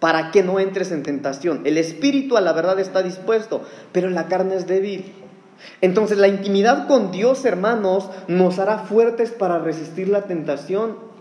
para 0.00 0.30
que 0.30 0.42
no 0.42 0.60
entres 0.60 0.92
en 0.92 1.02
tentación. 1.02 1.62
El 1.64 1.78
espíritu 1.78 2.36
a 2.36 2.42
la 2.42 2.52
verdad 2.52 2.78
está 2.78 3.02
dispuesto, 3.02 3.62
pero 3.92 4.10
la 4.10 4.26
carne 4.26 4.56
es 4.56 4.66
débil. 4.66 5.14
Entonces 5.80 6.18
la 6.18 6.28
intimidad 6.28 6.86
con 6.86 7.10
Dios, 7.10 7.46
hermanos, 7.46 8.10
nos 8.28 8.58
hará 8.58 8.80
fuertes 8.80 9.30
para 9.30 9.58
resistir 9.58 10.08
la 10.08 10.22
tentación. 10.22 11.13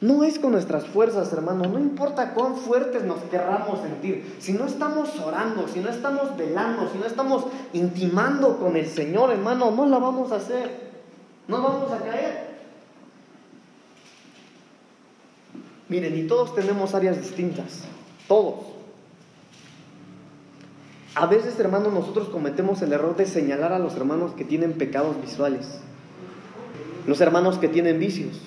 No 0.00 0.24
es 0.24 0.38
con 0.38 0.52
nuestras 0.52 0.86
fuerzas, 0.86 1.30
hermano, 1.32 1.64
no 1.66 1.78
importa 1.78 2.32
cuán 2.32 2.56
fuertes 2.56 3.04
nos 3.04 3.20
querramos 3.24 3.80
sentir. 3.82 4.36
Si 4.38 4.54
no 4.54 4.64
estamos 4.64 5.10
orando, 5.20 5.68
si 5.68 5.80
no 5.80 5.90
estamos 5.90 6.36
velando, 6.38 6.88
si 6.90 6.96
no 6.96 7.04
estamos 7.04 7.44
intimando 7.74 8.56
con 8.56 8.76
el 8.76 8.86
Señor, 8.86 9.30
hermano, 9.30 9.70
no 9.70 9.84
la 9.86 9.98
vamos 9.98 10.32
a 10.32 10.36
hacer. 10.36 10.90
No 11.48 11.60
vamos 11.60 11.92
a 11.92 11.98
caer. 11.98 12.50
Miren, 15.90 16.16
y 16.16 16.22
todos 16.22 16.54
tenemos 16.54 16.94
áreas 16.94 17.20
distintas. 17.20 17.82
Todos. 18.26 18.54
A 21.14 21.26
veces, 21.26 21.58
hermano, 21.58 21.90
nosotros 21.90 22.30
cometemos 22.30 22.80
el 22.80 22.94
error 22.94 23.16
de 23.16 23.26
señalar 23.26 23.74
a 23.74 23.78
los 23.78 23.96
hermanos 23.96 24.32
que 24.32 24.44
tienen 24.46 24.74
pecados 24.74 25.20
visuales. 25.20 25.80
Los 27.06 27.20
hermanos 27.20 27.58
que 27.58 27.68
tienen 27.68 27.98
vicios. 27.98 28.40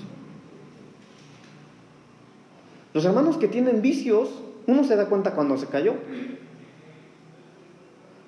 Los 2.94 3.06
hermanos 3.06 3.38
que 3.38 3.48
tienen 3.48 3.82
vicios, 3.82 4.30
uno 4.68 4.84
se 4.84 4.96
da 4.96 5.08
cuenta 5.08 5.32
cuando 5.32 5.58
se 5.58 5.68
cayó. 5.68 5.96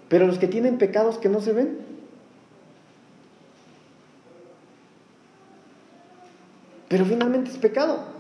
Pero 0.10 0.28
los 0.28 0.38
que 0.38 0.48
tienen 0.48 0.78
pecados 0.78 1.18
que 1.18 1.30
no 1.30 1.42
se 1.42 1.54
ven. 1.54 1.80
Pero 6.88 7.06
finalmente 7.06 7.52
es 7.52 7.58
pecado. 7.58 8.16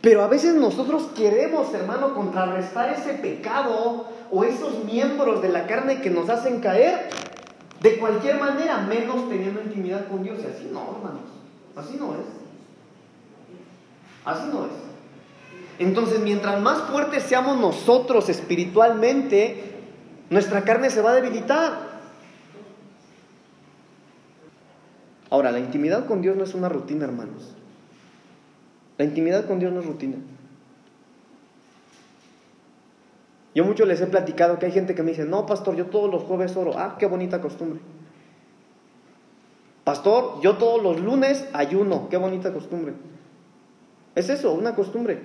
Pero 0.00 0.22
a 0.22 0.28
veces 0.28 0.54
nosotros 0.54 1.08
queremos, 1.16 1.72
hermano, 1.74 2.14
contrarrestar 2.14 2.90
ese 2.90 3.14
pecado 3.14 4.06
o 4.30 4.44
esos 4.44 4.84
miembros 4.84 5.42
de 5.42 5.48
la 5.48 5.66
carne 5.66 6.00
que 6.00 6.10
nos 6.10 6.28
hacen 6.28 6.60
caer 6.60 7.08
de 7.80 7.98
cualquier 7.98 8.38
manera, 8.38 8.78
menos 8.82 9.28
teniendo 9.28 9.62
intimidad 9.62 10.08
con 10.08 10.22
Dios. 10.22 10.38
Y 10.42 10.46
así 10.46 10.70
no, 10.72 10.96
hermanos. 10.96 11.22
Así 11.74 11.96
no 11.98 12.14
es. 12.14 12.45
Así 14.26 14.48
no 14.52 14.66
es. 14.66 14.72
Entonces, 15.78 16.20
mientras 16.20 16.60
más 16.60 16.82
fuertes 16.90 17.22
seamos 17.22 17.58
nosotros 17.58 18.28
espiritualmente, 18.28 19.62
nuestra 20.30 20.62
carne 20.64 20.90
se 20.90 21.00
va 21.00 21.12
a 21.12 21.14
debilitar. 21.14 21.96
Ahora, 25.30 25.52
la 25.52 25.60
intimidad 25.60 26.06
con 26.06 26.22
Dios 26.22 26.36
no 26.36 26.44
es 26.44 26.54
una 26.54 26.68
rutina, 26.68 27.04
hermanos. 27.04 27.54
La 28.98 29.04
intimidad 29.04 29.46
con 29.46 29.58
Dios 29.58 29.72
no 29.72 29.80
es 29.80 29.86
rutina. 29.86 30.16
Yo 33.54 33.64
mucho 33.64 33.86
les 33.86 34.00
he 34.00 34.06
platicado 34.06 34.58
que 34.58 34.66
hay 34.66 34.72
gente 34.72 34.94
que 34.94 35.02
me 35.02 35.12
dice, 35.12 35.24
no, 35.24 35.46
pastor, 35.46 35.76
yo 35.76 35.86
todos 35.86 36.10
los 36.10 36.24
jueves 36.24 36.56
oro. 36.56 36.72
Ah, 36.76 36.96
qué 36.98 37.06
bonita 37.06 37.40
costumbre. 37.40 37.80
Pastor, 39.84 40.40
yo 40.42 40.56
todos 40.56 40.82
los 40.82 41.00
lunes 41.00 41.46
ayuno. 41.52 42.08
Qué 42.08 42.16
bonita 42.16 42.52
costumbre. 42.52 42.94
Es 44.16 44.30
eso, 44.30 44.52
una 44.54 44.74
costumbre. 44.74 45.20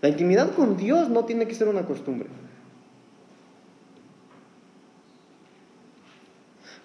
La 0.00 0.08
intimidad 0.08 0.52
con 0.54 0.76
Dios 0.76 1.10
no 1.10 1.24
tiene 1.24 1.46
que 1.46 1.54
ser 1.54 1.68
una 1.68 1.82
costumbre. 1.82 2.28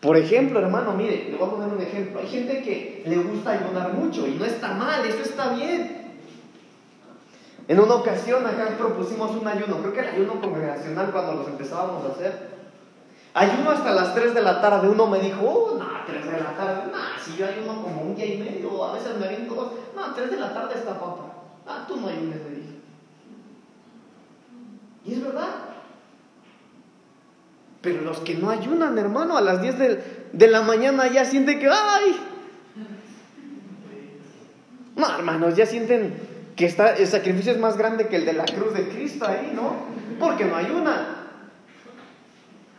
Por 0.01 0.17
ejemplo, 0.17 0.59
hermano, 0.59 0.93
mire, 0.93 1.29
le 1.29 1.37
voy 1.37 1.47
a 1.47 1.51
poner 1.51 1.69
un 1.69 1.81
ejemplo. 1.81 2.19
Hay 2.19 2.27
gente 2.27 2.61
que 2.61 3.03
le 3.07 3.15
gusta 3.19 3.51
ayunar 3.51 3.93
mucho 3.93 4.27
y 4.27 4.31
no 4.31 4.43
está 4.43 4.73
mal, 4.73 5.05
eso 5.05 5.21
está 5.23 5.53
bien. 5.53 6.03
En 7.69 7.79
una 7.79 7.95
ocasión 7.95 8.45
acá 8.45 8.75
propusimos 8.77 9.31
un 9.31 9.47
ayuno, 9.47 9.77
creo 9.77 9.93
que 9.93 10.01
el 10.01 10.09
ayuno 10.09 10.41
congregacional 10.41 11.11
cuando 11.11 11.35
los 11.35 11.47
empezábamos 11.47 12.03
a 12.03 12.13
hacer. 12.13 12.53
Ayuno 13.33 13.71
hasta 13.71 13.91
las 13.91 14.13
3 14.13 14.33
de 14.33 14.41
la 14.41 14.61
tarde. 14.61 14.89
Uno 14.89 15.07
me 15.07 15.19
dijo, 15.19 15.39
oh, 15.41 15.77
no, 15.79 15.85
3 16.05 16.25
de 16.25 16.39
la 16.39 16.57
tarde. 16.57 16.91
No, 16.91 16.97
si 17.23 17.37
yo 17.37 17.47
ayuno 17.47 17.81
como 17.81 18.01
un 18.01 18.15
día 18.15 18.25
y 18.25 18.37
medio, 18.37 18.83
a 18.83 18.93
veces 18.93 19.17
me 19.17 19.25
aviento 19.25 19.55
dos. 19.55 19.71
No, 19.95 20.13
3 20.13 20.31
de 20.31 20.37
la 20.37 20.53
tarde 20.53 20.75
está 20.75 20.99
papá. 20.99 21.33
Ah, 21.67 21.85
tú 21.87 21.97
no 21.97 22.07
ayunes, 22.07 22.37
le 22.43 22.49
dije. 22.49 22.75
Y 25.05 25.13
es 25.13 25.23
verdad. 25.23 25.49
Pero 27.81 28.01
los 28.01 28.19
que 28.19 28.35
no 28.35 28.49
ayunan, 28.49 28.97
hermano, 28.97 29.37
a 29.37 29.41
las 29.41 29.61
10 29.61 29.79
de, 29.79 30.03
de 30.31 30.47
la 30.47 30.61
mañana 30.61 31.07
ya 31.07 31.25
sienten 31.25 31.59
que, 31.59 31.69
¡ay! 31.69 32.17
No, 34.95 35.09
hermanos, 35.09 35.55
ya 35.55 35.65
sienten 35.65 36.13
que 36.55 36.65
está, 36.65 36.95
el 36.95 37.07
sacrificio 37.07 37.51
es 37.51 37.59
más 37.59 37.77
grande 37.77 38.07
que 38.07 38.17
el 38.17 38.25
de 38.25 38.33
la 38.33 38.45
cruz 38.45 38.73
de 38.73 38.87
Cristo 38.87 39.25
ahí, 39.27 39.51
¿no? 39.53 39.75
Porque 40.19 40.45
no 40.45 40.55
hay 40.55 40.69
una. 40.71 41.29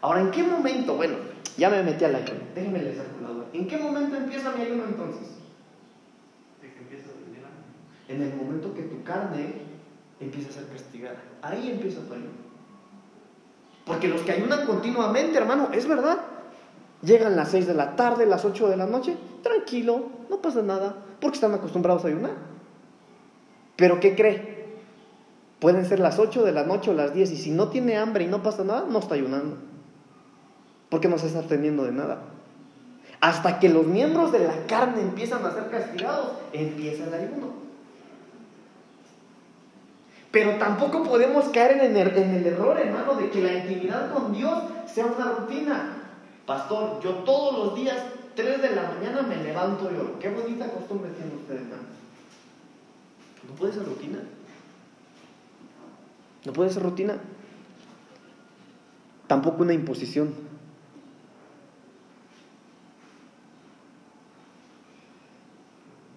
Ahora, 0.01 0.21
¿en 0.21 0.31
qué 0.31 0.43
momento? 0.43 0.95
Bueno, 0.95 1.17
ya 1.57 1.71
me 1.71 1.83
metí 1.83 2.05
al 2.05 2.15
ayuno. 2.15 2.41
Déjenme 2.55 2.83
leer 2.83 3.15
¿En 3.53 3.69
qué 3.69 3.79
momento 3.79 4.17
empieza 4.17 4.51
mi 4.53 4.63
ayuno 4.63 4.85
entonces? 4.85 5.29
En 8.09 8.21
el 8.21 8.35
momento 8.35 8.75
que 8.75 8.83
tu 8.83 9.03
carne 9.03 9.55
empieza 10.21 10.51
a 10.51 10.53
ser 10.53 10.67
castigada. 10.67 11.17
Ahí 11.41 11.71
empieza 11.71 12.01
tu 12.01 12.13
ayuno. 12.13 12.45
Porque 13.87 14.09
los 14.09 14.23
que 14.23 14.33
ayunan 14.33 14.67
continuamente, 14.67 15.39
hermano, 15.39 15.71
es 15.73 15.87
verdad. 15.87 16.19
Llegan 17.03 17.37
las 17.37 17.51
6 17.51 17.67
de 17.67 17.75
la 17.75 17.97
tarde, 17.97 18.27
las 18.27 18.45
8 18.45 18.69
de 18.69 18.77
la 18.77 18.87
noche, 18.87 19.17
tranquilo, 19.43 20.07
no 20.31 20.39
pasa 20.39 20.63
nada, 20.63 20.97
porque 21.21 21.37
están 21.37 21.53
acostumbrados 21.53 22.05
a 22.05 22.09
ayunar. 22.09 22.33
Pero 23.77 24.01
¿qué 24.01 24.15
cree? 24.15 24.55
Pueden 25.61 25.85
ser 25.85 26.01
las 26.01 26.19
8 26.19 26.45
de 26.45 26.53
la 26.53 26.65
noche 26.65 26.91
o 26.91 26.95
las 26.95 27.15
10 27.15 27.31
y 27.33 27.37
si 27.37 27.51
no 27.51 27.69
tiene 27.69 27.97
hambre 27.97 28.25
y 28.25 28.27
no 28.27 28.43
pasa 28.43 28.65
nada, 28.65 28.87
no 28.89 28.99
está 28.99 29.15
ayunando. 29.15 29.59
Porque 30.95 31.09
no 31.09 31.19
se 31.19 31.27
está 31.27 31.43
teniendo 31.43 31.83
de 31.83 31.91
nada. 31.91 32.21
Hasta 33.21 33.59
que 33.59 33.69
los 33.69 33.85
miembros 33.85 34.31
de 34.31 34.39
la 34.39 34.65
carne 34.69 35.01
empiezan 35.01 35.45
a 35.45 35.53
ser 35.53 35.69
castigados, 35.69 36.35
empieza 36.53 37.03
el 37.03 37.15
ayuno. 37.15 37.49
Pero 40.31 40.57
tampoco 40.57 41.03
podemos 41.03 41.47
caer 41.47 41.83
en 41.83 41.97
el, 41.97 42.17
en 42.17 42.31
el 42.37 42.47
error, 42.47 42.79
hermano, 42.79 43.17
de 43.17 43.29
que 43.29 43.43
la 43.43 43.55
intimidad 43.55 44.13
con 44.13 44.33
Dios 44.33 44.57
sea 44.87 45.07
una 45.07 45.33
rutina. 45.33 45.97
Pastor, 46.47 47.01
yo 47.03 47.11
todos 47.25 47.59
los 47.59 47.75
días, 47.75 47.97
3 48.37 48.63
de 48.63 48.77
la 48.77 48.93
mañana, 48.93 49.23
me 49.23 49.43
levanto 49.43 49.91
y 49.93 49.97
oro. 49.97 50.17
Qué 50.21 50.31
bonita 50.31 50.69
costumbre 50.69 51.11
tiene 51.11 51.35
usted, 51.35 51.57
hermano. 51.57 51.89
No 53.49 53.55
puede 53.57 53.73
ser 53.73 53.85
rutina. 53.85 54.21
No 56.45 56.53
puede 56.53 56.71
ser 56.71 56.85
rutina. 56.85 57.19
Tampoco 59.27 59.63
una 59.63 59.73
imposición. 59.73 60.44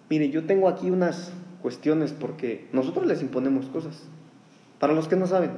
Mire, 0.09 0.29
yo 0.29 0.45
tengo 0.45 0.69
aquí 0.69 0.89
unas 0.89 1.31
cuestiones 1.61 2.13
porque 2.13 2.69
nosotros 2.71 3.05
les 3.05 3.21
imponemos 3.21 3.65
cosas. 3.67 4.03
Para 4.79 4.93
los 4.93 5.07
que 5.07 5.15
no 5.15 5.27
saben, 5.27 5.51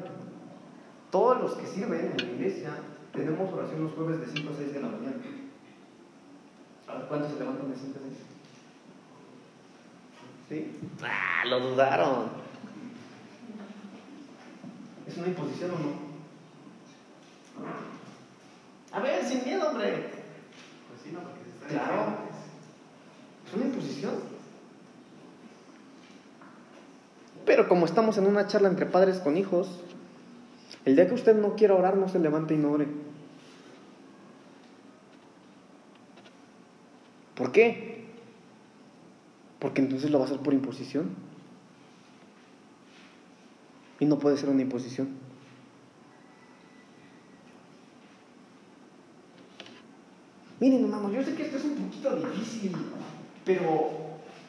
todos 1.11 1.41
los 1.41 1.53
que 1.53 1.67
sirven 1.67 2.11
en 2.11 2.17
la 2.17 2.33
iglesia 2.33 2.71
tenemos 3.13 3.51
oración 3.53 3.83
los 3.83 3.93
jueves 3.93 4.19
de 4.21 4.27
5 4.27 4.53
a 4.53 4.57
6 4.57 4.73
de 4.73 4.81
la 4.81 4.87
mañana. 4.87 5.17
A 6.87 6.93
ver, 6.95 7.07
¿cuántos 7.07 7.31
se 7.33 7.39
levantan 7.39 7.69
de 7.69 7.77
5 7.77 7.99
a 7.99 8.01
6? 8.01 8.17
¿Sí? 10.49 10.79
¡Ah! 11.03 11.45
Lo 11.45 11.59
dudaron. 11.59 12.29
¿Es 15.07 15.17
una 15.17 15.27
imposición 15.27 15.71
o 15.71 15.79
no? 15.79 16.09
A 18.91 18.99
ver, 19.01 19.23
sin 19.25 19.43
miedo, 19.43 19.69
hombre. 19.69 20.09
Pues 20.87 21.01
sí, 21.03 21.11
no, 21.11 21.19
porque 21.19 21.43
se 21.43 21.49
está 21.51 21.67
Claro. 21.67 22.13
Es 23.47 23.53
una 23.53 23.65
imposición. 23.65 24.38
Pero 27.49 27.67
como 27.67 27.87
estamos 27.87 28.15
en 28.19 28.27
una 28.27 28.45
charla 28.45 28.67
entre 28.67 28.85
padres 28.85 29.17
con 29.17 29.35
hijos, 29.35 29.81
el 30.85 30.95
día 30.95 31.07
que 31.07 31.15
usted 31.15 31.35
no 31.35 31.55
quiera 31.55 31.73
orar, 31.73 31.97
no 31.97 32.07
se 32.07 32.19
levante 32.19 32.53
y 32.53 32.57
no 32.57 32.73
ore. 32.73 32.87
¿Por 37.33 37.51
qué? 37.51 38.05
Porque 39.57 39.81
entonces 39.81 40.11
lo 40.11 40.19
va 40.19 40.25
a 40.25 40.27
hacer 40.27 40.41
por 40.41 40.53
imposición. 40.53 41.09
Y 43.99 44.05
no 44.05 44.19
puede 44.19 44.37
ser 44.37 44.49
una 44.49 44.61
imposición. 44.61 45.09
Miren, 50.59 50.83
hermano, 50.83 51.11
yo 51.11 51.23
sé 51.23 51.33
que 51.33 51.45
esto 51.47 51.57
es 51.57 51.65
un 51.65 51.77
poquito 51.77 52.15
difícil, 52.15 52.75
pero 53.43 53.89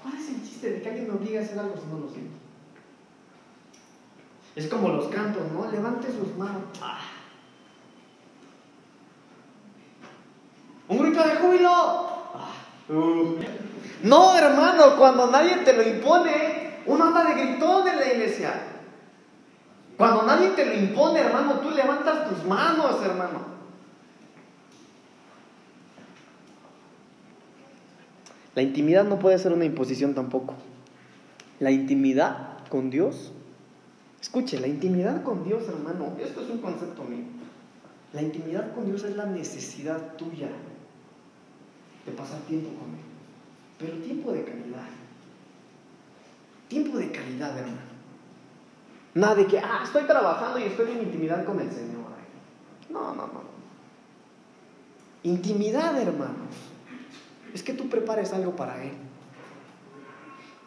¿cuál 0.02 0.16
es 0.18 0.28
el 0.28 0.42
chiste 0.42 0.70
de 0.70 0.82
que 0.82 0.88
alguien 0.90 1.08
me 1.08 1.14
obligue 1.14 1.38
a 1.38 1.40
hacer 1.40 1.58
algo 1.58 1.78
si 1.78 1.86
no 1.86 1.98
lo 1.98 2.10
siento? 2.10 2.39
Es 4.56 4.66
como 4.66 4.88
los 4.88 5.08
cantos, 5.08 5.42
¿no? 5.52 5.70
Levante 5.70 6.08
sus 6.08 6.36
manos. 6.36 6.62
Ah. 6.82 6.98
Un 10.88 10.98
grito 10.98 11.22
de 11.22 11.36
júbilo. 11.36 11.70
Ah. 11.70 12.52
No, 14.02 14.36
hermano, 14.36 14.96
cuando 14.96 15.30
nadie 15.30 15.58
te 15.58 15.72
lo 15.72 15.82
impone, 15.82 16.80
uno 16.86 17.04
anda 17.04 17.24
de 17.24 17.44
gritón 17.44 17.86
en 17.86 17.96
la 17.96 18.12
iglesia. 18.12 18.54
Cuando 19.96 20.22
nadie 20.22 20.48
te 20.50 20.64
lo 20.64 20.74
impone, 20.74 21.20
hermano, 21.20 21.60
tú 21.60 21.70
levantas 21.70 22.28
tus 22.28 22.44
manos, 22.44 22.96
hermano. 23.04 23.50
La 28.54 28.62
intimidad 28.62 29.04
no 29.04 29.18
puede 29.18 29.38
ser 29.38 29.52
una 29.52 29.64
imposición 29.64 30.14
tampoco. 30.14 30.54
La 31.60 31.70
intimidad 31.70 32.58
con 32.68 32.90
Dios 32.90 33.32
Escuche, 34.20 34.60
la 34.60 34.66
intimidad 34.66 35.22
con 35.22 35.44
Dios, 35.44 35.66
hermano, 35.68 36.14
esto 36.18 36.42
es 36.42 36.50
un 36.50 36.58
concepto 36.58 37.04
mío. 37.04 37.24
La 38.12 38.22
intimidad 38.22 38.74
con 38.74 38.84
Dios 38.84 39.02
es 39.04 39.16
la 39.16 39.26
necesidad 39.26 40.16
tuya 40.16 40.48
de 42.04 42.12
pasar 42.12 42.40
tiempo 42.40 42.68
con 42.78 42.90
Él. 42.90 43.00
Pero 43.78 43.94
tiempo 44.04 44.32
de 44.32 44.44
calidad. 44.44 44.88
Tiempo 46.68 46.98
de 46.98 47.10
calidad, 47.10 47.56
hermano. 47.56 47.90
Nada 49.14 49.34
de 49.36 49.46
que, 49.46 49.58
ah, 49.58 49.80
estoy 49.84 50.04
trabajando 50.04 50.58
y 50.58 50.64
estoy 50.64 50.92
en 50.92 51.02
intimidad 51.02 51.44
con 51.44 51.58
el 51.60 51.70
Señor. 51.70 52.00
No, 52.90 53.14
no, 53.14 53.26
no. 53.26 53.42
Intimidad, 55.22 55.98
hermanos. 56.00 56.54
Es 57.54 57.62
que 57.62 57.72
tú 57.72 57.88
prepares 57.88 58.32
algo 58.32 58.54
para 58.54 58.84
Él 58.84 58.92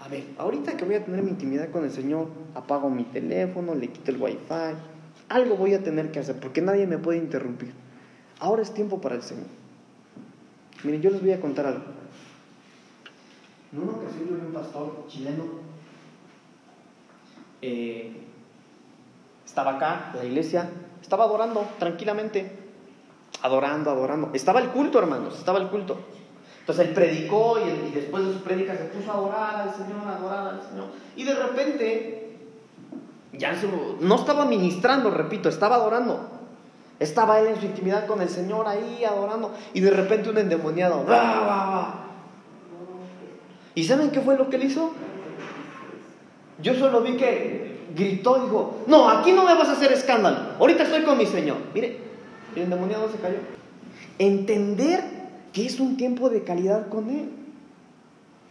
a 0.04 0.10
ver, 0.10 0.26
ahorita 0.38 0.76
que 0.76 0.84
voy 0.84 0.95
a 0.95 1.06
tener 1.06 1.24
mi 1.24 1.30
intimidad 1.30 1.70
con 1.72 1.86
el 1.86 1.91
Señor, 1.91 2.28
apago 2.56 2.89
mi 2.89 3.06
teléfono, 3.06 3.74
le 3.74 3.88
quito 3.88 4.12
el 4.12 4.22
wifi, 4.22 4.76
algo 5.30 5.56
voy 5.56 5.74
a 5.76 5.82
tener 5.82 6.12
que 6.12 6.20
hacer 6.20 6.38
porque 6.41 6.62
nadie 6.62 6.86
me 6.86 6.97
puede 6.97 7.20
interrumpir. 7.20 7.74
Ahora 8.39 8.62
es 8.62 8.74
tiempo 8.74 8.99
para 8.99 9.16
el 9.16 9.22
Señor. 9.22 9.45
Miren, 10.84 11.01
yo 11.01 11.10
les 11.10 11.22
voy 11.22 11.32
a 11.32 11.39
contar 11.39 11.68
algo. 11.68 11.84
En 13.72 13.80
una 13.80 13.93
ocasión 13.93 14.28
yo 14.28 14.36
vi 14.36 14.41
un 14.45 14.51
pastor 14.51 15.06
chileno, 15.08 15.43
eh, 17.62 18.12
estaba 19.45 19.76
acá, 19.76 20.12
la 20.16 20.26
iglesia, 20.26 20.70
estaba 21.01 21.24
adorando 21.24 21.66
tranquilamente, 21.80 22.51
adorando, 23.41 23.89
adorando. 23.89 24.32
Estaba 24.34 24.60
el 24.60 24.68
culto, 24.68 24.99
hermanos, 24.99 25.39
estaba 25.39 25.60
el 25.60 25.70
culto. 25.70 25.97
Entonces 26.64 26.88
él 26.88 26.93
predicó 26.93 27.57
y, 27.59 27.91
después 27.91 28.26
de 28.26 28.34
su 28.34 28.39
prédica 28.39 28.74
se 28.78 28.86
puso 28.86 29.11
a 29.11 29.20
orar 29.20 29.55
al 29.68 29.76
Señor, 29.76 30.07
a 30.07 30.16
adorar 30.16 30.47
al 30.47 30.61
Señor. 30.61 30.86
Y 31.18 31.26
de 31.26 31.36
repente, 31.36 32.38
ya 33.34 33.53
no 33.99 34.16
estaba 34.16 34.45
ministrando, 34.45 35.11
repito, 35.11 35.49
estaba 35.49 35.76
adorando. 35.76 36.30
Estaba 37.01 37.41
él 37.41 37.47
en 37.47 37.59
su 37.59 37.66
intimidad 37.66 38.07
con 38.07 38.22
el 38.22 38.30
Señor 38.30 38.66
ahí 38.66 39.03
adorando. 39.03 39.51
Y 39.74 39.82
de 39.82 39.89
repente 39.89 40.30
un 40.30 40.38
endemoniado. 40.38 41.05
¿Y 43.76 43.84
saben 43.84 44.11
qué 44.11 44.22
fue 44.22 44.38
lo 44.38 44.49
que 44.49 44.55
él 44.55 44.64
hizo? 44.64 44.93
Yo 46.61 46.76
solo 46.76 47.01
vi 47.01 47.18
que 47.18 47.88
gritó 47.93 48.39
dijo, 48.41 48.86
no, 48.88 49.09
aquí 49.09 49.34
no 49.34 49.43
me 49.43 49.53
vas 49.53 49.68
a 49.68 49.74
hacer 49.74 49.91
escándalo. 49.91 50.53
Ahorita 50.59 50.84
estoy 50.84 51.03
con 51.03 51.18
mi 51.18 51.26
Señor. 51.26 51.57
Mire, 51.74 51.97
el 52.55 52.61
endemoniado 52.61 53.09
se 53.11 53.18
cayó. 53.18 53.36
Entender 54.18 55.12
que 55.54 55.66
es 55.66 55.80
un 55.80 55.95
tiempo 55.97 56.30
de 56.30 56.43
calidad 56.43 56.89
con 56.89 57.10
Él. 57.10 57.30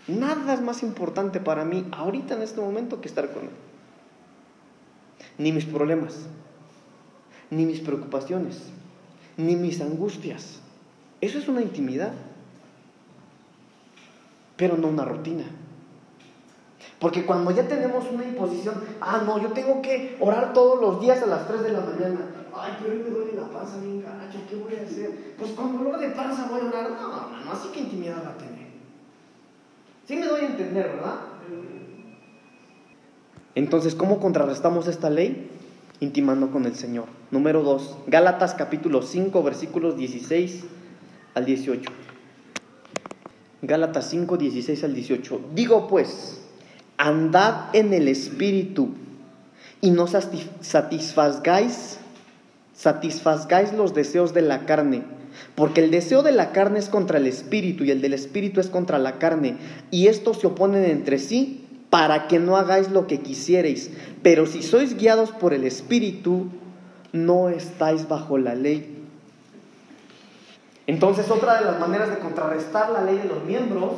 Nada 0.07 0.55
es 0.55 0.61
más 0.61 0.83
importante 0.83 1.41
para 1.41 1.65
mí 1.65 1.87
ahorita 1.93 2.35
en 2.35 2.43
este 2.43 2.61
momento 2.61 3.01
que 3.01 3.09
estar 3.09 3.33
con 3.33 3.45
Él. 3.45 3.51
Ni 5.39 5.53
mis 5.53 5.65
problemas, 5.65 6.27
ni 7.51 7.67
mis 7.67 7.81
preocupaciones, 7.81 8.63
ni 9.37 9.57
mis 9.57 9.81
angustias. 9.81 10.61
Eso 11.21 11.39
es 11.39 11.49
una 11.49 11.61
intimidad, 11.61 12.13
pero 14.57 14.77
no 14.77 14.89
una 14.89 15.05
rutina. 15.05 15.45
Porque 16.99 17.27
cuando 17.27 17.51
ya 17.51 17.67
tenemos 17.67 18.05
una 18.13 18.25
imposición, 18.25 18.75
ah, 19.01 19.23
no, 19.27 19.41
yo 19.41 19.49
tengo 19.49 19.83
que 19.83 20.17
orar 20.21 20.53
todos 20.53 20.81
los 20.81 21.01
días 21.01 21.21
a 21.23 21.27
las 21.27 21.49
3 21.49 21.63
de 21.63 21.73
la 21.73 21.81
mañana. 21.81 22.21
Ay, 22.55 22.77
pero 22.81 22.93
hoy 22.93 22.99
me 23.03 23.11
duele 23.11 23.33
la 23.33 23.49
panza 23.49 23.79
bien 23.79 24.03
gacho, 24.03 24.39
¿qué 24.49 24.57
voy 24.57 24.75
a 24.75 24.83
hacer? 24.83 25.35
Pues 25.39 25.53
con 25.53 25.79
dolor 25.79 25.99
de 25.99 26.11
panza 26.11 26.49
voy 26.51 26.61
a 26.61 26.65
orar. 26.65 26.91
No, 26.91 27.31
no, 27.31 27.45
no, 27.45 27.53
así 27.53 27.69
que 27.69 27.81
intimidad 27.81 28.25
va 28.25 28.31
a 28.31 28.39
tener. 28.39 28.67
Sí 30.07 30.17
me 30.17 30.27
doy 30.27 30.43
a 30.43 30.47
entender, 30.47 30.89
¿verdad? 30.89 31.21
Entonces, 33.55 33.95
¿cómo 33.95 34.19
contrarrestamos 34.21 34.89
esta 34.89 35.11
ley? 35.11 35.51
Intimando 36.01 36.51
con 36.51 36.65
el 36.67 36.75
Señor. 36.75 37.05
Número 37.31 37.63
2, 37.63 37.99
Gálatas 38.07 38.55
capítulo 38.55 39.03
5, 39.03 39.43
versículos 39.43 39.97
16 39.97 40.65
al 41.35 41.45
18. 41.45 41.91
Gálatas 43.63 44.11
5, 44.11 44.37
16 44.37 44.85
al 44.85 44.95
18. 44.95 45.41
Digo 45.55 45.87
pues, 45.87 46.43
andad 46.97 47.75
en 47.75 47.93
el 47.95 48.09
espíritu 48.09 48.91
y 49.81 49.91
no 49.91 50.07
satisfagáis, 50.09 51.99
satisfagáis 52.75 53.73
los 53.73 53.95
deseos 53.95 54.35
de 54.35 54.43
la 54.43 54.67
carne, 54.67 55.03
porque 55.55 55.83
el 55.83 55.91
deseo 55.91 56.23
de 56.23 56.33
la 56.33 56.53
carne 56.53 56.79
es 56.79 56.89
contra 56.89 57.19
el 57.19 57.27
espíritu 57.27 57.85
y 57.85 57.91
el 57.91 58.01
del 58.01 58.15
espíritu 58.15 58.61
es 58.61 58.69
contra 58.69 58.99
la 58.99 59.19
carne, 59.19 59.57
y 59.91 60.07
estos 60.07 60.41
se 60.41 60.47
oponen 60.47 60.85
entre 60.85 61.19
sí 61.19 61.67
para 61.91 62.27
que 62.27 62.39
no 62.39 62.57
hagáis 62.57 62.91
lo 62.91 63.07
que 63.07 63.21
quisierais. 63.21 63.91
Pero 64.23 64.47
si 64.47 64.63
sois 64.63 64.97
guiados 64.97 65.31
por 65.31 65.53
el 65.53 65.65
espíritu, 65.65 66.47
no 67.13 67.51
estáis 67.51 68.09
bajo 68.09 68.39
la 68.39 68.55
ley. 68.55 68.99
Entonces 70.87 71.31
otra 71.31 71.59
de 71.59 71.67
las 71.67 71.79
maneras 71.79 72.11
de 72.11 72.19
contrarrestar 72.19 72.91
la 72.91 73.05
ley 73.05 73.19
de 73.19 73.25
los 73.25 73.45
miembros 73.45 73.93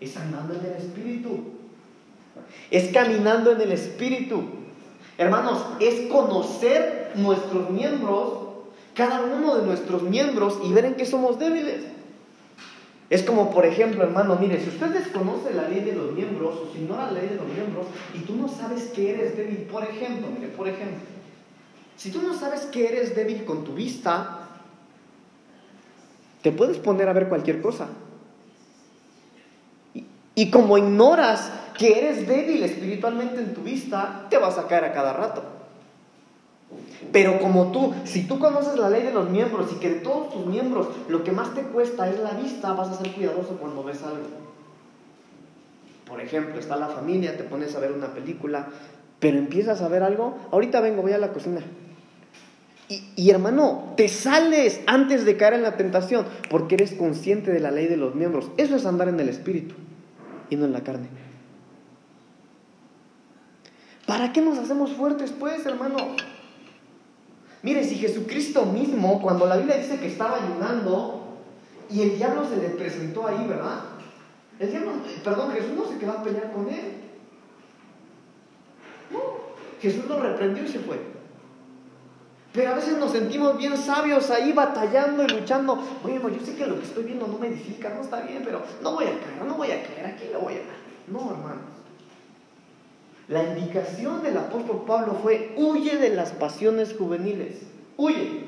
es 0.00 0.16
andando 0.16 0.54
en 0.54 0.60
el 0.60 0.72
espíritu. 0.72 1.52
Es 2.70 2.92
caminando 2.92 3.52
en 3.52 3.60
el 3.60 3.72
espíritu. 3.72 4.42
Hermanos, 5.18 5.64
es 5.80 6.08
conocer 6.10 7.10
nuestros 7.16 7.70
miembros, 7.70 8.38
cada 8.94 9.20
uno 9.22 9.56
de 9.56 9.66
nuestros 9.66 10.02
miembros 10.02 10.60
y 10.64 10.72
ver 10.72 10.84
en 10.84 10.94
qué 10.94 11.04
somos 11.04 11.40
débiles. 11.40 11.82
Es 13.10 13.24
como, 13.24 13.50
por 13.50 13.66
ejemplo, 13.66 14.04
hermano, 14.04 14.36
mire, 14.40 14.60
si 14.60 14.68
usted 14.68 14.88
desconoce 14.88 15.52
la 15.54 15.68
ley 15.68 15.80
de 15.80 15.94
los 15.94 16.12
miembros 16.12 16.56
o 16.56 16.72
si 16.72 16.78
ignora 16.78 17.06
la 17.06 17.20
ley 17.20 17.28
de 17.30 17.34
los 17.34 17.46
miembros 17.46 17.86
y 18.14 18.20
tú 18.20 18.36
no 18.36 18.48
sabes 18.48 18.84
que 18.94 19.10
eres 19.10 19.36
débil, 19.36 19.66
por 19.70 19.82
ejemplo, 19.82 20.28
mire, 20.32 20.48
por 20.48 20.68
ejemplo, 20.68 21.00
si 21.96 22.12
tú 22.12 22.22
no 22.22 22.38
sabes 22.38 22.62
que 22.66 22.86
eres 22.86 23.16
débil 23.16 23.44
con 23.44 23.64
tu 23.64 23.74
vista, 23.74 24.46
te 26.42 26.52
puedes 26.52 26.78
poner 26.78 27.08
a 27.08 27.12
ver 27.12 27.28
cualquier 27.28 27.60
cosa. 27.60 27.88
Y, 29.94 30.04
y 30.36 30.50
como 30.50 30.78
ignoras 30.78 31.50
que 31.78 31.98
eres 31.98 32.26
débil 32.26 32.62
espiritualmente 32.64 33.40
en 33.40 33.54
tu 33.54 33.62
vista, 33.62 34.26
te 34.28 34.36
vas 34.36 34.58
a 34.58 34.66
caer 34.66 34.84
a 34.84 34.92
cada 34.92 35.12
rato. 35.12 35.42
Pero 37.12 37.40
como 37.40 37.72
tú, 37.72 37.94
si 38.04 38.24
tú 38.24 38.38
conoces 38.38 38.78
la 38.78 38.90
ley 38.90 39.02
de 39.02 39.12
los 39.12 39.30
miembros 39.30 39.70
y 39.72 39.76
que 39.76 39.88
de 39.88 40.00
todos 40.00 40.32
tus 40.32 40.46
miembros 40.46 40.88
lo 41.08 41.24
que 41.24 41.32
más 41.32 41.54
te 41.54 41.62
cuesta 41.62 42.08
es 42.10 42.18
la 42.18 42.32
vista, 42.32 42.72
vas 42.72 42.88
a 42.88 42.94
ser 43.02 43.12
cuidadoso 43.12 43.56
cuando 43.58 43.82
ves 43.84 44.02
algo. 44.02 44.26
Por 46.06 46.20
ejemplo, 46.20 46.58
está 46.58 46.76
la 46.76 46.88
familia, 46.88 47.36
te 47.36 47.44
pones 47.44 47.74
a 47.74 47.80
ver 47.80 47.92
una 47.92 48.08
película, 48.08 48.68
pero 49.20 49.38
empiezas 49.38 49.80
a 49.80 49.88
ver 49.88 50.02
algo, 50.02 50.36
ahorita 50.50 50.80
vengo, 50.80 51.02
voy 51.02 51.12
a 51.12 51.18
la 51.18 51.32
cocina. 51.32 51.62
Y, 53.16 53.28
hermano, 53.30 53.92
te 53.96 54.08
sales 54.08 54.80
antes 54.86 55.26
de 55.26 55.36
caer 55.36 55.54
en 55.54 55.62
la 55.62 55.76
tentación 55.76 56.24
porque 56.48 56.74
eres 56.74 56.92
consciente 56.92 57.52
de 57.52 57.60
la 57.60 57.70
ley 57.70 57.86
de 57.86 57.98
los 57.98 58.14
miembros. 58.14 58.50
Eso 58.56 58.76
es 58.76 58.86
andar 58.86 59.08
en 59.08 59.20
el 59.20 59.28
espíritu 59.28 59.74
y 60.48 60.56
no 60.56 60.64
en 60.64 60.72
la 60.72 60.82
carne. 60.82 61.08
¿Para 64.08 64.32
qué 64.32 64.40
nos 64.40 64.56
hacemos 64.56 64.92
fuertes, 64.92 65.34
pues, 65.38 65.66
hermano? 65.66 65.98
Mire, 67.62 67.84
si 67.84 67.96
Jesucristo 67.96 68.64
mismo, 68.64 69.20
cuando 69.20 69.44
la 69.44 69.58
Biblia 69.58 69.76
dice 69.76 70.00
que 70.00 70.06
estaba 70.06 70.38
ayunando 70.42 71.36
y 71.90 72.00
el 72.00 72.16
diablo 72.16 72.48
se 72.48 72.56
le 72.56 72.70
presentó 72.70 73.26
ahí, 73.26 73.46
¿verdad? 73.46 73.80
El 74.58 74.70
diablo, 74.70 74.92
perdón, 75.22 75.52
Jesús 75.52 75.72
no 75.76 75.84
se 75.84 75.98
quedó 75.98 76.12
a 76.12 76.22
pelear 76.22 76.50
con 76.52 76.70
él. 76.70 77.02
No, 79.10 79.20
Jesús 79.78 80.06
lo 80.06 80.22
reprendió 80.22 80.64
y 80.64 80.68
se 80.68 80.78
fue. 80.78 80.98
Pero 82.54 82.70
a 82.70 82.76
veces 82.76 82.96
nos 82.96 83.12
sentimos 83.12 83.58
bien 83.58 83.76
sabios 83.76 84.30
ahí 84.30 84.54
batallando 84.54 85.22
y 85.22 85.28
luchando. 85.28 85.78
Oye, 86.02 86.18
yo 86.18 86.46
sé 86.46 86.56
que 86.56 86.66
lo 86.66 86.80
que 86.80 86.86
estoy 86.86 87.04
viendo 87.04 87.26
no 87.26 87.36
me 87.36 87.48
edifica, 87.48 87.90
no 87.90 88.00
está 88.00 88.22
bien, 88.22 88.40
pero 88.42 88.62
no 88.82 88.92
voy 88.92 89.04
a 89.04 89.20
caer, 89.20 89.44
no 89.46 89.54
voy 89.54 89.70
a 89.70 89.82
caer, 89.82 90.06
aquí 90.06 90.24
lo 90.32 90.40
voy 90.40 90.54
a... 90.54 91.12
No, 91.12 91.30
hermanos. 91.30 91.77
La 93.28 93.42
indicación 93.44 94.22
del 94.22 94.38
apóstol 94.38 94.84
Pablo 94.86 95.18
fue, 95.22 95.52
huye 95.56 95.96
de 95.98 96.10
las 96.10 96.32
pasiones 96.32 96.94
juveniles, 96.96 97.58
huye. 97.98 98.44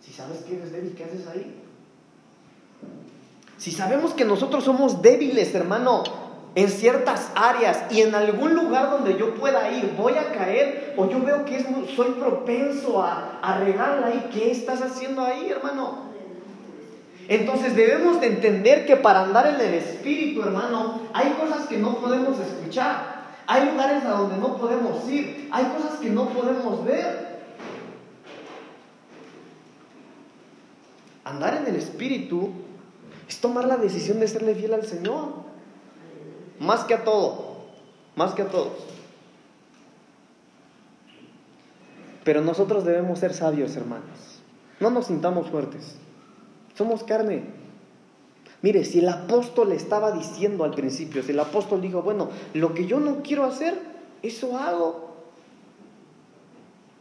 Si 0.00 0.12
sabes 0.12 0.38
que 0.40 0.56
eres 0.56 0.70
débil, 0.70 0.94
¿qué 0.94 1.04
haces 1.04 1.26
ahí? 1.28 1.54
Si 3.56 3.70
sabemos 3.70 4.12
que 4.12 4.26
nosotros 4.26 4.64
somos 4.64 5.00
débiles, 5.00 5.54
hermano, 5.54 6.02
en 6.54 6.68
ciertas 6.68 7.30
áreas 7.34 7.84
y 7.90 8.02
en 8.02 8.14
algún 8.14 8.54
lugar 8.54 8.90
donde 8.90 9.16
yo 9.16 9.34
pueda 9.34 9.70
ir, 9.70 9.94
voy 9.96 10.12
a 10.14 10.32
caer 10.32 10.94
o 10.98 11.08
yo 11.08 11.22
veo 11.22 11.46
que 11.46 11.64
soy 11.96 12.10
propenso 12.18 13.02
a, 13.02 13.38
a 13.40 13.60
regarla 13.60 14.08
ahí, 14.08 14.28
¿qué 14.30 14.50
estás 14.50 14.82
haciendo 14.82 15.22
ahí, 15.22 15.48
hermano? 15.48 16.11
Entonces 17.28 17.76
debemos 17.76 18.20
de 18.20 18.26
entender 18.26 18.86
que 18.86 18.96
para 18.96 19.22
andar 19.22 19.46
en 19.46 19.60
el 19.60 19.74
Espíritu, 19.74 20.42
hermano, 20.42 21.02
hay 21.12 21.32
cosas 21.32 21.66
que 21.66 21.78
no 21.78 21.96
podemos 21.96 22.38
escuchar, 22.38 23.22
hay 23.46 23.70
lugares 23.70 24.04
a 24.04 24.10
donde 24.10 24.36
no 24.36 24.56
podemos 24.56 25.08
ir, 25.08 25.48
hay 25.52 25.64
cosas 25.76 25.98
que 26.00 26.10
no 26.10 26.28
podemos 26.28 26.84
ver. 26.84 27.32
Andar 31.24 31.54
en 31.54 31.66
el 31.68 31.76
Espíritu 31.76 32.50
es 33.28 33.40
tomar 33.40 33.64
la 33.64 33.76
decisión 33.76 34.20
de 34.20 34.28
serle 34.28 34.54
fiel 34.54 34.74
al 34.74 34.84
Señor, 34.84 35.28
más 36.58 36.84
que 36.84 36.94
a 36.94 37.04
todo, 37.04 37.62
más 38.16 38.34
que 38.34 38.42
a 38.42 38.48
todos. 38.48 38.72
Pero 42.24 42.40
nosotros 42.40 42.84
debemos 42.84 43.18
ser 43.18 43.34
sabios, 43.34 43.76
hermanos. 43.76 44.40
No 44.80 44.90
nos 44.90 45.06
sintamos 45.06 45.48
fuertes. 45.48 45.96
Somos 46.74 47.04
carne. 47.04 47.42
Mire, 48.62 48.84
si 48.84 49.00
el 49.00 49.08
apóstol 49.08 49.72
estaba 49.72 50.12
diciendo 50.12 50.64
al 50.64 50.72
principio, 50.72 51.22
si 51.22 51.32
el 51.32 51.40
apóstol 51.40 51.80
dijo, 51.80 52.02
bueno, 52.02 52.30
lo 52.54 52.74
que 52.74 52.86
yo 52.86 53.00
no 53.00 53.22
quiero 53.22 53.44
hacer, 53.44 53.74
eso 54.22 54.56
hago. 54.56 55.10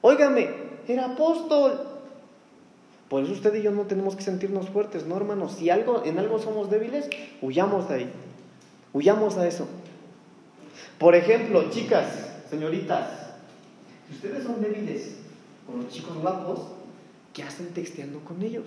Óigame, 0.01 0.49
era 0.87 1.05
apóstol. 1.05 1.87
Por 3.09 3.23
eso 3.23 3.33
usted 3.33 3.53
y 3.55 3.61
yo 3.61 3.71
no 3.71 3.83
tenemos 3.83 4.15
que 4.15 4.23
sentirnos 4.23 4.69
fuertes, 4.69 5.05
¿no, 5.05 5.15
hermanos? 5.17 5.53
Si 5.53 5.69
algo, 5.69 6.03
en 6.03 6.17
algo 6.17 6.39
somos 6.39 6.71
débiles, 6.71 7.09
huyamos 7.41 7.87
de 7.89 7.95
ahí. 7.95 8.11
Huyamos 8.93 9.37
a 9.37 9.47
eso. 9.47 9.67
Por 10.97 11.15
ejemplo, 11.15 11.69
chicas, 11.69 12.07
señoritas, 12.49 13.07
si 14.07 14.15
ustedes 14.15 14.43
son 14.43 14.61
débiles 14.61 15.17
con 15.67 15.83
los 15.83 15.91
chicos 15.91 16.17
guapos, 16.17 16.59
¿qué 17.33 17.43
hacen 17.43 17.73
texteando 17.73 18.19
con 18.21 18.41
ellos? 18.41 18.65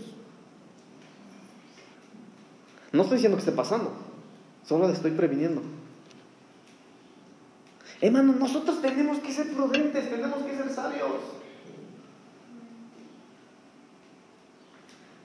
No 2.94 3.02
estoy 3.02 3.16
diciendo 3.16 3.36
que 3.36 3.40
esté 3.40 3.50
pasando, 3.50 3.90
solo 4.64 4.88
estoy 4.88 5.10
previniendo. 5.10 5.62
Hermano, 8.00 8.34
nosotros 8.38 8.80
tenemos 8.80 9.18
que 9.18 9.32
ser 9.32 9.52
prudentes, 9.52 10.08
tenemos 10.08 10.44
que 10.44 10.56
ser 10.56 10.70
sabios. 10.70 11.10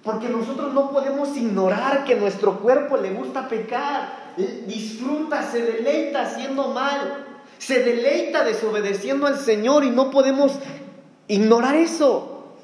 Porque 0.01 0.29
nosotros 0.29 0.73
no 0.73 0.89
podemos 0.89 1.37
ignorar 1.37 2.05
que 2.05 2.15
nuestro 2.15 2.59
cuerpo 2.59 2.97
le 2.97 3.11
gusta 3.11 3.47
pecar, 3.47 4.33
disfruta, 4.65 5.43
se 5.43 5.61
deleita 5.61 6.23
haciendo 6.23 6.69
mal, 6.69 7.23
se 7.59 7.83
deleita 7.83 8.43
desobedeciendo 8.45 9.27
al 9.27 9.37
Señor 9.37 9.83
y 9.83 9.91
no 9.91 10.09
podemos 10.09 10.53
ignorar 11.27 11.75
eso. 11.75 12.55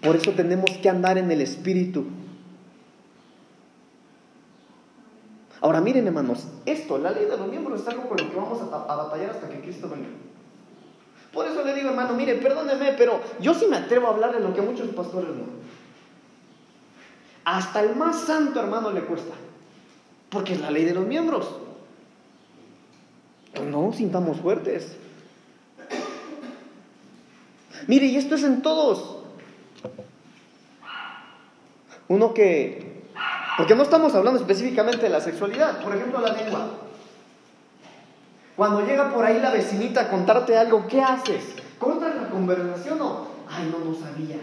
Por 0.00 0.14
eso 0.14 0.30
tenemos 0.30 0.70
que 0.70 0.88
andar 0.88 1.18
en 1.18 1.32
el 1.32 1.40
Espíritu. 1.40 2.04
Ahora 5.64 5.80
miren 5.80 6.06
hermanos, 6.06 6.46
esto, 6.66 6.98
la 6.98 7.10
ley 7.10 7.24
de 7.24 7.38
los 7.38 7.48
miembros 7.48 7.80
es 7.80 7.88
algo 7.88 8.06
con 8.06 8.18
lo 8.18 8.30
que 8.30 8.36
vamos 8.36 8.60
a, 8.60 8.96
batallar 8.96 9.30
hasta 9.30 9.48
que 9.48 9.62
Cristo 9.62 9.88
venga. 9.88 10.08
Por 11.32 11.46
eso 11.46 11.64
le 11.64 11.74
digo 11.74 11.88
hermano, 11.88 12.12
mire, 12.12 12.34
perdóneme, 12.34 12.92
pero 12.98 13.18
yo 13.40 13.54
sí 13.54 13.64
me 13.70 13.78
atrevo 13.78 14.08
a 14.08 14.10
hablar 14.10 14.34
de 14.34 14.40
lo 14.40 14.52
que 14.52 14.60
muchos 14.60 14.88
pastores 14.88 15.30
no. 15.30 15.44
Hasta 17.46 17.80
el 17.80 17.96
más 17.96 18.26
santo 18.26 18.60
hermano 18.60 18.90
le 18.90 19.04
cuesta, 19.04 19.32
porque 20.28 20.52
es 20.52 20.60
la 20.60 20.70
ley 20.70 20.84
de 20.84 20.92
los 20.92 21.06
miembros. 21.06 21.48
no 23.54 23.84
nos 23.84 23.96
sintamos 23.96 24.42
fuertes. 24.42 24.98
Mire, 27.86 28.04
y 28.04 28.16
esto 28.18 28.34
es 28.34 28.42
en 28.42 28.60
todos. 28.60 29.16
Uno 32.08 32.34
que 32.34 32.93
porque 33.56 33.74
no 33.74 33.82
estamos 33.82 34.14
hablando 34.14 34.40
específicamente 34.40 35.02
de 35.02 35.10
la 35.10 35.20
sexualidad. 35.20 35.82
Por 35.82 35.94
ejemplo, 35.94 36.20
la 36.20 36.32
lengua. 36.32 36.70
Cuando 38.56 38.86
llega 38.86 39.12
por 39.12 39.24
ahí 39.24 39.40
la 39.40 39.50
vecinita 39.50 40.02
a 40.02 40.08
contarte 40.08 40.56
algo, 40.56 40.86
¿qué 40.86 41.02
haces? 41.02 41.56
¿Cortas 41.78 42.14
la 42.14 42.30
conversación 42.30 43.00
o, 43.00 43.28
ay, 43.48 43.72
no, 43.72 43.84
no 43.84 43.94
sabía? 43.94 44.36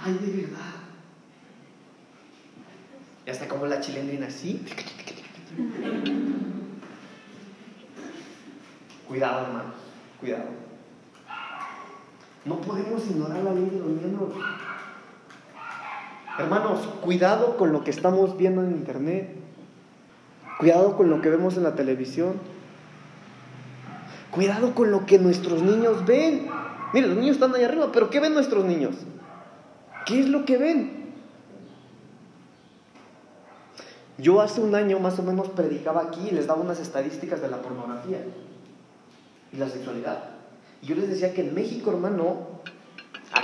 Ay, 0.00 0.14
de 0.14 0.42
verdad. 0.42 0.74
Y 3.26 3.30
hasta 3.30 3.48
como 3.48 3.66
la 3.66 3.80
chilendrina 3.80 4.28
así. 4.28 4.64
Cuidado, 9.06 9.46
hermanos, 9.46 9.74
cuidado. 10.20 10.44
No 12.44 12.60
podemos 12.60 13.04
ignorar 13.06 13.42
la 13.42 13.52
ley 13.52 13.64
de 13.64 13.78
los 13.78 13.88
miembros. 13.88 14.34
Hermanos, 16.38 16.80
cuidado 17.02 17.56
con 17.56 17.72
lo 17.72 17.82
que 17.82 17.90
estamos 17.90 18.36
viendo 18.36 18.62
en 18.62 18.70
internet. 18.70 19.34
Cuidado 20.60 20.96
con 20.96 21.10
lo 21.10 21.20
que 21.20 21.30
vemos 21.30 21.56
en 21.56 21.64
la 21.64 21.74
televisión. 21.74 22.34
Cuidado 24.30 24.72
con 24.74 24.92
lo 24.92 25.04
que 25.04 25.18
nuestros 25.18 25.62
niños 25.62 26.06
ven. 26.06 26.48
Miren, 26.92 27.10
los 27.10 27.18
niños 27.18 27.36
están 27.36 27.54
ahí 27.56 27.64
arriba, 27.64 27.90
pero 27.92 28.08
¿qué 28.08 28.20
ven 28.20 28.34
nuestros 28.34 28.64
niños? 28.64 28.94
¿Qué 30.06 30.20
es 30.20 30.28
lo 30.28 30.44
que 30.44 30.58
ven? 30.58 30.98
Yo 34.16 34.40
hace 34.40 34.60
un 34.60 34.74
año 34.74 35.00
más 35.00 35.18
o 35.18 35.22
menos 35.24 35.48
predicaba 35.48 36.02
aquí 36.02 36.28
y 36.28 36.34
les 36.34 36.46
daba 36.46 36.60
unas 36.60 36.78
estadísticas 36.78 37.40
de 37.40 37.48
la 37.48 37.62
pornografía 37.62 38.24
y 39.52 39.56
la 39.56 39.68
sexualidad. 39.68 40.22
Y 40.82 40.86
yo 40.86 40.94
les 40.94 41.08
decía 41.08 41.34
que 41.34 41.42
en 41.42 41.54
México, 41.54 41.90
hermano, 41.90 42.60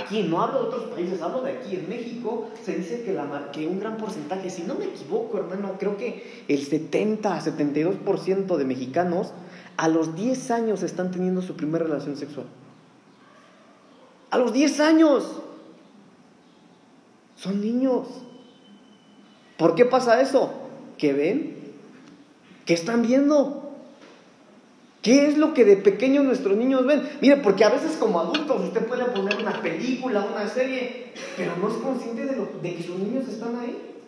aquí, 0.05 0.23
no 0.23 0.41
hablo 0.41 0.61
de 0.61 0.67
otros 0.67 0.83
países, 0.85 1.21
hablo 1.21 1.41
de 1.41 1.51
aquí, 1.51 1.75
en 1.75 1.89
México 1.89 2.49
se 2.63 2.77
dice 2.77 3.03
que, 3.03 3.67
un 3.67 3.79
gran 3.79 3.97
porcentaje, 3.97 4.49
si 4.49 4.63
no 4.63 4.75
me 4.75 4.85
equivoco, 4.85 5.37
hermano, 5.37 5.73
creo 5.79 5.97
que 5.97 6.43
el 6.47 6.63
70, 6.63 7.41
72% 7.41 8.55
de 8.55 8.65
mexicanos 8.65 9.33
a 9.77 9.87
los 9.87 10.15
10 10.15 10.51
años 10.51 10.83
están 10.83 11.11
teniendo 11.11 11.41
su 11.41 11.55
primera 11.55 11.85
relación 11.85 12.15
sexual. 12.15 12.45
A 14.29 14.37
los 14.37 14.53
10 14.53 14.79
años. 14.79 15.41
Son 17.35 17.59
niños. 17.59 18.07
¿Por 19.57 19.75
qué 19.75 19.85
pasa 19.85 20.21
eso? 20.21 20.53
¿Qué 20.97 21.13
ven? 21.13 21.57
¿Qué 22.65 22.73
están 22.73 23.01
viendo? 23.01 23.64
¿Qué 25.05 25.27
es 25.27 25.37
lo 25.37 25.53
que 25.53 25.65
de 25.65 25.77
pequeños 25.77 26.25
nuestros 26.25 26.57
niños 26.57 26.83
ven? 26.83 27.07
Mire, 27.21 27.37
porque 27.37 27.63
a 27.63 27.69
veces 27.69 27.95
como 27.97 28.19
adultos 28.19 28.59
usted 28.59 28.87
puede 28.87 29.05
poner 29.05 29.37
una 29.37 29.61
película, 29.61 30.25
una 30.33 30.47
serie, 30.49 31.13
pero 31.37 31.55
no 31.57 31.67
es 31.67 31.75
consciente 31.75 32.25
de, 32.25 32.35
lo, 32.35 32.59
que 32.59 32.81
sus 32.81 32.97
niños 32.97 33.27
están 33.27 33.55
ahí. 33.55 34.01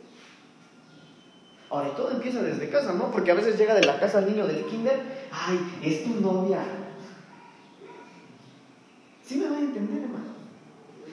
Ahora, 1.69 1.89
todo 1.95 2.09
empieza 2.09 2.41
desde 2.41 2.67
casa, 2.69 2.93
¿no? 2.93 3.11
Porque 3.11 3.29
a 3.29 3.35
veces 3.35 3.59
llega 3.59 3.75
de 3.75 3.85
la 3.85 3.99
casa 3.99 4.17
el 4.17 4.25
niño 4.25 4.47
del 4.47 4.65
kinder, 4.65 4.99
ay, 5.31 5.59
es 5.83 6.03
tu 6.03 6.19
novia. 6.19 6.63
¿Sí 9.23 9.35
me 9.35 9.45
van 9.45 9.53
a 9.53 9.59
entender, 9.59 10.01
hermano? 10.01 10.25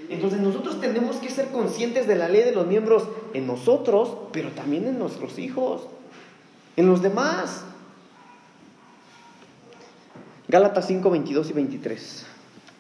Entonces 0.09 0.41
nosotros 0.41 0.81
tenemos 0.81 1.17
que 1.17 1.29
ser 1.29 1.49
conscientes 1.49 2.07
de 2.07 2.15
la 2.15 2.31
ley 2.31 2.43
de 2.43 2.53
los 2.53 2.67
miembros 2.67 3.07
en 3.35 3.47
nosotros, 3.47 4.17
pero 4.33 4.49
también 4.53 4.87
en 4.87 4.99
nuestros 4.99 5.39
hijos, 5.39 5.83
en 6.75 6.87
los 6.87 7.03
demás. 7.03 7.65
Gálatas 10.55 10.87
5, 10.87 11.11
22 11.11 11.51
y 11.51 11.53
23. 11.53 12.27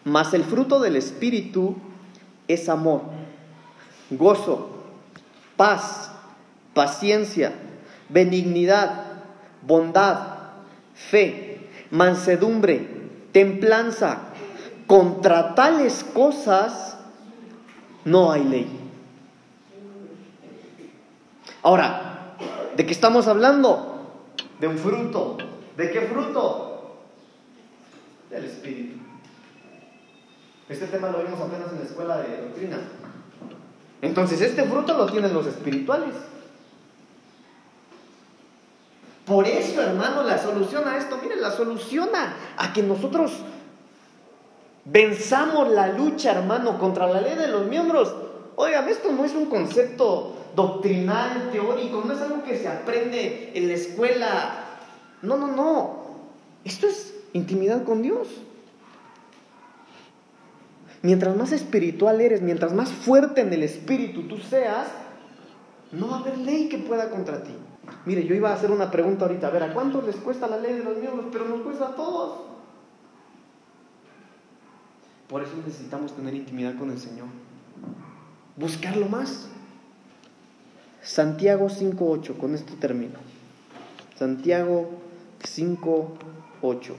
Mas 0.04 0.32
el 0.32 0.44
fruto 0.44 0.78
del 0.78 0.94
Espíritu 0.94 1.74
es 2.46 2.68
amor, 2.68 3.00
gozo, 4.10 4.70
paz, 5.56 6.12
paciencia, 6.72 7.52
benignidad, 8.10 9.06
bondad, 9.66 10.18
fe, 10.94 11.68
mansedumbre, 11.90 12.86
templanza. 13.32 14.20
Contra 14.86 15.56
tales 15.56 16.04
cosas 16.14 16.96
no 18.04 18.30
hay 18.30 18.44
ley. 18.44 18.90
Ahora, 21.64 22.36
¿de 22.76 22.86
qué 22.86 22.92
estamos 22.92 23.26
hablando? 23.26 24.30
De 24.60 24.68
un 24.68 24.78
fruto. 24.78 25.38
¿De 25.76 25.90
qué 25.90 26.02
fruto? 26.02 26.73
Del 28.34 28.44
Espíritu. 28.46 28.96
Este 30.68 30.86
tema 30.86 31.10
lo 31.10 31.18
vimos 31.18 31.40
apenas 31.40 31.70
en 31.72 31.78
la 31.78 31.84
escuela 31.84 32.16
de 32.18 32.40
doctrina. 32.42 32.78
Entonces, 34.02 34.40
este 34.40 34.64
fruto 34.64 34.96
lo 34.96 35.06
tienen 35.06 35.32
los 35.32 35.46
espirituales. 35.46 36.14
Por 39.24 39.46
eso, 39.46 39.80
hermano, 39.80 40.22
la 40.22 40.38
solución 40.38 40.86
a 40.86 40.98
esto, 40.98 41.18
miren, 41.22 41.40
la 41.40 41.50
solución 41.50 42.10
a, 42.14 42.72
que 42.72 42.82
nosotros 42.82 43.32
venzamos 44.84 45.70
la 45.70 45.88
lucha, 45.88 46.32
hermano, 46.32 46.78
contra 46.78 47.06
la 47.06 47.20
ley 47.20 47.36
de 47.36 47.48
los 47.48 47.66
miembros. 47.66 48.14
Oigan, 48.56 48.88
esto 48.88 49.12
no 49.12 49.24
es 49.24 49.32
un 49.32 49.46
concepto 49.46 50.36
doctrinal, 50.54 51.50
teórico, 51.50 52.02
no 52.04 52.12
es 52.12 52.20
algo 52.20 52.42
que 52.44 52.58
se 52.58 52.68
aprende 52.68 53.52
en 53.54 53.68
la 53.68 53.74
escuela. 53.74 54.64
No, 55.22 55.36
no, 55.38 55.48
no. 55.48 56.04
Esto 56.64 56.86
es 56.86 57.14
intimidad 57.34 57.84
con 57.84 58.00
Dios. 58.00 58.28
Mientras 61.02 61.36
más 61.36 61.52
espiritual 61.52 62.22
eres, 62.22 62.40
mientras 62.40 62.72
más 62.72 62.90
fuerte 62.90 63.42
en 63.42 63.52
el 63.52 63.62
espíritu 63.62 64.22
tú 64.22 64.38
seas, 64.38 64.88
no 65.92 66.08
va 66.08 66.16
a 66.16 66.20
haber 66.20 66.38
ley 66.38 66.70
que 66.70 66.78
pueda 66.78 67.10
contra 67.10 67.42
ti. 67.42 67.52
Mire, 68.06 68.26
yo 68.26 68.34
iba 68.34 68.50
a 68.50 68.54
hacer 68.54 68.70
una 68.70 68.90
pregunta 68.90 69.26
ahorita, 69.26 69.48
a 69.48 69.50
ver, 69.50 69.64
¿a 69.64 69.74
cuántos 69.74 70.04
les 70.04 70.16
cuesta 70.16 70.46
la 70.46 70.56
ley 70.56 70.72
de 70.72 70.84
los 70.84 70.96
miembros? 70.96 71.26
Pero 71.30 71.46
nos 71.46 71.60
cuesta 71.60 71.88
a 71.88 71.94
todos. 71.94 72.40
Por 75.28 75.42
eso 75.42 75.52
necesitamos 75.56 76.14
tener 76.16 76.34
intimidad 76.34 76.76
con 76.78 76.90
el 76.90 76.98
Señor. 76.98 77.26
Buscarlo 78.56 79.06
más. 79.06 79.48
Santiago 81.02 81.68
5.8, 81.68 82.38
con 82.38 82.54
esto 82.54 82.74
termino. 82.80 83.18
Santiago 84.16 84.88
5.8. 85.42 86.94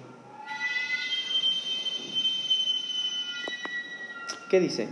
¿Qué 4.49 4.59
dice? 4.59 4.87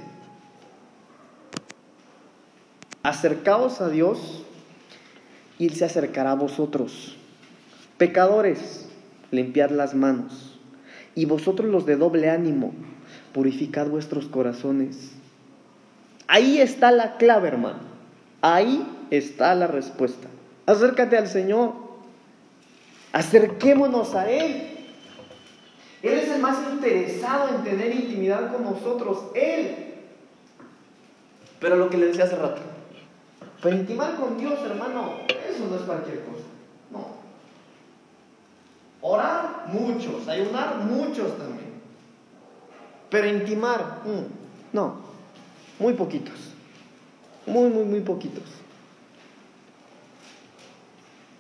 Acercaos 3.04 3.82
a 3.82 3.90
Dios 3.90 4.44
y 5.60 5.68
Él 5.68 5.76
se 5.76 5.86
acercará 5.86 6.32
a 6.32 6.36
vosotros. 6.36 7.18
Pecadores, 7.98 8.88
limpiad 9.32 9.72
las 9.72 9.94
manos. 9.94 10.60
Y 11.16 11.26
vosotros 11.26 11.70
los 11.70 11.86
de 11.86 11.96
doble 11.96 12.30
ánimo, 12.30 12.74
purificad 13.34 13.88
vuestros 13.88 14.26
corazones. 14.26 15.12
Ahí 16.28 16.60
está 16.60 16.92
la 16.92 17.18
clave, 17.18 17.50
hermano. 17.50 17.80
Ahí 18.42 18.88
está 19.12 19.54
la 19.54 19.68
respuesta. 19.68 20.28
Acércate 20.66 21.18
al 21.18 21.28
Señor. 21.28 21.74
Acerquémonos 23.12 24.16
a 24.16 24.32
Él. 24.32 24.73
Él 26.04 26.20
es 26.20 26.30
el 26.30 26.42
más 26.42 26.58
interesado 26.70 27.56
en 27.56 27.64
tener 27.64 27.96
intimidad 27.96 28.52
con 28.52 28.66
nosotros. 28.66 29.24
Él. 29.34 29.94
Pero 31.62 31.78
lo 31.78 31.90
que 31.90 31.98
le 31.98 32.08
decía 32.08 32.26
hace 32.26 32.36
rato. 32.36 32.62
Pero 33.62 33.78
intimar 33.78 34.18
con 34.18 34.38
Dios, 34.38 34.60
hermano, 34.66 35.14
eso 35.50 35.66
no 35.70 35.78
es 35.78 35.82
cualquier 35.84 36.20
cosa. 36.26 36.44
No. 36.92 37.06
Orar, 39.00 39.68
muchos. 39.72 40.28
Ayunar, 40.28 40.80
muchos 40.80 41.38
también. 41.38 41.72
Pero 43.10 43.28
intimar, 43.28 44.02
mm, 44.04 44.76
no. 44.76 44.98
Muy 45.80 45.94
poquitos. 45.94 46.36
Muy, 47.46 47.70
muy, 47.70 47.86
muy 47.86 48.02
poquitos. 48.02 48.44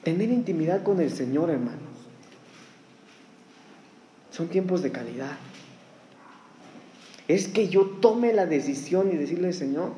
Tener 0.05 0.30
intimidad 0.30 0.84
con 0.84 1.01
el 1.01 1.11
Señor, 1.11 1.49
hermano 1.49 1.82
son 4.34 4.47
tiempos 4.47 4.81
de 4.81 4.91
calidad. 4.91 5.38
Es 7.27 7.47
que 7.47 7.69
yo 7.69 7.86
tome 8.01 8.34
la 8.34 8.47
decisión 8.47 9.11
y 9.13 9.15
decirle, 9.15 9.53
Señor, 9.53 9.91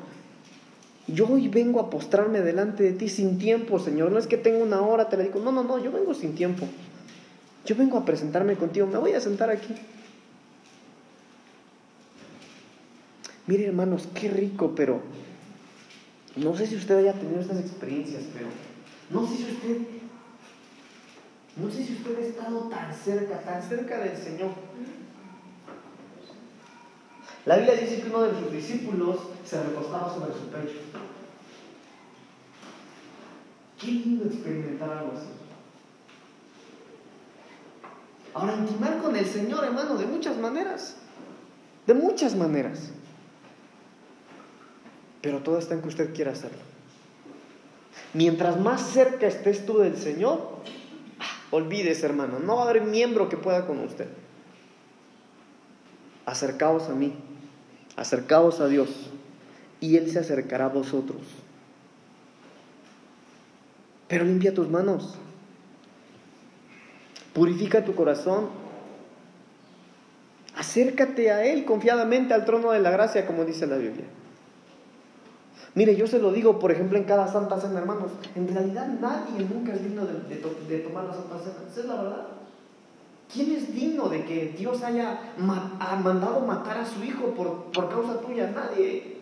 yo 1.06 1.26
hoy 1.26 1.48
vengo 1.48 1.80
a 1.80 1.88
postrarme 1.88 2.42
delante 2.42 2.82
de 2.82 2.92
ti 2.92 3.08
sin 3.08 3.38
tiempo, 3.38 3.78
Señor. 3.78 4.12
No 4.12 4.18
es 4.18 4.26
que 4.26 4.36
tengo 4.36 4.62
una 4.62 4.82
hora, 4.82 5.08
te 5.08 5.16
la 5.16 5.22
digo. 5.22 5.40
No, 5.40 5.52
no, 5.52 5.64
no, 5.64 5.82
yo 5.82 5.90
vengo 5.90 6.12
sin 6.12 6.34
tiempo. 6.34 6.66
Yo 7.64 7.76
vengo 7.76 7.96
a 7.96 8.04
presentarme 8.04 8.56
contigo. 8.56 8.86
Me 8.86 8.98
voy 8.98 9.12
a 9.12 9.20
sentar 9.20 9.48
aquí. 9.48 9.74
Mire, 13.46 13.66
hermanos, 13.66 14.06
qué 14.14 14.28
rico, 14.28 14.74
pero 14.76 15.00
no 16.36 16.54
sé 16.54 16.66
si 16.66 16.76
usted 16.76 16.98
haya 16.98 17.14
tenido 17.14 17.40
estas 17.40 17.58
experiencias, 17.58 18.24
pero 18.34 18.48
no 19.10 19.26
sé 19.26 19.36
si 19.36 19.44
usted 19.44 19.95
no 21.56 21.70
sé 21.70 21.84
si 21.84 21.94
usted 21.94 22.18
ha 22.18 22.26
estado 22.26 22.60
tan 22.68 22.92
cerca, 22.92 23.40
tan 23.40 23.62
cerca 23.62 23.98
del 23.98 24.16
Señor. 24.16 24.50
La 27.46 27.56
Biblia 27.56 27.76
dice 27.76 28.02
que 28.02 28.08
uno 28.08 28.22
de 28.22 28.38
sus 28.38 28.52
discípulos 28.52 29.16
se 29.44 29.62
recostaba 29.62 30.12
sobre 30.12 30.32
su 30.34 30.48
pecho. 30.48 30.80
Qué 33.80 33.86
lindo 33.86 34.24
experimentar 34.24 34.90
algo 34.90 35.12
así. 35.16 35.28
Ahora, 38.34 38.56
intimar 38.56 38.98
con 38.98 39.16
el 39.16 39.24
Señor, 39.24 39.64
hermano, 39.64 39.96
de 39.96 40.06
muchas 40.06 40.36
maneras. 40.36 40.96
De 41.86 41.94
muchas 41.94 42.34
maneras. 42.34 42.90
Pero 45.22 45.40
todo 45.40 45.58
está 45.58 45.74
en 45.74 45.80
que 45.80 45.88
usted 45.88 46.14
quiera 46.14 46.32
hacerlo. 46.32 46.58
Mientras 48.12 48.60
más 48.60 48.82
cerca 48.90 49.26
estés 49.26 49.64
tú 49.64 49.78
del 49.78 49.96
Señor, 49.96 50.56
olvídese, 51.56 52.06
hermano, 52.06 52.38
no 52.38 52.56
va 52.56 52.62
a 52.64 52.70
haber 52.70 52.82
miembro 52.82 53.28
que 53.28 53.36
pueda 53.36 53.66
con 53.66 53.80
usted. 53.80 54.08
Acercaos 56.24 56.88
a 56.88 56.94
mí, 56.94 57.14
acercaos 57.96 58.60
a 58.60 58.68
Dios, 58.68 59.10
y 59.80 59.96
Él 59.96 60.10
se 60.10 60.18
acercará 60.18 60.66
a 60.66 60.68
vosotros. 60.68 61.22
Pero 64.08 64.24
limpia 64.24 64.54
tus 64.54 64.68
manos, 64.68 65.16
purifica 67.32 67.84
tu 67.84 67.94
corazón, 67.94 68.48
acércate 70.54 71.30
a 71.30 71.44
Él 71.44 71.64
confiadamente 71.64 72.34
al 72.34 72.44
trono 72.44 72.70
de 72.70 72.80
la 72.80 72.90
gracia, 72.90 73.26
como 73.26 73.44
dice 73.44 73.66
la 73.66 73.76
Biblia. 73.76 74.06
Mire, 75.76 75.94
yo 75.94 76.06
se 76.06 76.18
lo 76.18 76.32
digo, 76.32 76.58
por 76.58 76.72
ejemplo, 76.72 76.96
en 76.96 77.04
cada 77.04 77.30
Santa 77.30 77.60
Cena, 77.60 77.80
hermanos. 77.80 78.10
En 78.34 78.48
realidad 78.48 78.88
nadie 78.98 79.46
nunca 79.46 79.74
es 79.74 79.84
digno 79.84 80.06
de, 80.06 80.76
tomar 80.78 81.04
la 81.04 81.12
Santa 81.12 81.38
Cena. 81.38 81.68
Esa 81.70 81.80
es 81.80 81.86
la 81.86 82.02
verdad. 82.02 82.26
¿Quién 83.30 83.52
es 83.52 83.74
digno 83.74 84.08
de 84.08 84.24
que 84.24 84.54
Dios 84.56 84.82
haya 84.82 85.34
mandado 85.36 86.40
matar 86.46 86.78
a 86.78 86.86
su 86.86 87.04
hijo 87.04 87.26
por, 87.34 87.70
causa 87.90 88.22
tuya? 88.22 88.50
Nadie. 88.52 89.18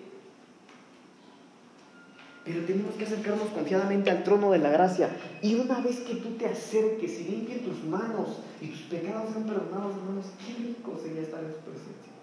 Pero 2.44 2.64
tenemos 2.64 2.94
que 2.94 3.04
acercarnos 3.04 3.48
confiadamente 3.48 4.12
al 4.12 4.22
trono 4.22 4.52
de 4.52 4.58
la 4.58 4.70
gracia. 4.70 5.10
Y 5.42 5.56
una 5.56 5.80
vez 5.80 6.00
que 6.00 6.14
tú 6.14 6.36
te 6.38 6.46
acerques 6.46 7.20
y 7.20 7.24
limpies 7.24 7.64
tus 7.64 7.82
manos 7.82 8.38
y 8.60 8.68
tus 8.68 8.82
pecados 8.82 9.32
sean 9.32 9.42
perdonados, 9.42 9.96
hermanos, 9.96 10.26
qué 10.46 10.54
rico 10.62 10.96
sería 11.02 11.22
estar 11.22 11.42
en 11.42 11.52
su 11.52 11.58
presencia. 11.58 12.13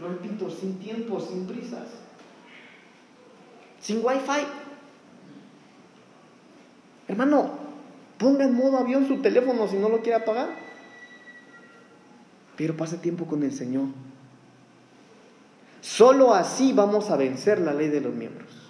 Lo 0.00 0.08
repito, 0.08 0.50
sin 0.50 0.78
tiempo, 0.78 1.20
sin 1.20 1.46
prisas, 1.46 1.88
sin 3.80 4.04
wifi. 4.04 4.46
Hermano, 7.06 7.50
ponga 8.18 8.44
en 8.44 8.54
modo 8.54 8.78
avión 8.78 9.06
su 9.06 9.20
teléfono 9.22 9.68
si 9.68 9.76
no 9.76 9.88
lo 9.88 10.00
quiere 10.00 10.16
apagar. 10.16 10.48
Pero 12.56 12.76
pase 12.76 12.98
tiempo 12.98 13.26
con 13.26 13.42
el 13.42 13.52
Señor. 13.52 13.86
Solo 15.80 16.34
así 16.34 16.72
vamos 16.72 17.10
a 17.10 17.16
vencer 17.16 17.60
la 17.60 17.74
ley 17.74 17.88
de 17.88 18.00
los 18.00 18.14
miembros. 18.14 18.63